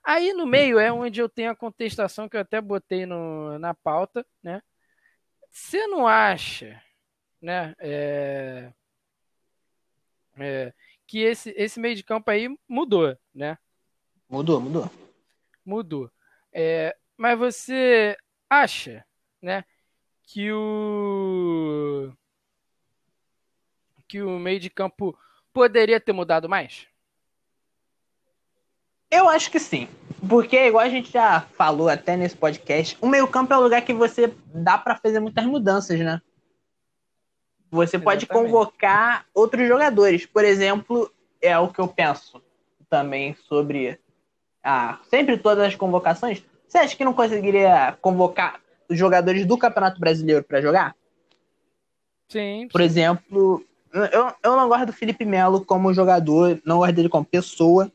[0.03, 3.75] Aí no meio é onde eu tenho a contestação que eu até botei no, na
[3.75, 4.61] pauta, né?
[5.51, 6.83] Você não acha,
[7.41, 8.73] né, é,
[10.37, 10.75] é,
[11.07, 13.57] que esse, esse meio de campo aí mudou, né?
[14.29, 14.91] Mudou, mudou.
[15.65, 16.11] mudou.
[16.53, 18.17] É, mas você
[18.51, 19.05] acha,
[19.41, 19.65] né,
[20.27, 22.13] que o
[24.07, 25.17] que o meio de campo
[25.53, 26.87] poderia ter mudado mais?
[29.11, 29.89] Eu acho que sim.
[30.29, 33.93] Porque, igual a gente já falou até nesse podcast, o meio-campo é o lugar que
[33.93, 36.21] você dá pra fazer muitas mudanças, né?
[37.71, 38.51] Você pode Exatamente.
[38.51, 40.27] convocar outros jogadores.
[40.27, 42.43] Por exemplo, é o que eu penso
[42.89, 43.99] também sobre
[44.63, 46.43] ah, sempre todas as convocações.
[46.67, 50.95] Você acha que não conseguiria convocar os jogadores do Campeonato Brasileiro pra jogar?
[52.29, 52.69] Sim.
[52.71, 57.25] Por exemplo, eu, eu não gosto do Felipe Melo como jogador, não gosto dele como
[57.25, 57.91] pessoa.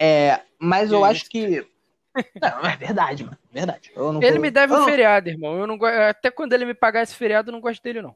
[0.00, 1.06] É, mas Que eu isso?
[1.10, 1.66] acho que.
[2.42, 3.38] Não, é verdade, mano.
[3.50, 3.90] Verdade.
[3.96, 5.56] Eu não Ele me deve eu um não- feriado, irmão.
[5.58, 5.86] Eu não go...
[5.86, 8.14] Até quando ele me pagar esse feriado, eu não gosto dele, não.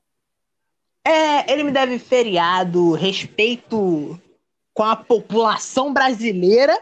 [1.02, 4.20] É, ele me deve feriado, respeito
[4.74, 6.78] com a população brasileira,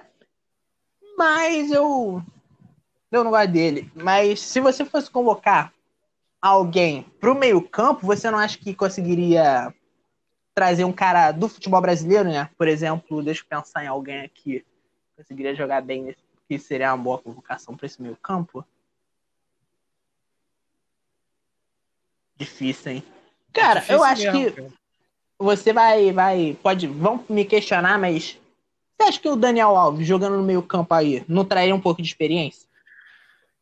[1.16, 2.20] mas eu.
[3.14, 3.90] Eu não gosto dele.
[3.94, 5.72] Mas se você fosse convocar
[6.42, 9.72] alguém pro meio-campo, você não acha que conseguiria
[10.52, 12.50] trazer um cara do futebol brasileiro, né?
[12.58, 14.66] Por exemplo, deixa eu pensar em alguém aqui que
[15.16, 16.18] conseguiria jogar bem nesse,
[16.48, 18.64] que seria uma boa convocação para esse meio-campo.
[22.36, 23.04] Difícil, hein?
[23.52, 24.72] Cara, Difícil eu acho mesmo, que cara.
[25.38, 28.38] você vai, vai, pode, vão me questionar, mas
[28.96, 32.02] você acha que o Daniel Alves jogando no meio campo aí não traria um pouco
[32.02, 32.68] de experiência?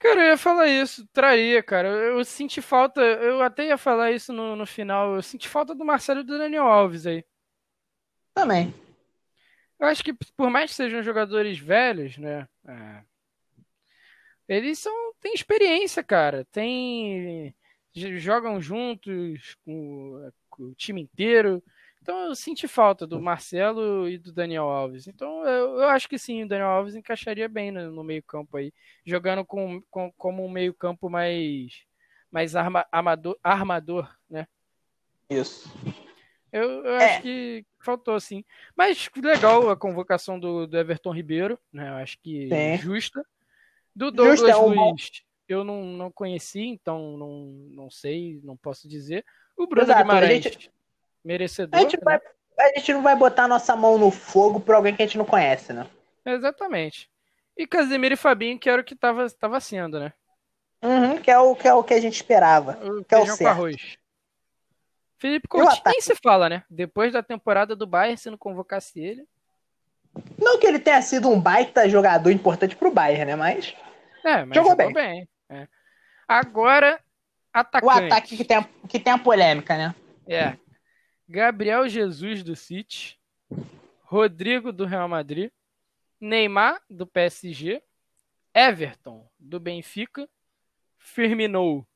[0.02, 1.86] Cara, eu ia falar isso, traria, cara.
[1.86, 5.14] Eu, eu senti falta, eu até ia falar isso no, no final.
[5.14, 7.24] Eu senti falta do Marcelo e do Daniel Alves aí.
[8.34, 8.74] Também.
[9.78, 12.48] Eu acho que por mais que sejam jogadores velhos, né?
[12.66, 13.04] É,
[14.48, 16.44] eles são têm experiência, cara.
[16.50, 17.54] Tem
[17.94, 21.62] jogam juntos com, com, o time inteiro.
[22.02, 25.06] Então eu senti falta do Marcelo e do Daniel Alves.
[25.06, 28.72] Então eu, eu acho que sim, o Daniel Alves encaixaria bem no, no meio-campo aí,
[29.06, 31.84] jogando com, com, como um meio-campo mais
[32.30, 34.48] mais arma, armador, armador, né?
[35.30, 35.70] Isso.
[36.50, 37.04] Eu, eu é.
[37.04, 38.44] acho que faltou, sim.
[38.76, 41.88] Mas legal a convocação do, do Everton Ribeiro, né?
[41.90, 42.78] Eu acho que sim.
[42.78, 43.24] justa.
[43.94, 48.56] Do Douglas Justa, é um Luiz, eu não, não conheci, então não, não sei, não
[48.56, 49.24] posso dizer.
[49.56, 50.70] O Bruno Exato, Guimarães, gente,
[51.24, 51.78] merecedor.
[51.78, 52.02] A gente, né?
[52.04, 52.20] vai,
[52.58, 55.24] a gente não vai botar nossa mão no fogo por alguém que a gente não
[55.24, 55.86] conhece, né?
[56.24, 57.10] Exatamente.
[57.56, 60.12] E Casemiro e Fabinho, que era o que estava tava sendo, né?
[60.82, 62.72] Uhum, que, é o, que é o que a gente esperava.
[62.82, 63.38] O que é o certo.
[63.38, 63.96] com arroz.
[65.18, 66.64] Felipe Coutinho nem se fala, né?
[66.68, 69.24] Depois da temporada do Bayern, se não convocasse ele.
[70.36, 73.36] Não que ele tenha sido um baita jogador importante pro Bayern, né?
[73.36, 73.74] Mas.
[74.24, 74.92] É, mas jogou, jogou bem.
[74.92, 75.28] bem.
[75.48, 75.68] É.
[76.26, 77.00] Agora,
[77.52, 77.86] atacante.
[77.86, 79.94] O ataque que tem, a, que tem a polêmica, né?
[80.26, 80.56] É.
[81.28, 83.18] Gabriel Jesus do City.
[84.02, 85.50] Rodrigo do Real Madrid.
[86.20, 87.82] Neymar do PSG.
[88.54, 90.28] Everton do Benfica.
[90.98, 91.86] Firmino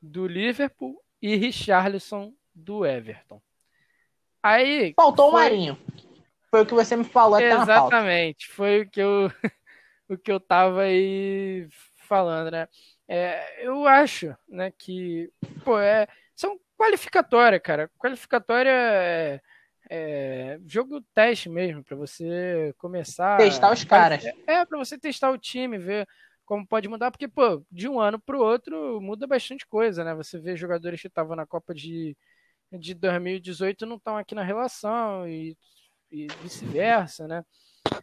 [0.00, 1.02] do Liverpool.
[1.22, 3.40] E Richarlison do Everton.
[4.42, 4.94] Aí.
[4.94, 5.40] Faltou foi...
[5.40, 5.78] o Marinho.
[6.50, 9.30] Foi o que você me falou até Exatamente, foi o que eu
[10.08, 12.68] o que eu tava aí falando, né?
[13.06, 15.30] É, eu acho, né, que
[15.64, 16.08] pô, é,
[16.80, 17.90] qualificatória, cara.
[17.98, 19.40] Qualificatória é,
[19.90, 24.24] é jogo teste mesmo para você começar testar os caras.
[24.46, 26.08] É, para você testar o time, ver
[26.46, 30.14] como pode mudar, porque pô, de um ano para o outro muda bastante coisa, né?
[30.14, 32.16] Você vê jogadores que estavam na Copa de
[32.72, 35.56] de 2018 não estão aqui na relação e
[36.10, 37.44] e vice-versa, né?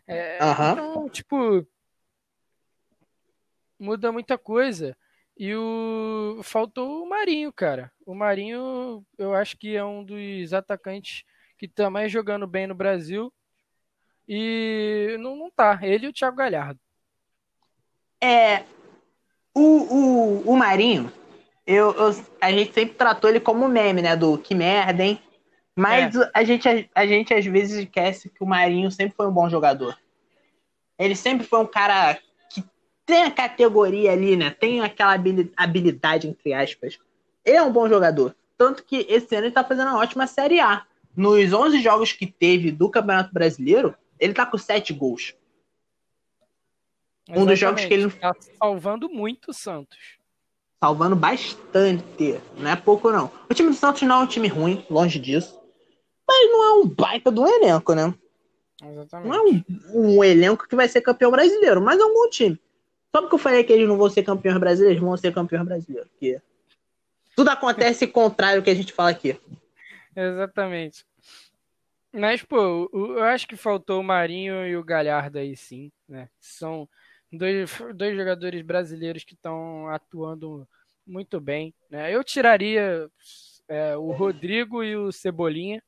[0.06, 0.72] É, uhum.
[0.72, 1.68] Então, tipo,
[3.80, 4.96] muda muita coisa.
[5.40, 7.92] E o faltou o Marinho, cara.
[8.06, 11.24] O Marinho, eu acho que é um dos atacantes
[11.58, 13.32] que tá mais jogando bem no Brasil.
[14.28, 15.80] E não, não tá.
[15.84, 16.80] Ele e o Thiago Galhardo.
[18.22, 18.64] É.
[19.54, 21.12] O, o, o Marinho,
[21.66, 24.16] eu, eu, a gente sempre tratou ele como meme, né?
[24.16, 25.22] Do que merda, hein?
[25.76, 26.32] Mas é.
[26.34, 29.48] a, gente, a, a, gente às vezes esquece que o Marinho sempre foi um bom
[29.48, 29.98] jogador.
[30.98, 32.20] Ele sempre foi um cara
[33.08, 34.52] tem a categoria ali, né?
[34.52, 35.16] Tem aquela
[35.56, 37.00] habilidade, entre aspas.
[37.44, 38.36] Ele é um bom jogador.
[38.56, 40.86] Tanto que esse ano ele tá fazendo uma ótima Série A.
[41.16, 45.34] Nos 11 jogos que teve do Campeonato Brasileiro, ele tá com 7 gols.
[47.28, 47.44] Exatamente.
[47.44, 48.12] Um dos jogos que ele.
[48.12, 50.18] Tá salvando muito o Santos
[50.80, 52.40] salvando bastante.
[52.56, 53.32] Não é pouco, não.
[53.50, 55.60] O time do Santos não é um time ruim, longe disso.
[56.28, 58.14] Mas não é um baita do elenco, né?
[58.84, 59.28] Exatamente.
[59.28, 59.64] Não é um,
[59.94, 62.60] um, elenco que vai ser campeão brasileiro, mas é um bom time.
[63.18, 66.08] Só porque eu falei que eles não vão ser campeões brasileiros, vão ser campeões brasileiros.
[66.12, 66.40] Porque
[67.36, 69.42] tudo acontece contrário ao que a gente fala aqui.
[70.16, 71.04] Exatamente.
[72.14, 76.30] Mas, pô, eu acho que faltou o Marinho e o Galhardo aí, sim, né?
[76.40, 76.88] São
[77.32, 80.68] dois, dois jogadores brasileiros que estão atuando
[81.04, 81.74] muito bem.
[81.90, 82.14] Né?
[82.14, 83.10] Eu tiraria
[83.68, 85.82] é, o Rodrigo e o Cebolinha.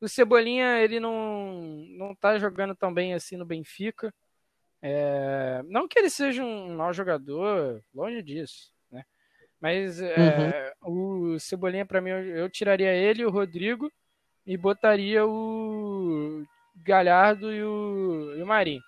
[0.00, 4.10] O Cebolinha ele não não está jogando tão bem assim no Benfica.
[4.82, 9.04] É, não que ele seja um mau jogador, longe disso, né?
[9.60, 11.34] Mas é, uhum.
[11.34, 13.90] o Cebolinha para mim eu, eu, tiraria ele, o Rodrigo
[14.46, 16.44] e botaria o
[16.76, 18.82] Galhardo e o, e o Marinho.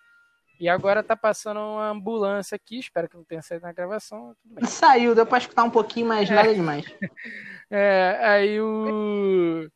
[0.61, 4.35] E agora tá passando uma ambulância aqui, espero que não tenha saído na gravação.
[4.67, 6.35] Saiu, deu pra escutar um pouquinho, mas é.
[6.35, 6.85] nada demais.
[7.71, 9.69] É, aí o,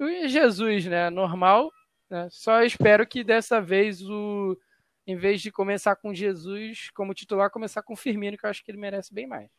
[0.00, 1.70] o Jesus, né, normal,
[2.08, 4.56] né, só espero que dessa vez o
[5.06, 8.70] em vez de começar com Jesus como titular, começar com Firmino, que eu acho que
[8.70, 9.50] ele merece bem mais.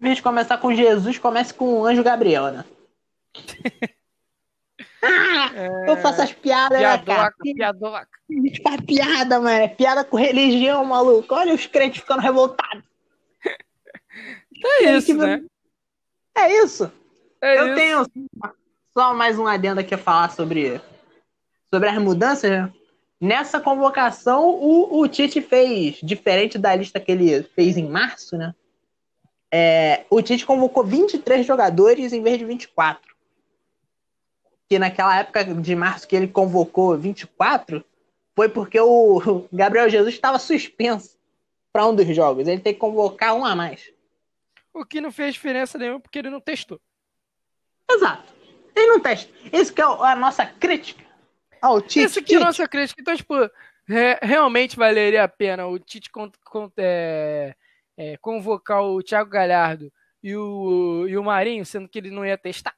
[0.00, 2.64] Em vez de começar com Jesus, comece com o Anjo Gabriel, né?
[5.02, 5.90] É...
[5.90, 7.34] Eu faço as piadas, piadoca, né, cara?
[7.42, 8.08] Piadoca.
[8.62, 9.68] Faz piada, mano.
[9.76, 11.34] Piada com religião, maluco.
[11.34, 12.84] Olha os crentes ficando revoltados.
[14.80, 15.42] É isso, né?
[16.36, 16.92] É isso.
[17.40, 17.74] É Eu isso.
[17.74, 18.06] tenho
[18.96, 20.80] só mais um adendo aqui a falar sobre,
[21.68, 22.48] sobre as mudanças.
[22.48, 22.72] Né?
[23.22, 28.52] Nessa convocação, o, o Tite fez, diferente da lista que ele fez em março, né?
[29.48, 33.12] É, o Tite convocou 23 jogadores em vez de 24
[34.68, 37.84] que naquela época de março que ele convocou 24
[38.34, 41.18] foi porque o Gabriel Jesus estava suspenso.
[41.70, 42.48] para um dos jogos.
[42.48, 43.92] Ele tem que convocar um a mais.
[44.72, 46.80] O que não fez diferença nenhuma porque ele não testou.
[47.90, 48.32] Exato.
[48.74, 49.30] Ele não testa.
[49.52, 51.04] Isso que é a nossa crítica
[51.62, 52.04] ao Tite.
[52.04, 53.00] Isso aqui é nossa crítica.
[53.00, 53.34] Então, tipo,
[53.88, 57.54] é, realmente valeria a pena o Tite con, con, é,
[57.96, 62.36] é, convocar o Thiago Galhardo e o, e o Marinho, sendo que ele não ia
[62.36, 62.74] testar?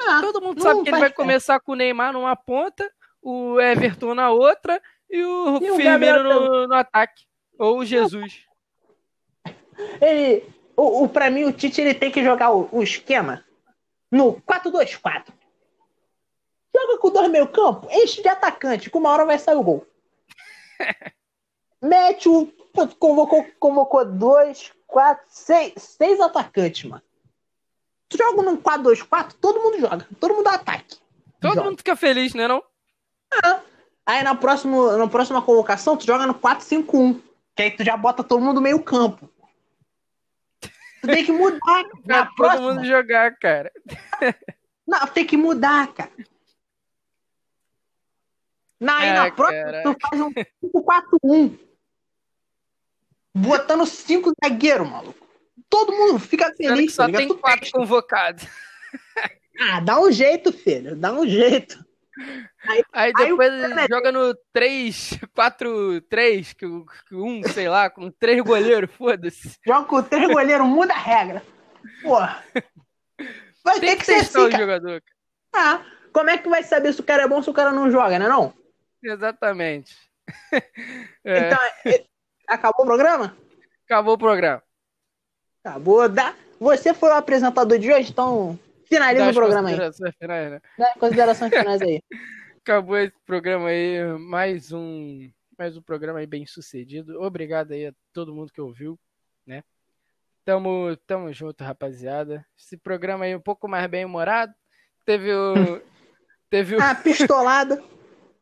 [0.00, 2.88] Ah, Todo mundo sabe que ele vai começar com o Neymar numa ponta,
[3.20, 4.80] o Everton na outra
[5.10, 7.24] e o e Firmino no, no, ataque.
[7.58, 8.44] Ou o Jesus.
[10.00, 10.44] Ele,
[10.76, 13.44] o, o, pra mim, o Tite ele tem que jogar o, o esquema
[14.10, 15.26] no 4-2-4.
[16.74, 19.86] Joga com dois meio campo, enche de atacante, que uma hora vai sair o gol.
[21.80, 22.52] Mete o.
[22.98, 27.02] Convocou, convocou dois, quatro, seis, seis atacantes, mano.
[28.08, 30.08] Tu joga num 4-2-4, todo mundo joga.
[30.18, 30.96] Todo mundo dá ataque.
[31.40, 31.64] Todo joga.
[31.64, 32.62] mundo fica feliz, né, não?
[33.44, 33.60] Ah,
[34.06, 37.20] aí na próxima, na próxima convocação, tu joga no 4-5-1.
[37.54, 39.30] Que aí tu já bota todo mundo meio campo.
[40.60, 41.84] Tu tem que mudar.
[42.04, 42.74] Pra todo próxima...
[42.74, 43.70] mundo jogar, cara.
[44.86, 46.10] Não, tem que mudar, cara.
[48.84, 50.30] Na, aí na próxima, tu faz um
[51.24, 51.58] 5-4-1.
[53.34, 55.26] Botando cinco zagueiros, maluco.
[55.70, 56.94] Todo mundo fica feliz.
[56.94, 58.46] Só tá tem quatro convocados.
[59.58, 60.94] Ah, dá um jeito, filho.
[60.94, 61.78] Dá um jeito.
[62.68, 68.10] Aí, aí depois aí ele joga no 3, 4, 3, que, um, sei lá, com
[68.10, 69.56] três goleiros, foda-se.
[69.66, 71.42] Joga com três goleiros, muda a regra.
[72.02, 72.44] Porra.
[73.64, 75.02] Vai Tem ter que, que ser assim, o jogador.
[75.54, 75.80] Ah,
[76.12, 78.18] como é que vai saber se o cara é bom se o cara não joga,
[78.18, 78.52] né não?
[79.04, 79.96] Exatamente.
[81.26, 81.38] É.
[81.38, 82.04] Então, é,
[82.46, 83.36] acabou o programa?
[83.86, 84.62] Acabou o programa.
[85.62, 86.08] Acabou.
[86.08, 86.34] Da...
[86.60, 89.76] Você foi o apresentador de hoje, então finaliza o programa aí.
[90.18, 90.60] Finais, né?
[90.78, 92.02] Dá considerações finais aí.
[92.60, 97.20] Acabou esse programa aí, mais um, mais um programa aí bem sucedido.
[97.20, 98.98] Obrigado aí a todo mundo que ouviu,
[99.46, 99.62] né?
[100.44, 102.44] Tamo, tamo junto, rapaziada.
[102.58, 104.54] Esse programa aí é um pouco mais bem humorado.
[105.04, 105.54] Teve o.
[106.48, 106.82] teve o.
[106.82, 107.82] Ah, pistolada.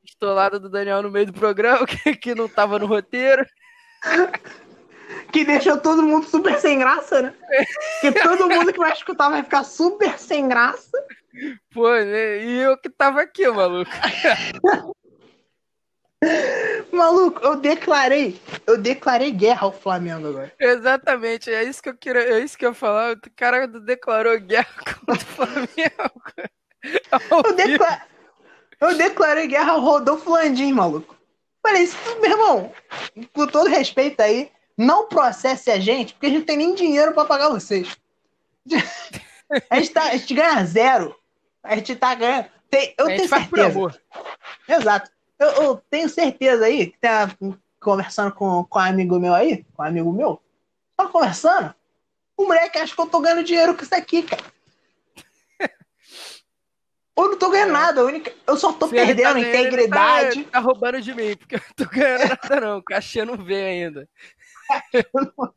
[0.03, 3.45] Pistolada do Daniel no meio do programa, que, que não tava no roteiro.
[5.33, 7.35] que deixou todo mundo super sem graça, né?
[8.01, 10.99] Que todo mundo que vai escutar vai ficar super sem graça.
[11.73, 12.45] Pô, né?
[12.45, 13.91] E eu que tava aqui, maluco.
[16.93, 20.53] Maluco, eu declarei, eu declarei guerra ao Flamengo agora.
[20.61, 23.15] Exatamente, é isso que eu queria, é isso que eu falar.
[23.15, 24.69] O cara declarou guerra
[25.05, 26.23] contra o Flamengo.
[27.45, 28.03] eu, decla...
[28.91, 31.17] eu declarei guerra ao Rodolfo Landim, maluco.
[31.65, 31.89] Falei,
[32.21, 32.73] meu irmão,
[33.33, 37.13] com todo respeito aí, não processe a gente, porque a gente não tem nem dinheiro
[37.13, 37.97] para pagar vocês.
[39.69, 41.15] A gente, tá, a gente ganha zero.
[41.63, 42.47] A gente tá ganhando.
[42.71, 44.01] Tem, eu tenho certeza.
[44.67, 45.11] Exato.
[45.39, 47.31] Eu, eu, tenho certeza aí que tá
[47.79, 50.41] conversando com, com um amigo meu aí, com um amigo meu,
[50.97, 51.75] tá conversando.
[52.35, 54.43] O moleque acha que eu tô ganhando dinheiro com isso aqui, cara.
[57.17, 57.73] Eu não tô ganhando é.
[57.73, 58.33] nada, única...
[58.47, 60.45] eu só tô Se perdendo tá integridade.
[60.45, 62.79] Tá, tá, roubando de mim, porque eu não tô ganhando nada, não.
[62.79, 64.09] O cachê não veio ainda.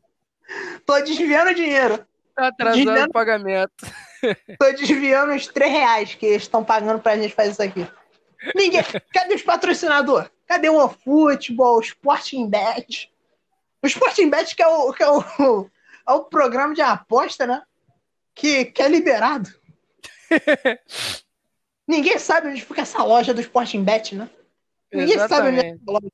[0.84, 2.06] tô desviando dinheiro.
[2.34, 3.08] Tá atrasando desviando...
[3.08, 3.86] o pagamento.
[4.60, 7.86] Tô desviando os 3 reais que eles estão pagando pra gente fazer isso aqui.
[8.54, 8.82] Ninguém.
[9.12, 10.30] Cadê os patrocinadores?
[10.46, 13.10] Cadê o futebol, o Sporting Bet?
[13.82, 15.70] O Sporting Bet que é o, que é o,
[16.06, 17.62] é o programa de aposta, né?
[18.34, 19.48] Que, que é liberado.
[21.86, 24.28] Ninguém sabe onde fica essa loja do Sporting Bet, né?
[24.92, 25.28] Ninguém Exatamente.
[25.28, 26.12] sabe onde é essa loja.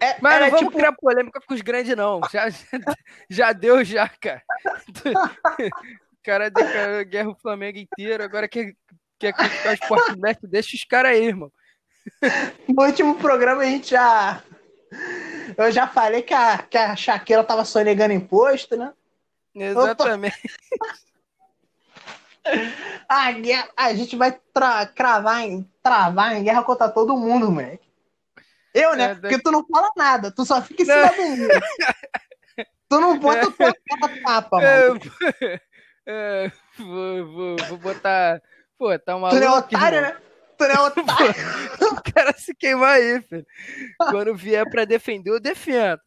[0.00, 0.72] É, Mas não vamos tipo...
[0.72, 2.20] criar polêmica com os grandes, não.
[2.30, 2.48] Já,
[3.28, 4.42] já deu, já, cara.
[4.64, 5.70] o
[6.22, 8.74] cara declarou guerra o Flamengo inteiro, agora quer,
[9.18, 11.52] quer criticar o Sport Bet, deixa os caras aí, irmão.
[12.66, 14.42] No último programa a gente já.
[15.56, 18.94] Eu já falei que a, que a Shakira tava sonegando imposto, né?
[19.54, 20.40] Exatamente.
[23.08, 27.88] A, guerra, a gente vai tra cravar em, travar em guerra contra todo mundo, moleque.
[28.74, 29.12] Eu, né?
[29.12, 31.60] É, Porque tu não fala nada, tu só fica em cima do muro.
[32.88, 33.50] tu não bota é.
[33.50, 35.00] tua cara tapa, é, mano.
[36.10, 38.40] É, vou, vou, vou botar.
[38.78, 39.28] Pô, tá uma.
[39.28, 40.16] Tu é otário, né?
[40.56, 41.34] Tu é otário.
[41.92, 43.46] o cara se queimar aí, filho.
[43.98, 46.00] Quando vier pra defender, eu defendo.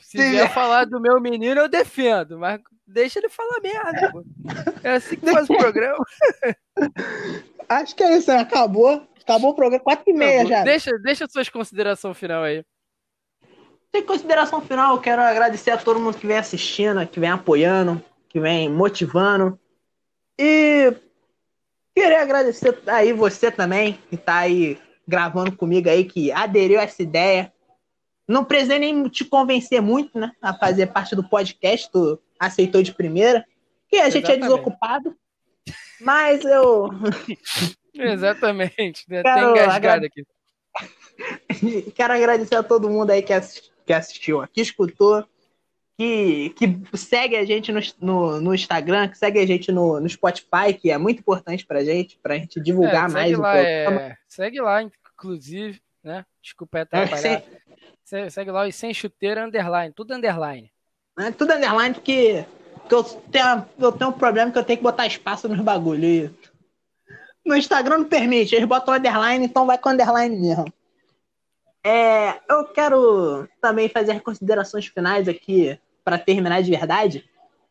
[0.00, 0.30] Se Sim.
[0.30, 2.36] vier falar do meu menino, eu defendo.
[2.36, 4.24] Mas deixa ele falar merda, pô.
[4.82, 6.04] É assim que faz o programa.
[7.68, 8.38] Acho que é isso, né?
[8.38, 9.06] Acabou.
[9.22, 10.64] Acabou o programa, quatro e meia já.
[10.64, 12.64] Deixa, deixa suas considerações final aí.
[13.92, 18.02] Em consideração final, eu quero agradecer a todo mundo que vem assistindo, que vem apoiando,
[18.28, 19.58] que vem motivando.
[20.38, 20.94] E
[21.94, 27.02] querer agradecer aí você também, que tá aí gravando comigo aí, que aderiu a essa
[27.02, 27.52] ideia.
[28.28, 30.30] Não precisei nem te convencer muito, né?
[30.42, 33.44] A fazer parte do podcast, tu aceitou de primeira.
[33.88, 34.44] Que a gente é Exatamente.
[34.44, 35.16] é desocupado.
[36.00, 36.90] Mas eu.
[37.94, 39.04] Exatamente.
[39.08, 39.22] Né?
[39.22, 40.26] Quero Tem engasgado aqui.
[41.94, 43.32] Quero agradecer a todo mundo aí que,
[43.86, 45.26] que assistiu, que escutou,
[45.96, 50.08] que, que segue a gente no, no, no Instagram, que segue a gente no, no,
[50.08, 53.38] Spotify, que é muito importante pra gente, pra gente divulgar é, mais.
[53.38, 54.16] Lá, é...
[54.28, 56.24] Segue lá, inclusive, né?
[56.48, 57.42] Desculpa atrapalhar.
[58.10, 60.70] É, segue lá e sem chuteira underline, tudo underline.
[61.18, 64.82] É, tudo underline porque, porque eu, tenho, eu tenho um problema que eu tenho que
[64.82, 66.30] botar espaço nos bagulhos.
[67.44, 70.72] No Instagram não permite, eles botam underline, então vai com underline mesmo.
[71.84, 77.28] É, eu quero também fazer considerações finais aqui para terminar de verdade.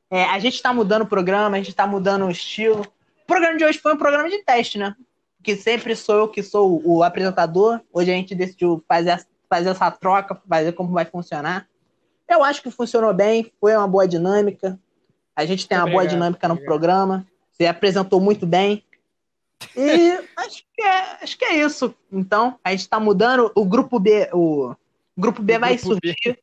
[0.10, 2.82] É, a gente está mudando o programa, a gente está mudando o estilo.
[3.24, 4.96] O programa de hoje foi um programa de teste, né?
[5.44, 7.80] Que sempre sou eu que sou o apresentador.
[7.92, 11.68] Hoje a gente decidiu fazer, fazer essa troca, fazer como vai funcionar.
[12.28, 14.78] Eu acho que funcionou bem, foi uma boa dinâmica.
[15.36, 16.68] A gente tem uma boa dinâmica no obrigado.
[16.68, 17.28] programa.
[17.52, 18.84] Você apresentou muito bem.
[19.76, 21.94] E acho que, é, acho que é isso.
[22.12, 23.52] Então, a gente está mudando.
[23.56, 24.76] O grupo B, o
[25.18, 26.16] grupo B o vai grupo surgir.
[26.24, 26.40] B.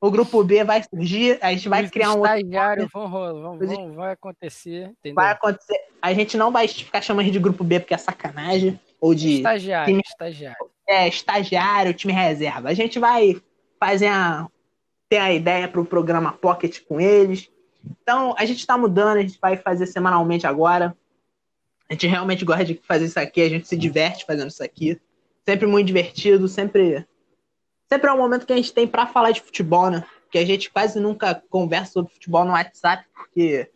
[0.00, 3.92] O grupo B vai surgir, a gente vai Os criar um estagiário vão, vão, vão,
[3.94, 5.14] vai acontecer, entendeu?
[5.14, 5.78] Vai acontecer.
[6.00, 9.86] A gente não vai ficar chamando de grupo B porque é sacanagem ou de estagiário,
[9.86, 10.70] time, estagiário.
[10.88, 12.68] É, estagiário, time reserva.
[12.68, 13.40] A gente vai
[13.80, 14.46] fazer a
[15.08, 17.50] ter a ideia para o programa Pocket com eles.
[18.02, 20.96] Então, a gente está mudando, a gente vai fazer semanalmente agora.
[21.88, 25.00] A gente realmente gosta de fazer isso aqui, a gente se diverte fazendo isso aqui.
[25.44, 27.06] Sempre muito divertido, sempre
[27.88, 30.04] sempre é um momento que a gente tem para falar de futebol, né?
[30.30, 33.70] Que a gente quase nunca conversa sobre futebol no WhatsApp, porque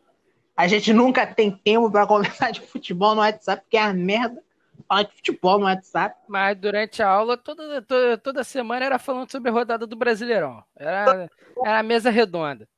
[0.57, 4.43] a gente nunca tem tempo para conversar de futebol no WhatsApp, porque é a merda
[4.89, 6.17] falar de futebol no WhatsApp.
[6.29, 10.63] Mas durante a aula, toda, toda, toda semana era falando sobre a rodada do Brasileirão.
[10.77, 11.31] Era,
[11.65, 12.69] era a mesa redonda.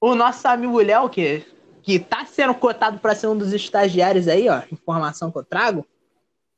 [0.00, 1.44] O nosso amigo Léo, que,
[1.82, 5.86] que tá sendo cotado para ser um dos estagiários aí, ó, informação que eu trago,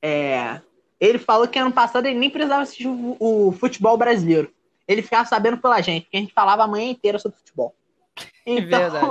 [0.03, 0.61] é,
[0.99, 4.53] ele falou que ano passado ele nem precisava assistir o, futebol brasileiro.
[4.89, 7.75] Ele ficava sabendo pela gente, porque a gente falava a manhã inteira sobre futebol.
[8.47, 9.11] Então, Verdade.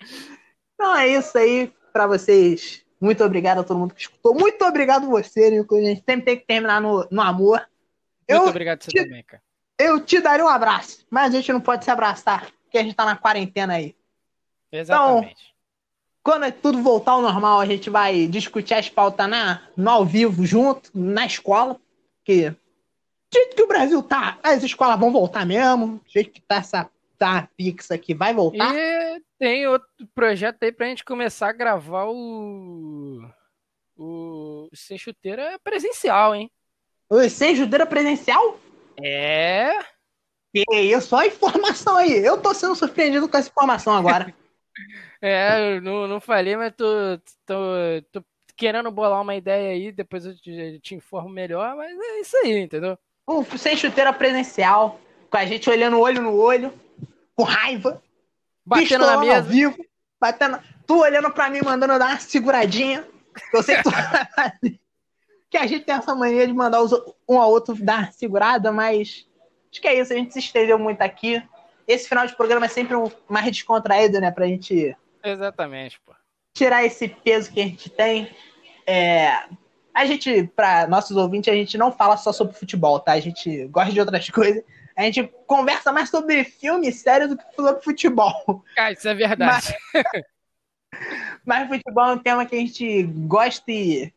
[0.74, 2.84] Então é isso aí para vocês.
[3.00, 4.34] Muito obrigado a todo mundo que escutou.
[4.34, 5.76] Muito obrigado você, Nico.
[5.76, 7.58] A gente sempre tem que terminar no, no amor.
[7.58, 9.42] Muito eu obrigado você te, também, cara.
[9.78, 12.94] Eu te daria um abraço, mas a gente não pode se abraçar, porque a gente
[12.94, 13.96] tá na quarentena aí.
[14.70, 15.32] Exatamente.
[15.32, 15.51] Então,
[16.22, 20.46] quando tudo voltar ao normal, a gente vai discutir as pautas na, no ao vivo,
[20.46, 21.80] junto, na escola.
[22.24, 22.56] Que do
[23.34, 26.00] jeito que o Brasil tá, as escolas vão voltar mesmo.
[26.04, 26.88] Do jeito que tá essa
[27.18, 28.74] tá fixa aqui, vai voltar.
[28.74, 33.22] E tem outro projeto aí pra gente começar a gravar o.
[33.96, 36.50] O Sem Chuteira presencial, hein?
[37.08, 38.58] O Sem Chuteira presencial?
[39.00, 39.72] É.
[40.54, 42.24] E isso, só informação aí.
[42.24, 44.32] Eu tô sendo surpreendido com essa informação agora.
[45.22, 46.84] É, eu não, não falei, mas tô,
[47.46, 47.54] tô,
[48.10, 48.24] tô
[48.56, 52.58] querendo bolar uma ideia aí, depois eu te, te informo melhor, mas é isso aí,
[52.58, 52.98] entendeu?
[53.26, 55.00] Um sem chuteira presencial,
[55.30, 56.74] com a gente olhando olho no olho,
[57.36, 58.02] com raiva,
[58.66, 59.42] batendo na mesa.
[59.42, 59.76] vivo,
[60.20, 63.06] batendo, tu olhando pra mim, mandando dar uma seguradinha.
[63.54, 63.90] Eu sei que, tu...
[65.48, 66.80] que a gente tem essa mania de mandar
[67.28, 69.24] um ao outro dar segurada, mas
[69.70, 71.40] acho que é isso, a gente se estendeu muito aqui.
[71.86, 76.12] Esse final de programa é sempre um mais descontraído, né, pra gente Exatamente, pô.
[76.54, 78.30] Tirar esse peso que a gente tem.
[78.86, 79.44] É...
[79.94, 83.12] A gente, para nossos ouvintes, a gente não fala só sobre futebol, tá?
[83.12, 84.62] A gente gosta de outras coisas.
[84.96, 88.64] A gente conversa mais sobre filme e série do que sobre futebol.
[88.76, 89.74] Ah, isso é verdade.
[89.94, 90.04] Mas,
[91.44, 94.12] mas futebol é um tema que a gente gosta e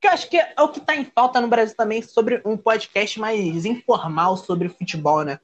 [0.00, 2.56] que eu acho que é o que está em falta no Brasil também sobre um
[2.56, 5.38] podcast mais informal sobre futebol, né?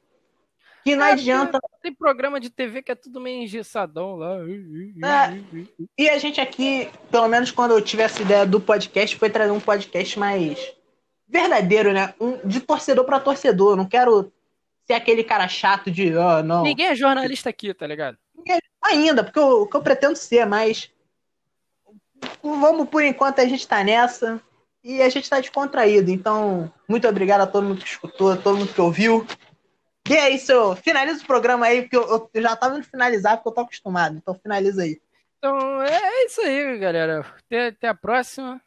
[0.86, 1.58] Que não é, adianta.
[1.82, 4.36] Tem programa de TV que é tudo meio engessadão lá.
[4.38, 5.66] É,
[5.98, 9.50] e a gente aqui, pelo menos quando eu tive essa ideia do podcast, foi trazer
[9.50, 10.72] um podcast mais
[11.26, 12.14] verdadeiro, né?
[12.20, 13.72] Um, de torcedor para torcedor.
[13.72, 14.32] Eu não quero
[14.86, 16.62] ser aquele cara chato de, oh, não.
[16.62, 18.16] Ninguém é jornalista aqui, tá ligado?
[18.80, 20.88] Ainda, porque o que eu pretendo ser, mas
[22.40, 24.40] vamos por enquanto a gente tá nessa
[24.84, 26.12] e a gente tá descontraído.
[26.12, 29.26] Então, muito obrigado a todo mundo que escutou, a todo mundo que ouviu.
[30.08, 33.48] E é isso, finaliza o programa aí, porque eu, eu já tava indo finalizar, porque
[33.48, 34.16] eu tô acostumado.
[34.16, 35.00] Então finaliza aí.
[35.38, 37.26] Então é, é isso aí, galera.
[37.38, 38.60] Até, até a próxima.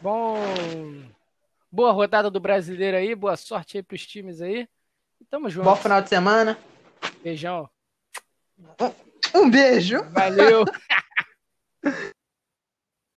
[0.00, 0.36] Bom.
[1.70, 4.68] Boa rodada do brasileiro aí, boa sorte aí pros times aí.
[5.20, 5.64] E tamo junto.
[5.64, 6.58] Bom final de semana.
[7.22, 7.68] Beijão.
[9.34, 10.02] Um beijo.
[10.10, 10.64] Valeu.